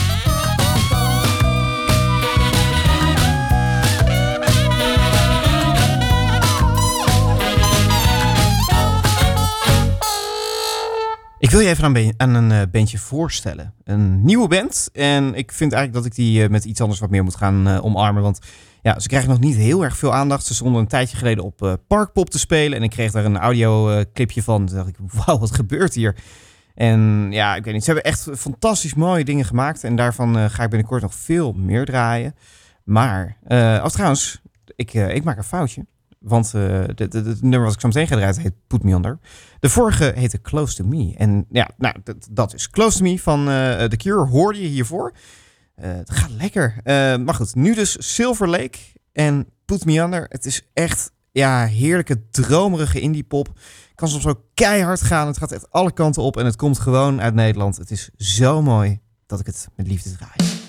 Ik 11.38 11.50
wil 11.50 11.60
je 11.60 11.68
even 11.68 12.14
aan, 12.16 12.34
een- 12.34 12.52
eh, 12.52 12.62
bandje 12.72 12.98
voorstellen. 12.98 13.74
Een 13.84 14.24
nieuwe 14.24 14.48
band. 14.48 14.88
En 14.92 15.34
ik 15.34 15.52
vind 15.52 15.72
eigenlijk 15.72 16.04
dat 16.04 16.12
ik 16.12 16.18
die 16.24 16.42
eh, 16.42 16.48
met 16.50 16.64
iets 16.64 16.80
anders 16.80 17.00
wat 17.00 17.10
meer 17.10 17.24
moet 17.24 17.36
gaan 17.36 17.68
eh, 17.68 17.84
omarmen. 17.84 18.22
Want 18.22 18.38
ja, 18.82 18.98
ze 18.98 19.08
krijgen 19.08 19.30
nog 19.30 19.40
niet 19.40 19.56
heel 19.56 19.84
erg 19.84 19.96
veel 19.96 20.14
aandacht. 20.14 20.46
Ze 20.46 20.54
stonden 20.54 20.80
een 20.80 20.86
tijdje 20.86 21.16
geleden 21.16 21.44
op 21.44 21.62
eh, 21.62 21.72
Parkpop 21.86 22.30
te 22.30 22.38
spelen. 22.38 22.78
En 22.78 22.84
ik 22.84 22.90
kreeg 22.90 23.12
daar 23.12 23.24
een 23.24 23.38
audioclipje 23.38 24.42
van. 24.42 24.66
Toen 24.66 24.76
dacht 24.76 24.88
ik, 24.88 24.96
wauw, 25.24 25.38
wat 25.38 25.54
gebeurt 25.54 25.94
hier? 25.94 26.16
En 26.74 27.28
ja, 27.30 27.54
ik 27.54 27.64
weet 27.64 27.74
niet. 27.74 27.84
Ze 27.84 27.92
hebben 27.92 28.10
echt 28.10 28.28
fantastisch 28.36 28.94
mooie 28.94 29.24
dingen 29.24 29.44
gemaakt. 29.44 29.84
En 29.84 29.96
daarvan 29.96 30.38
eh, 30.38 30.44
ga 30.48 30.62
ik 30.62 30.70
binnenkort 30.70 31.02
nog 31.02 31.14
veel 31.14 31.52
meer 31.52 31.84
draaien. 31.84 32.34
Maar, 32.84 33.36
eh 33.44 33.80
als 33.80 33.92
trouwens, 33.92 34.40
ik, 34.76 34.94
eh, 34.94 35.14
ik 35.14 35.24
maak 35.24 35.36
een 35.36 35.44
foutje. 35.44 35.86
Want 36.18 36.54
eh 36.54 36.62
het 36.96 37.42
nummer 37.42 37.62
wat 37.62 37.74
ik 37.74 37.80
zo 37.80 37.88
meteen 37.88 38.06
ga 38.06 38.16
draaien 38.16 38.40
heet 38.40 38.66
Put 38.66 38.82
Me 38.82 38.92
Under. 38.92 39.18
De 39.60 39.68
vorige 39.68 40.12
heette 40.14 40.40
Close 40.40 40.74
to 40.74 40.84
Me. 40.84 41.14
En 41.16 41.46
ja, 41.50 41.70
nou, 41.76 41.94
dat, 42.30 42.54
is 42.54 42.70
Close 42.70 42.98
to 42.98 43.04
Me 43.04 43.20
van 43.20 43.48
eh 43.48 43.84
The 43.84 43.96
Cure. 43.96 44.26
Hoorde 44.26 44.62
je 44.62 44.68
hiervoor? 44.68 45.12
Eh, 45.74 45.92
het 45.92 46.10
gaat 46.10 46.30
lekker. 46.30 46.74
Eh, 46.84 47.16
maar 47.16 47.34
goed, 47.34 47.54
nu 47.54 47.74
dus 47.74 48.14
Silver 48.14 48.48
Lake 48.48 48.78
en 49.12 49.46
Put 49.64 49.84
Me 49.84 49.98
Under. 49.98 50.26
Het 50.28 50.46
is 50.46 50.62
echt 50.72 51.12
ja, 51.32 51.66
heerlijke, 51.66 52.28
dromerige 52.30 53.00
indie 53.00 53.24
pop. 53.24 53.58
Kan 53.94 54.08
soms 54.08 54.26
ook 54.26 54.40
keihard 54.54 55.02
gaan. 55.02 55.26
Het 55.26 55.38
gaat 55.38 55.52
echt 55.52 55.70
alle 55.70 55.92
kanten 55.92 56.22
op 56.22 56.36
en 56.36 56.44
het 56.44 56.56
komt 56.56 56.78
gewoon 56.78 57.20
uit 57.20 57.34
Nederland. 57.34 57.76
Het 57.76 57.90
is 57.90 58.10
zo 58.16 58.62
mooi 58.62 59.00
dat 59.26 59.40
ik 59.40 59.46
het 59.46 59.68
met 59.76 59.86
liefde 59.86 60.16
draai. 60.16 60.61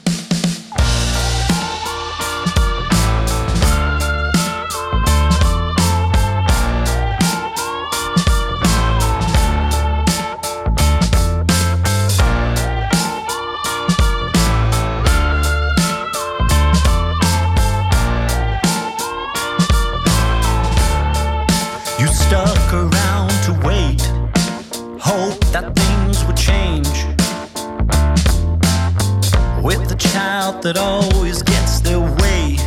The 30.44 30.61
that 30.61 30.78
always 30.78 31.41
gets 31.41 31.80
their 31.80 32.02
way, 32.02 32.57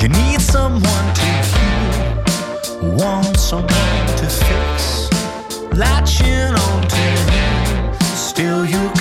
you 0.00 0.08
need 0.08 0.40
someone 0.40 1.06
to 1.20 1.26
heal, 1.50 2.94
want 2.96 3.36
someone 3.36 4.06
to 4.20 4.26
fix. 4.26 5.10
Latching 5.72 6.54
on 6.66 6.82
to 6.94 7.04
you, 7.34 8.06
still 8.14 8.64
you 8.64 8.93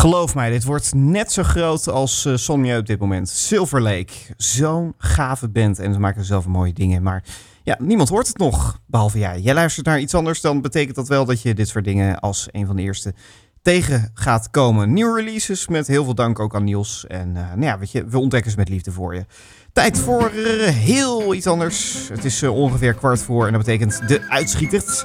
Geloof 0.00 0.34
mij, 0.34 0.50
dit 0.50 0.64
wordt 0.64 0.94
net 0.94 1.32
zo 1.32 1.42
groot 1.42 1.88
als 1.88 2.24
uh, 2.48 2.76
op 2.78 2.86
dit 2.86 2.98
moment. 2.98 3.28
Silver 3.28 3.82
Lake, 3.82 4.12
zo'n 4.36 4.94
gave 4.98 5.48
band 5.48 5.78
en 5.78 5.92
ze 5.92 5.98
maken 5.98 6.24
zelf 6.24 6.46
mooie 6.46 6.72
dingen. 6.72 7.02
Maar 7.02 7.24
ja, 7.62 7.76
niemand 7.80 8.08
hoort 8.08 8.26
het 8.26 8.38
nog, 8.38 8.80
behalve 8.86 9.18
jij. 9.18 9.40
Jij 9.40 9.54
luistert 9.54 9.86
naar 9.86 10.00
iets 10.00 10.14
anders, 10.14 10.40
dan 10.40 10.60
betekent 10.60 10.96
dat 10.96 11.08
wel 11.08 11.24
dat 11.24 11.42
je 11.42 11.54
dit 11.54 11.68
soort 11.68 11.84
dingen 11.84 12.20
als 12.20 12.48
een 12.50 12.66
van 12.66 12.76
de 12.76 12.82
eerste 12.82 13.14
tegen 13.62 14.10
gaat 14.14 14.50
komen. 14.50 14.92
Nieuwe 14.92 15.20
releases 15.20 15.68
met 15.68 15.86
heel 15.86 16.04
veel 16.04 16.14
dank 16.14 16.38
ook 16.38 16.54
aan 16.54 16.64
Niels. 16.64 17.06
En 17.06 17.28
uh, 17.28 17.34
nou 17.34 17.62
ja, 17.62 17.78
weet 17.78 17.92
je, 17.92 18.04
we 18.04 18.18
ontdekken 18.18 18.50
ze 18.50 18.56
met 18.56 18.68
liefde 18.68 18.92
voor 18.92 19.14
je. 19.14 19.24
Tijd 19.72 19.98
voor 19.98 20.30
uh, 20.34 20.68
heel 20.68 21.34
iets 21.34 21.46
anders. 21.46 22.08
Het 22.12 22.24
is 22.24 22.42
uh, 22.42 22.56
ongeveer 22.56 22.94
kwart 22.94 23.22
voor 23.22 23.46
en 23.46 23.52
dat 23.52 23.64
betekent 23.64 24.08
de 24.08 24.20
uitschieters. 24.28 25.04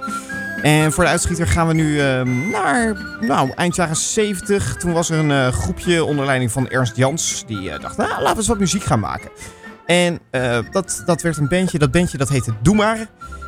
En 0.61 0.91
voor 0.91 1.03
de 1.03 1.09
uitschieter 1.09 1.47
gaan 1.47 1.67
we 1.67 1.73
nu 1.73 1.93
uh, 1.93 2.21
naar 2.51 2.97
nou, 3.21 3.51
eind 3.55 3.75
jaren 3.75 3.95
70. 3.95 4.77
Toen 4.77 4.93
was 4.93 5.09
er 5.09 5.17
een 5.17 5.53
groepje 5.53 6.03
onder 6.03 6.25
leiding 6.25 6.51
van 6.51 6.69
Ernst 6.69 6.95
Jans. 6.95 7.43
Die 7.47 7.79
dacht, 7.79 7.97
nou, 7.97 8.09
laten 8.09 8.31
we 8.31 8.37
eens 8.37 8.47
wat 8.47 8.59
muziek 8.59 8.83
gaan 8.83 8.99
maken. 8.99 9.29
En 9.85 10.19
dat, 10.71 11.03
dat 11.05 11.21
werd 11.21 11.37
een 11.37 11.47
bandje. 11.47 11.79
Dat 11.79 11.91
bandje 11.91 12.17
dat 12.17 12.29
heette 12.29 12.53
Doe 12.61 12.75
Maar. 12.75 13.07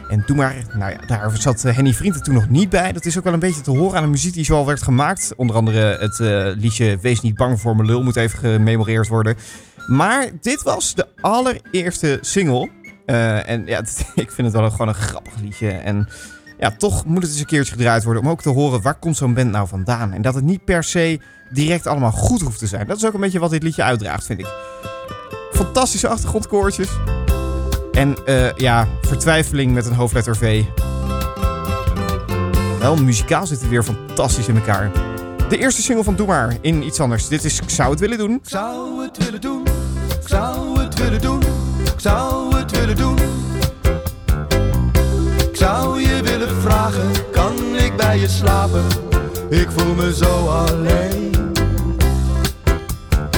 En 0.09 0.23
Doe 0.25 0.35
Maar, 0.35 0.55
nou 0.73 0.91
ja, 0.91 0.97
daar 1.07 1.37
zat 1.37 1.61
Henny 1.61 1.93
Vrienden 1.93 2.23
toen 2.23 2.33
nog 2.33 2.49
niet 2.49 2.69
bij. 2.69 2.91
Dat 2.91 3.05
is 3.05 3.17
ook 3.17 3.23
wel 3.23 3.33
een 3.33 3.39
beetje 3.39 3.61
te 3.61 3.71
horen 3.71 3.97
aan 3.97 4.03
de 4.03 4.09
muziek 4.09 4.33
die 4.33 4.45
zoal 4.45 4.65
werd 4.65 4.81
gemaakt. 4.81 5.33
Onder 5.35 5.55
andere 5.55 5.97
het 5.99 6.19
liedje 6.59 6.97
Wees 7.01 7.21
niet 7.21 7.35
bang 7.35 7.61
voor 7.61 7.75
mijn 7.75 7.87
lul 7.87 8.03
moet 8.03 8.15
even 8.15 8.39
gememoreerd 8.39 9.07
worden. 9.07 9.35
Maar 9.87 10.29
dit 10.41 10.63
was 10.63 10.95
de 10.95 11.07
allereerste 11.21 12.17
single. 12.21 12.69
en 13.05 13.65
ja, 13.65 13.79
ik 14.15 14.31
vind 14.31 14.47
het 14.47 14.51
wel 14.51 14.71
gewoon 14.71 14.87
een 14.87 14.93
grappig 14.93 15.33
liedje. 15.41 15.69
En 15.69 16.09
ja, 16.59 16.71
toch 16.71 17.05
moet 17.05 17.21
het 17.21 17.31
eens 17.31 17.39
een 17.39 17.45
keertje 17.45 17.73
gedraaid 17.73 18.03
worden 18.03 18.23
om 18.23 18.29
ook 18.29 18.41
te 18.41 18.49
horen 18.49 18.81
waar 18.81 18.99
komt 18.99 19.17
zo'n 19.17 19.33
band 19.33 19.51
nou 19.51 19.67
vandaan. 19.67 20.13
En 20.13 20.21
dat 20.21 20.35
het 20.35 20.43
niet 20.43 20.65
per 20.65 20.83
se 20.83 21.19
direct 21.49 21.87
allemaal 21.87 22.11
goed 22.11 22.41
hoeft 22.41 22.59
te 22.59 22.67
zijn. 22.67 22.87
Dat 22.87 22.97
is 22.97 23.05
ook 23.05 23.13
een 23.13 23.19
beetje 23.19 23.39
wat 23.39 23.49
dit 23.49 23.63
liedje 23.63 23.83
uitdraagt, 23.83 24.25
vind 24.25 24.39
ik. 24.39 24.47
Fantastische 25.51 26.07
achtergrondkoortjes. 26.07 26.89
En 27.97 28.15
uh, 28.25 28.53
ja, 28.55 28.87
vertwijfeling 29.01 29.73
met 29.73 29.85
een 29.85 29.93
hoofdletter 29.93 30.35
V. 30.35 30.63
Wel, 32.79 32.95
muzikaal 32.95 33.47
zit 33.47 33.59
het 33.59 33.69
weer 33.69 33.83
fantastisch 33.83 34.47
in 34.47 34.55
elkaar. 34.55 34.91
De 35.49 35.57
eerste 35.57 35.81
single 35.81 36.03
van 36.03 36.15
Doe 36.15 36.27
Maar 36.27 36.57
in 36.61 36.83
iets 36.83 36.99
anders. 36.99 37.27
Dit 37.27 37.43
is 37.43 37.59
Ik 37.59 37.69
zou 37.69 37.89
het 37.89 37.99
willen 37.99 38.17
doen. 38.17 38.33
Ik 38.33 38.49
zou 38.49 39.03
het 39.03 39.17
willen 39.17 39.41
doen. 39.41 39.63
Ik 40.21 40.27
zou 40.27 40.79
het 40.79 40.99
willen 40.99 41.21
doen. 41.21 41.41
Ik 41.83 41.99
zou 41.99 42.55
het 42.55 42.71
willen 42.71 42.95
doen. 42.95 43.17
Ik 45.49 45.55
zou 45.55 46.01
je 46.01 46.21
willen 46.23 46.61
vragen, 46.61 47.11
kan 47.31 47.75
ik 47.75 47.95
bij 47.95 48.19
je 48.19 48.27
slapen? 48.27 48.83
Ik 49.49 49.67
voel 49.71 49.95
me 49.95 50.13
zo 50.15 50.47
alleen. 50.47 51.31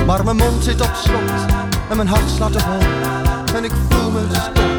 Maar 0.06 0.24
mijn 0.24 0.36
mond 0.36 0.64
zit 0.64 0.82
op 0.82 0.92
slot 1.04 1.46
en 1.90 1.96
mijn 1.96 2.08
hart 2.08 2.30
slaat 2.30 2.52
te 2.52 2.60
vol. 2.60 3.29
En 3.56 3.64
ik 3.64 3.72
voel 3.90 4.12
me 4.12 4.20
stom. 4.32 4.78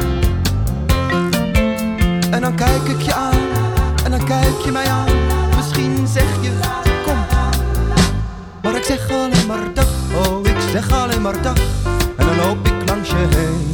En 2.31 2.41
dan 2.41 2.55
kijk 2.55 2.83
ik 2.83 3.01
je 3.01 3.13
aan, 3.13 3.39
en 4.03 4.11
dan 4.11 4.23
kijk 4.23 4.61
je 4.63 4.71
mij 4.71 4.87
aan. 4.87 5.09
Misschien 5.55 6.07
zeg 6.07 6.41
je, 6.41 6.51
kom. 7.05 7.17
Maar 8.61 8.75
ik 8.75 8.83
zeg 8.83 9.09
alleen 9.11 9.47
maar 9.47 9.73
dag, 9.73 9.89
oh 10.25 10.45
ik 10.47 10.57
zeg 10.71 10.91
alleen 10.91 11.21
maar 11.21 11.41
dag. 11.41 11.57
En 12.17 12.25
dan 12.25 12.35
loop 12.35 12.67
ik 12.67 12.89
langs 12.89 13.09
je 13.09 13.15
heen. 13.15 13.70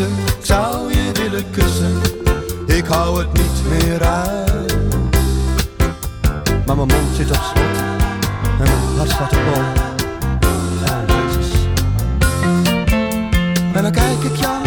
Ik 0.00 0.44
zou 0.44 0.92
je 0.92 1.12
willen 1.12 1.50
kussen. 1.50 2.00
Ik 2.66 2.86
hou 2.86 3.18
het 3.18 3.32
niet 3.32 3.62
meer 3.68 4.02
uit. 4.02 4.76
Maar 6.66 6.76
mijn 6.76 6.88
mond 6.88 7.16
zit 7.16 7.30
op 7.30 7.42
slot 7.42 7.76
en 8.58 8.58
mijn 8.58 8.96
hart 8.96 9.10
staat 9.10 9.32
op 9.32 9.38
bol. 9.52 9.62
En 13.74 13.82
dan 13.82 13.92
kijk 13.92 14.22
ik 14.22 14.36
jou, 14.36 14.66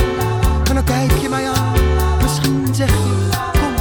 en 0.70 0.76
dan 0.76 0.84
kijk 0.84 1.12
je 1.12 1.30
mij 1.30 1.50
aan. 1.50 1.74
Misschien 2.22 2.68
zeg 2.76 2.90
je, 2.90 3.30
kom. 3.52 3.74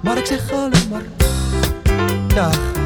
Maar 0.00 0.18
ik 0.18 0.26
zeg 0.26 0.52
alleen 0.52 0.88
maar 0.90 1.02
dag. 2.34 2.79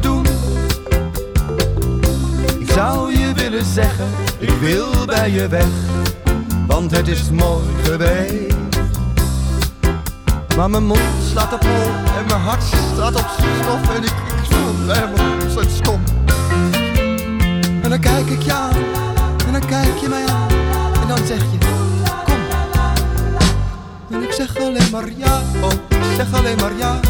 Doen. 0.00 0.26
Ik 2.58 2.70
zou 2.70 3.18
je 3.18 3.32
willen 3.34 3.64
zeggen, 3.64 4.06
ik 4.38 4.50
wil 4.50 5.04
bij 5.06 5.30
je 5.30 5.48
weg, 5.48 5.66
want 6.66 6.96
het 6.96 7.08
is 7.08 7.30
mooi 7.30 7.64
geweest. 7.82 8.54
Maar 10.56 10.70
mijn 10.70 10.86
mond 10.86 11.00
slaat 11.30 11.52
op 11.52 11.62
hol 11.62 11.92
en 12.18 12.26
mijn 12.28 12.40
hart 12.40 12.62
staat 12.62 13.14
op 13.14 13.26
stof 13.60 13.96
en 13.96 14.02
ik, 14.02 14.14
voel 14.50 14.72
me 14.86 14.92
helemaal 14.92 15.68
stom. 15.68 16.02
En 17.82 17.90
dan 17.90 18.00
kijk 18.00 18.26
ik 18.26 18.42
je 18.42 18.52
aan, 18.52 18.76
en 19.46 19.52
dan 19.52 19.66
kijk 19.66 19.96
je 20.00 20.08
mij 20.08 20.26
aan, 20.26 20.50
en 21.02 21.08
dan 21.08 21.26
zeg 21.26 21.38
je, 21.38 21.58
kom. 22.24 22.40
En 24.10 24.22
ik 24.22 24.32
zeg 24.32 24.56
alleen 24.56 24.90
maar 24.90 25.08
ja, 25.16 25.42
oh, 25.62 25.72
ik 25.88 26.14
zeg 26.16 26.34
alleen 26.34 26.56
maar 26.56 26.76
ja. 26.76 27.00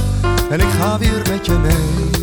En 0.51 0.61
ik 0.61 0.71
ga 0.79 0.99
weer 0.99 1.23
met 1.29 1.47
je 1.47 1.53
mee. 1.53 2.22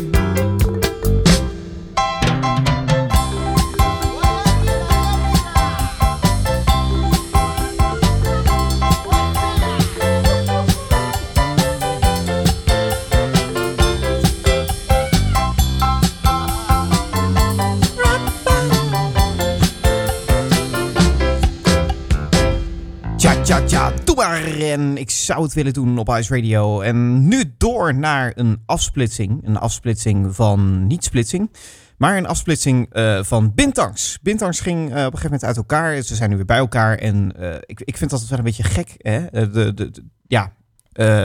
En 24.46 24.96
ik 24.96 25.10
zou 25.10 25.42
het 25.42 25.52
willen 25.52 25.72
doen 25.72 25.98
op 25.98 26.08
Ice 26.08 26.34
Radio. 26.34 26.80
En 26.80 27.28
nu 27.28 27.54
door 27.58 27.94
naar 27.94 28.32
een 28.34 28.62
afsplitsing. 28.66 29.40
Een 29.46 29.56
afsplitsing 29.56 30.34
van 30.34 30.86
niet 30.86 31.04
splitsing. 31.04 31.50
Maar 31.96 32.16
een 32.16 32.26
afsplitsing 32.26 32.92
eh, 32.92 33.22
van 33.22 33.54
Bintangs. 33.54 34.18
Bintangs 34.22 34.60
ging 34.60 34.78
eh, 34.78 34.86
op 34.88 34.96
een 34.96 35.02
gegeven 35.02 35.22
moment 35.22 35.44
uit 35.44 35.56
elkaar. 35.56 36.02
Ze 36.02 36.14
zijn 36.14 36.30
nu 36.30 36.36
weer 36.36 36.44
bij 36.44 36.58
elkaar. 36.58 36.98
En 36.98 37.32
eh, 37.36 37.54
ik, 37.60 37.80
ik 37.84 37.96
vind 37.96 38.10
dat 38.10 38.28
wel 38.28 38.38
een 38.38 38.44
beetje 38.44 38.62
gek. 38.62 38.94
Hè? 38.98 39.30
De, 39.30 39.74
de, 39.74 39.90
ja, 40.26 40.52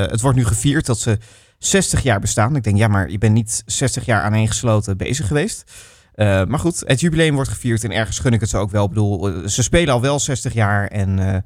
het 0.10 0.22
wordt 0.22 0.38
nu 0.38 0.46
gevierd 0.46 0.86
dat 0.86 1.00
ze 1.00 1.18
60 1.58 2.04
jaar 2.04 2.20
bestaan. 2.20 2.56
Ik 2.56 2.64
denk, 2.64 2.78
ja, 2.78 2.88
maar 2.88 3.10
je 3.10 3.18
bent 3.18 3.34
niet 3.34 3.64
60 3.66 4.06
jaar 4.06 4.22
aaneengesloten 4.22 4.98
bezig 4.98 5.28
geweest. 5.28 5.72
Maar 6.16 6.60
goed, 6.60 6.84
het 6.86 7.00
jubileum 7.00 7.36
wordt 7.36 7.50
gevierd 7.50 7.84
en 7.84 7.92
ergens 7.92 8.20
gun 8.20 8.34
ik 8.34 8.40
het 8.40 8.50
ze 8.50 8.58
ook 8.58 8.72
wel. 8.72 8.84
Ik 8.84 8.90
bedoel, 8.90 9.50
ze 9.50 9.64
spelen 9.64 9.94
al 9.94 10.02
wel 10.02 10.20
60 10.20 10.54
jaar 10.54 10.88
en 10.88 11.44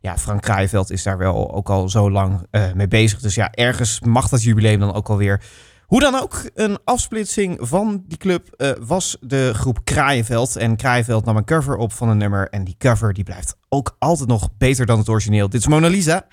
ja, 0.00 0.18
Frank 0.18 0.42
Kraaienveld 0.42 0.90
is 0.90 1.02
daar 1.02 1.18
wel 1.18 1.54
ook 1.54 1.70
al 1.70 1.88
zo 1.88 2.10
lang 2.10 2.46
eh, 2.50 2.72
mee 2.72 2.88
bezig. 2.88 3.20
Dus 3.20 3.34
ja, 3.34 3.50
ergens 3.52 4.00
mag 4.00 4.28
dat 4.28 4.42
jubileum 4.42 4.80
dan 4.80 4.94
ook 4.94 5.08
alweer. 5.08 5.42
Hoe 5.86 6.00
dan 6.00 6.14
ook, 6.14 6.50
een 6.54 6.78
afsplitsing 6.84 7.58
van 7.60 8.04
die 8.06 8.18
club 8.18 8.48
eh, 8.56 8.70
was 8.80 9.16
de 9.20 9.50
groep 9.54 9.84
Kraaienveld. 9.84 10.56
En 10.56 10.76
Kraaienveld 10.76 11.24
nam 11.24 11.36
een 11.36 11.44
cover 11.44 11.76
op 11.76 11.92
van 11.92 12.08
een 12.08 12.16
nummer. 12.16 12.48
En 12.48 12.64
die 12.64 12.74
cover 12.78 13.12
die 13.12 13.24
blijft 13.24 13.56
ook 13.68 13.96
altijd 13.98 14.28
nog 14.28 14.48
beter 14.58 14.86
dan 14.86 14.98
het 14.98 15.08
origineel. 15.08 15.48
Dit 15.48 15.60
is 15.60 15.66
Mona 15.66 15.88
Lisa. 15.88 16.26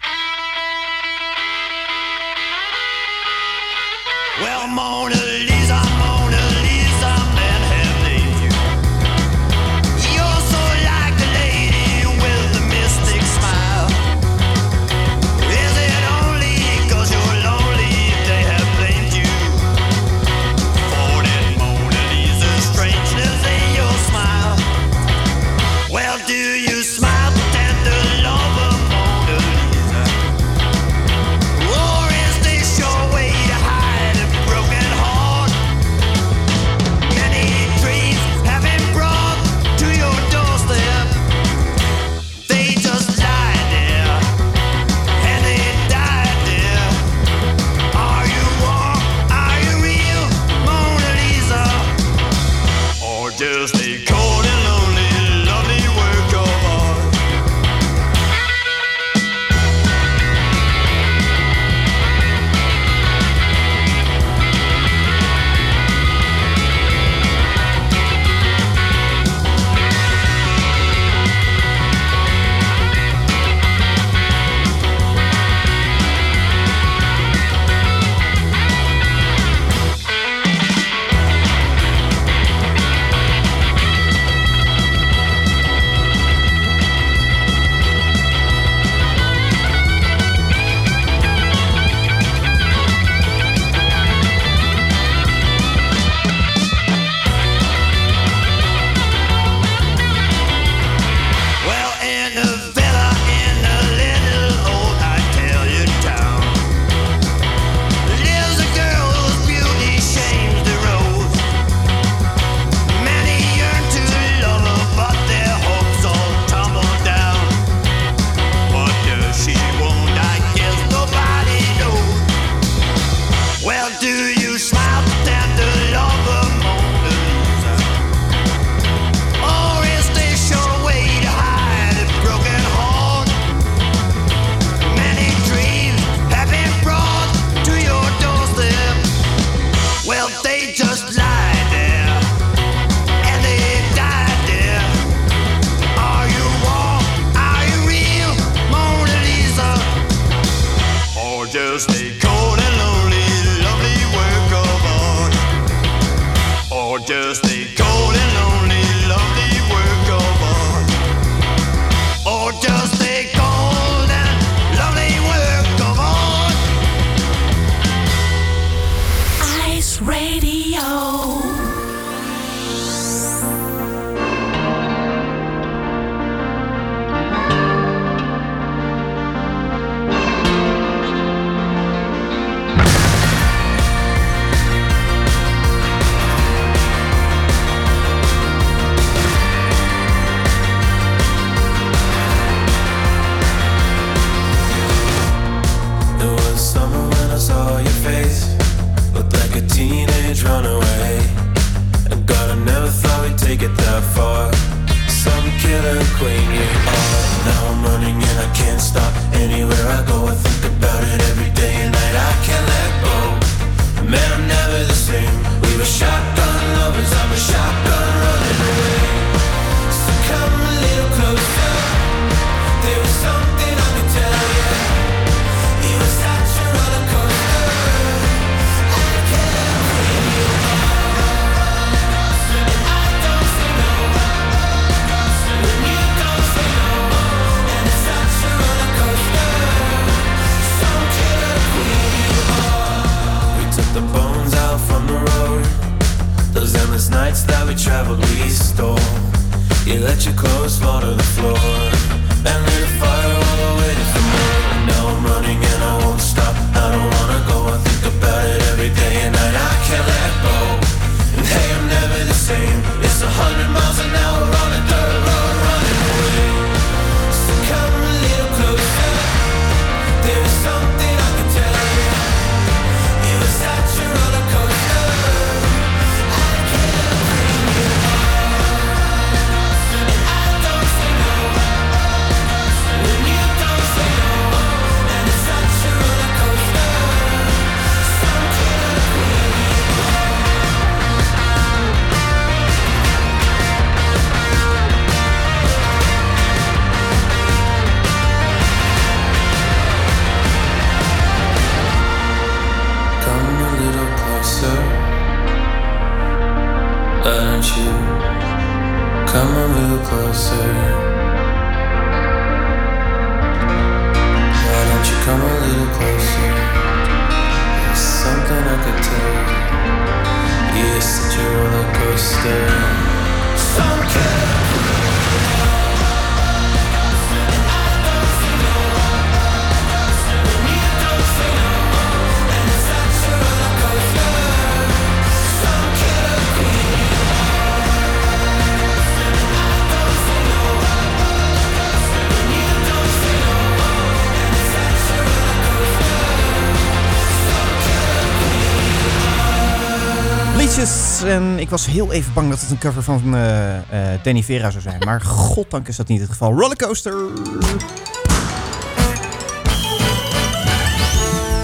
En 350.77 351.59
ik 351.59 351.69
was 351.69 351.85
heel 351.85 352.11
even 352.11 352.33
bang 352.33 352.49
dat 352.49 352.61
het 352.61 352.69
een 352.69 352.77
cover 352.77 353.03
van 353.03 353.35
eh, 353.35 353.75
eh, 353.77 354.19
Danny 354.23 354.43
Vera 354.43 354.69
zou 354.69 354.81
zijn. 354.81 355.01
Maar 355.05 355.21
goddank 355.21 355.87
is 355.87 355.95
dat 355.95 356.07
niet 356.07 356.19
het 356.19 356.29
geval. 356.29 356.53
Rollercoaster. 356.53 357.13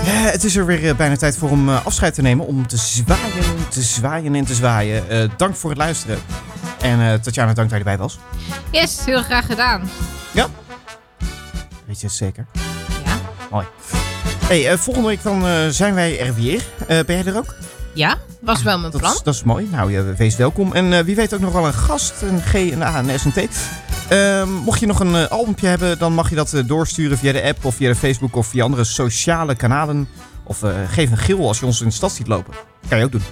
Ja, 0.06 0.12
het 0.12 0.44
is 0.44 0.56
er 0.56 0.66
weer 0.66 0.90
eh, 0.90 0.96
bijna 0.96 1.16
tijd 1.16 1.38
voor 1.38 1.50
om 1.50 1.70
afscheid 1.70 2.14
te 2.14 2.22
nemen. 2.22 2.46
Om 2.46 2.68
te 2.68 2.78
zwaaien, 2.78 3.70
te 3.70 3.82
zwaaien 3.82 4.36
en 4.36 4.46
te 4.46 4.54
zwaaien. 4.54 5.32
Dank 5.38 5.56
voor 5.56 5.70
het 5.70 5.80
luisteren. 5.80 6.20
En 6.82 7.22
Tatjana, 7.22 7.54
dank 7.54 7.70
dat 7.70 7.80
je 7.80 7.86
erbij 7.86 7.98
was. 7.98 8.20
Yes, 8.72 9.06
heel 9.06 9.24
graag 9.24 9.46
gedaan. 9.46 9.90
Ja. 10.32 10.48
Weet 11.86 12.00
je 12.00 12.06
het 12.06 12.16
zeker? 12.16 12.46
Ja. 13.06 13.18
Mooi. 13.52 13.66
Hey, 14.46 14.78
volgende 14.78 15.08
week 15.08 15.24
dan 15.24 15.72
zijn 15.74 15.94
wij 15.94 16.20
er 16.20 16.34
weer. 16.34 16.64
Ben 16.88 17.06
jij 17.16 17.26
er 17.26 17.38
ook? 17.38 17.56
Ja, 17.94 18.18
was 18.40 18.64
wel 18.64 18.80
mijn 18.80 18.92
Dat 18.92 19.02
plan. 19.02 19.14
is, 19.14 19.22
dat 19.22 19.34
is 19.34 19.44
mooi. 19.44 19.68
Nou, 19.72 19.92
ja, 19.92 20.04
wees 20.04 20.36
welkom. 20.36 20.74
En 20.74 20.94
eh, 20.94 21.04
wie 21.04 21.16
weet 21.16 21.34
ook 21.34 21.40
nog 21.40 21.54
wel 21.54 21.66
een 21.66 21.74
gast, 21.74 22.22
een 22.22 22.42
G, 22.42 22.54
een 22.54 22.84
A, 22.84 23.00
een 23.00 23.20
S, 23.20 23.26
een 23.26 23.32
T. 23.32 23.48
Ehm, 24.10 24.50
mocht 24.50 24.80
je 24.80 24.86
nog 24.86 25.00
een 25.00 25.14
uh, 25.14 25.28
albumpje 25.28 25.68
hebben, 25.68 25.98
dan 26.00 26.14
mag 26.14 26.30
je 26.30 26.36
dat 26.36 26.54
eh, 26.54 26.64
doorsturen 26.66 27.18
via 27.18 27.32
de 27.32 27.44
app 27.44 27.66
of 27.66 27.76
via 27.76 27.90
de 27.90 27.96
Facebook 27.96 28.36
of 28.36 28.48
via 28.48 28.64
andere 28.64 28.84
sociale 28.84 29.56
kanalen. 29.56 30.08
Of 30.44 30.62
geef 30.88 31.12
een 31.12 31.18
gil 31.18 31.48
als 31.48 31.60
je 31.60 31.66
ons 31.66 31.82
in 31.82 31.88
de 31.88 31.94
stad 31.94 32.12
ziet 32.12 32.28
lopen. 32.28 32.54
Kan 32.88 32.98
je 32.98 33.04
ook 33.04 33.12
doen. 33.12 33.24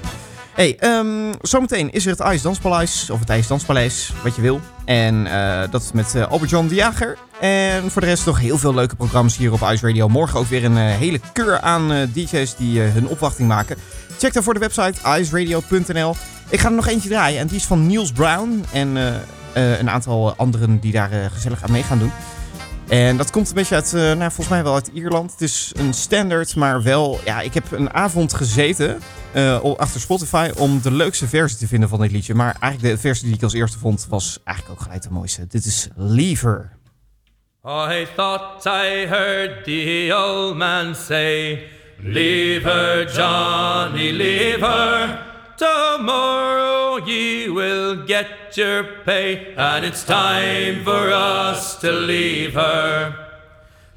Hey, 0.54 0.76
ehm, 0.80 1.34
zometeen 1.42 1.92
is 1.92 2.06
er 2.06 2.12
het 2.12 2.20
IJs 2.20 2.42
Danspaleis, 2.42 3.10
of 3.10 3.20
het 3.20 3.30
IJs 3.30 3.48
Danspaleis, 3.48 4.14
wat 4.24 4.36
je 4.36 4.42
wil. 4.42 4.62
En 4.86 5.28
dat 5.72 5.92
met 5.94 6.16
eh, 6.16 6.28
Albert-Jan 6.28 6.68
de 6.68 6.76
Jager. 6.76 7.18
En 7.40 7.92
voor 7.92 8.02
de 8.02 8.08
rest 8.08 8.26
nog 8.26 8.40
heel 8.40 8.58
veel 8.58 8.74
leuke 8.74 8.96
programma's 8.96 9.38
hier 9.38 9.52
op 9.52 9.62
Ice 9.62 9.88
Radio. 9.88 10.08
Morgen 10.08 10.40
ook 10.40 10.48
weer 10.48 10.64
een 10.64 10.78
hele 10.78 11.20
keur 11.34 11.60
aan 11.60 12.10
DJ's 12.14 12.56
die 12.56 12.80
hun 12.80 13.08
opwachting 13.08 13.48
maken. 13.48 13.78
Check 14.22 14.34
daarvoor 14.34 14.54
de 14.54 14.60
website 14.60 15.20
iceradio.nl. 15.20 16.16
Ik 16.50 16.60
ga 16.60 16.68
er 16.68 16.76
nog 16.76 16.88
eentje 16.88 17.10
draaien 17.10 17.40
en 17.40 17.48
die 17.48 17.56
is 17.56 17.66
van 17.66 17.88
Niels 17.88 18.12
Brown. 18.12 18.66
En 18.74 18.98
eh, 18.98 19.16
eh, 19.54 19.80
een 19.80 19.90
aantal 19.90 20.36
anderen 20.36 20.80
die 20.80 20.92
daar 20.92 21.12
eh, 21.12 21.26
gezellig 21.32 21.64
aan 21.64 21.72
mee 21.72 21.84
gaan 21.84 22.00
doen. 22.00 22.12
En 22.88 23.18
dat 23.18 23.32
komt 23.32 23.50
een 23.50 23.56
beetje 23.56 23.76
uit, 23.76 23.92
nou, 23.92 24.18
volgens 24.20 24.48
mij 24.48 24.64
wel 24.64 24.74
uit 24.74 24.88
Ierland. 24.94 25.32
Het 25.32 25.42
is 25.42 25.72
een 25.78 25.94
standaard, 25.94 26.56
maar 26.56 26.84
wel... 26.84 27.20
Ja, 27.26 27.42
ik 27.42 27.54
heb 27.54 27.72
een 27.72 27.94
avond 27.94 28.34
gezeten 28.34 29.00
achter 29.78 30.02
Spotify 30.02 30.52
om 30.58 30.82
de 30.82 30.92
leukste 30.92 31.28
versie 31.28 31.58
te 31.58 31.68
vinden 31.68 31.90
van 31.90 32.02
dit 32.02 32.12
liedje. 32.12 32.34
Maar 32.34 32.56
eigenlijk 32.60 32.96
de 32.96 33.02
versie 33.02 33.26
die 33.26 33.36
ik 33.36 33.44
als 33.44 33.54
eerste 33.54 33.78
vond 33.78 34.08
was 34.10 34.40
eigenlijk 34.44 34.80
ook 34.80 34.86
gelijk 34.86 35.04
de 35.04 35.12
mooiste. 35.12 35.48
Dit 35.48 35.66
is 35.66 35.88
Lever. 35.96 36.72
I 37.66 38.08
thought 38.16 38.66
I 38.66 39.06
heard 39.08 39.64
the 39.64 40.12
old 40.14 40.58
man 40.58 40.96
say, 40.96 41.64
Leave 42.04 42.64
her, 42.64 43.06
Johnny, 43.06 44.12
leave 44.12 44.62
her. 44.62 45.28
Tomorrow 45.56 46.98
ye 47.06 47.48
will 47.50 48.06
get 48.08 48.58
your 48.58 48.84
pay, 49.06 49.54
and 49.56 49.86
it's 49.86 50.04
time 50.04 50.84
for 50.84 51.12
us 51.12 51.80
to 51.82 51.92
leave 51.92 52.56
her. 52.56 53.16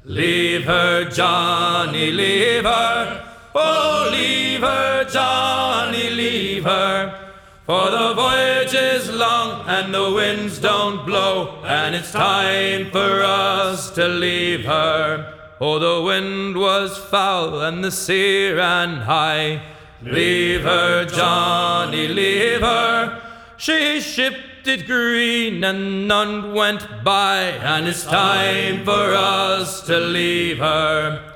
Leave 0.03 0.65
her, 0.65 1.09
Johnny, 1.09 2.11
leave 2.11 2.63
her. 2.63 3.27
Oh, 3.55 4.09
leave 4.11 4.61
her, 4.61 5.05
Johnny, 5.05 6.11
leave 6.11 6.63
her. 6.65 7.33
For 7.65 7.89
the 7.89 8.13
voyage 8.13 8.75
is 8.75 9.09
long 9.09 9.67
and 9.67 9.91
the 9.91 10.13
winds 10.13 10.59
don't 10.59 11.03
blow, 11.07 11.63
and 11.63 11.95
it's 11.95 12.11
time 12.11 12.91
for 12.91 13.23
us 13.23 13.89
to 13.91 14.07
leave 14.07 14.65
her. 14.65 15.34
Oh, 15.61 15.79
the 15.79 16.01
wind 16.03 16.57
was 16.57 16.97
foul 16.97 17.61
and 17.61 17.81
the 17.81 17.91
sea 17.91 18.51
ran 18.51 18.97
high. 18.97 19.61
Leave 20.01 20.63
her, 20.63 21.05
Johnny, 21.05 22.09
leave 22.09 22.59
her. 22.59 23.21
She 23.55 24.01
shipped 24.01 24.67
it 24.67 24.85
green 24.85 25.63
and 25.63 26.09
none 26.09 26.53
went 26.53 27.03
by, 27.05 27.37
and 27.37 27.87
it's 27.87 28.03
time 28.03 28.83
for 28.83 29.13
us 29.13 29.81
to 29.83 29.97
leave 29.97 30.57
her. 30.57 31.33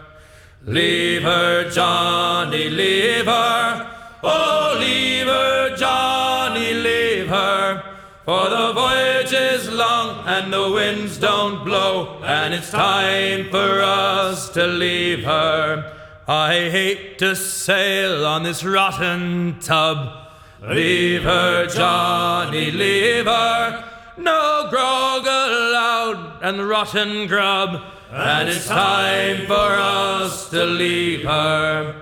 Leave 0.65 1.23
her, 1.23 1.69
Johnny, 1.69 2.69
leave 2.69 3.25
her. 3.25 3.95
Oh, 4.21 4.75
leave 4.77 5.27
her, 5.27 5.77
Johnny, 5.77 6.73
leave 6.73 7.29
her. 7.29 7.88
For 8.29 8.47
the 8.47 8.73
voyage 8.73 9.33
is 9.33 9.71
long 9.71 10.23
and 10.27 10.53
the 10.53 10.69
winds 10.69 11.17
don't 11.17 11.65
blow, 11.65 12.21
and 12.21 12.53
it's 12.53 12.69
time 12.69 13.49
for 13.49 13.81
us 13.81 14.49
to 14.49 14.67
leave 14.67 15.23
her. 15.23 15.91
I 16.27 16.69
hate 16.69 17.17
to 17.17 17.35
sail 17.35 18.27
on 18.27 18.43
this 18.43 18.63
rotten 18.63 19.57
tub. 19.59 20.29
Leave 20.61 21.23
her, 21.23 21.65
Johnny, 21.65 22.69
leave 22.69 23.25
her. 23.25 23.83
No 24.19 24.67
grog 24.69 25.25
allowed 25.25 26.43
and 26.43 26.69
rotten 26.69 27.25
grub. 27.25 27.81
and 28.11 28.47
it's 28.47 28.67
time 28.67 29.47
for 29.47 29.53
us 29.55 30.51
to 30.51 30.65
leave 30.65 31.23
her. 31.23 31.95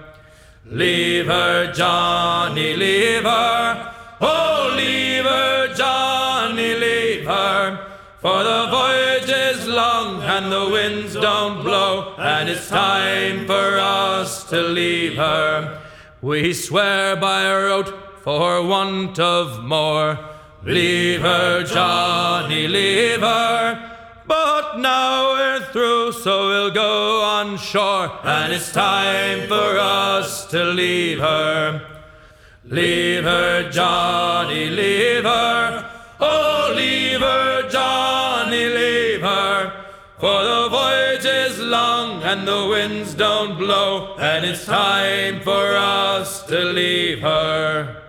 Leave 0.65 1.27
her, 1.27 1.71
Johnny, 1.71 2.75
leave 2.75 3.23
her. 3.23 3.93
Oh, 4.19 4.73
leave 4.76 5.23
her, 5.23 5.73
Johnny, 5.76 6.76
leave 6.76 7.26
her. 7.26 7.88
For 8.19 8.44
the 8.44 8.68
voyage 8.72 9.30
is 9.30 9.68
long 9.68 10.23
and 10.23 10.52
the 10.52 10.69
winds 10.69 11.14
don't 11.14 11.61
blow, 11.64 12.15
and 12.18 12.49
it's 12.49 12.68
time 12.68 13.45
for 13.45 13.77
us 13.80 14.44
to 14.49 14.61
leave 14.61 15.15
her. 15.18 15.81
We 16.22 16.53
swear 16.53 17.15
by 17.15 17.45
our 17.45 17.68
oath 17.68 17.94
for 18.23 18.65
want 18.65 19.19
of 19.19 19.64
more. 19.64 20.18
Leave 20.64 21.22
her, 21.22 21.64
Johnny, 21.64 22.68
leave 22.68 23.22
her. 23.22 23.94
But 24.26 24.80
now 24.80 25.34
we're 25.34 25.64
through, 25.72 26.11
so 26.11 26.48
we'll 26.48 26.72
go 26.72 27.22
on 27.22 27.57
shore, 27.57 28.11
and 28.23 28.52
it's 28.52 28.72
time 28.72 29.48
for 29.48 29.77
us 29.80 30.45
to 30.48 30.64
leave 30.65 31.19
her. 31.19 31.96
Leave 32.69 33.23
her, 33.23 33.69
Johnny, 33.72 34.69
leave 34.69 35.23
her. 35.23 35.89
Oh, 36.19 36.73
leave 36.76 37.22
her, 37.22 37.69
Johnny, 37.69 38.65
leave 38.65 39.22
her. 39.22 39.85
For 40.19 40.44
the 40.44 40.68
voyage 40.69 41.26
is 41.26 41.60
long 41.60 42.22
and 42.23 42.45
the 42.45 42.68
winds 42.68 43.14
don't 43.14 43.57
blow, 43.57 44.18
and 44.18 44.45
it's 44.45 44.65
time 44.65 45.39
for 45.41 45.77
us 45.77 46.44
to 46.48 46.60
leave 46.60 47.22
her. 47.22 48.06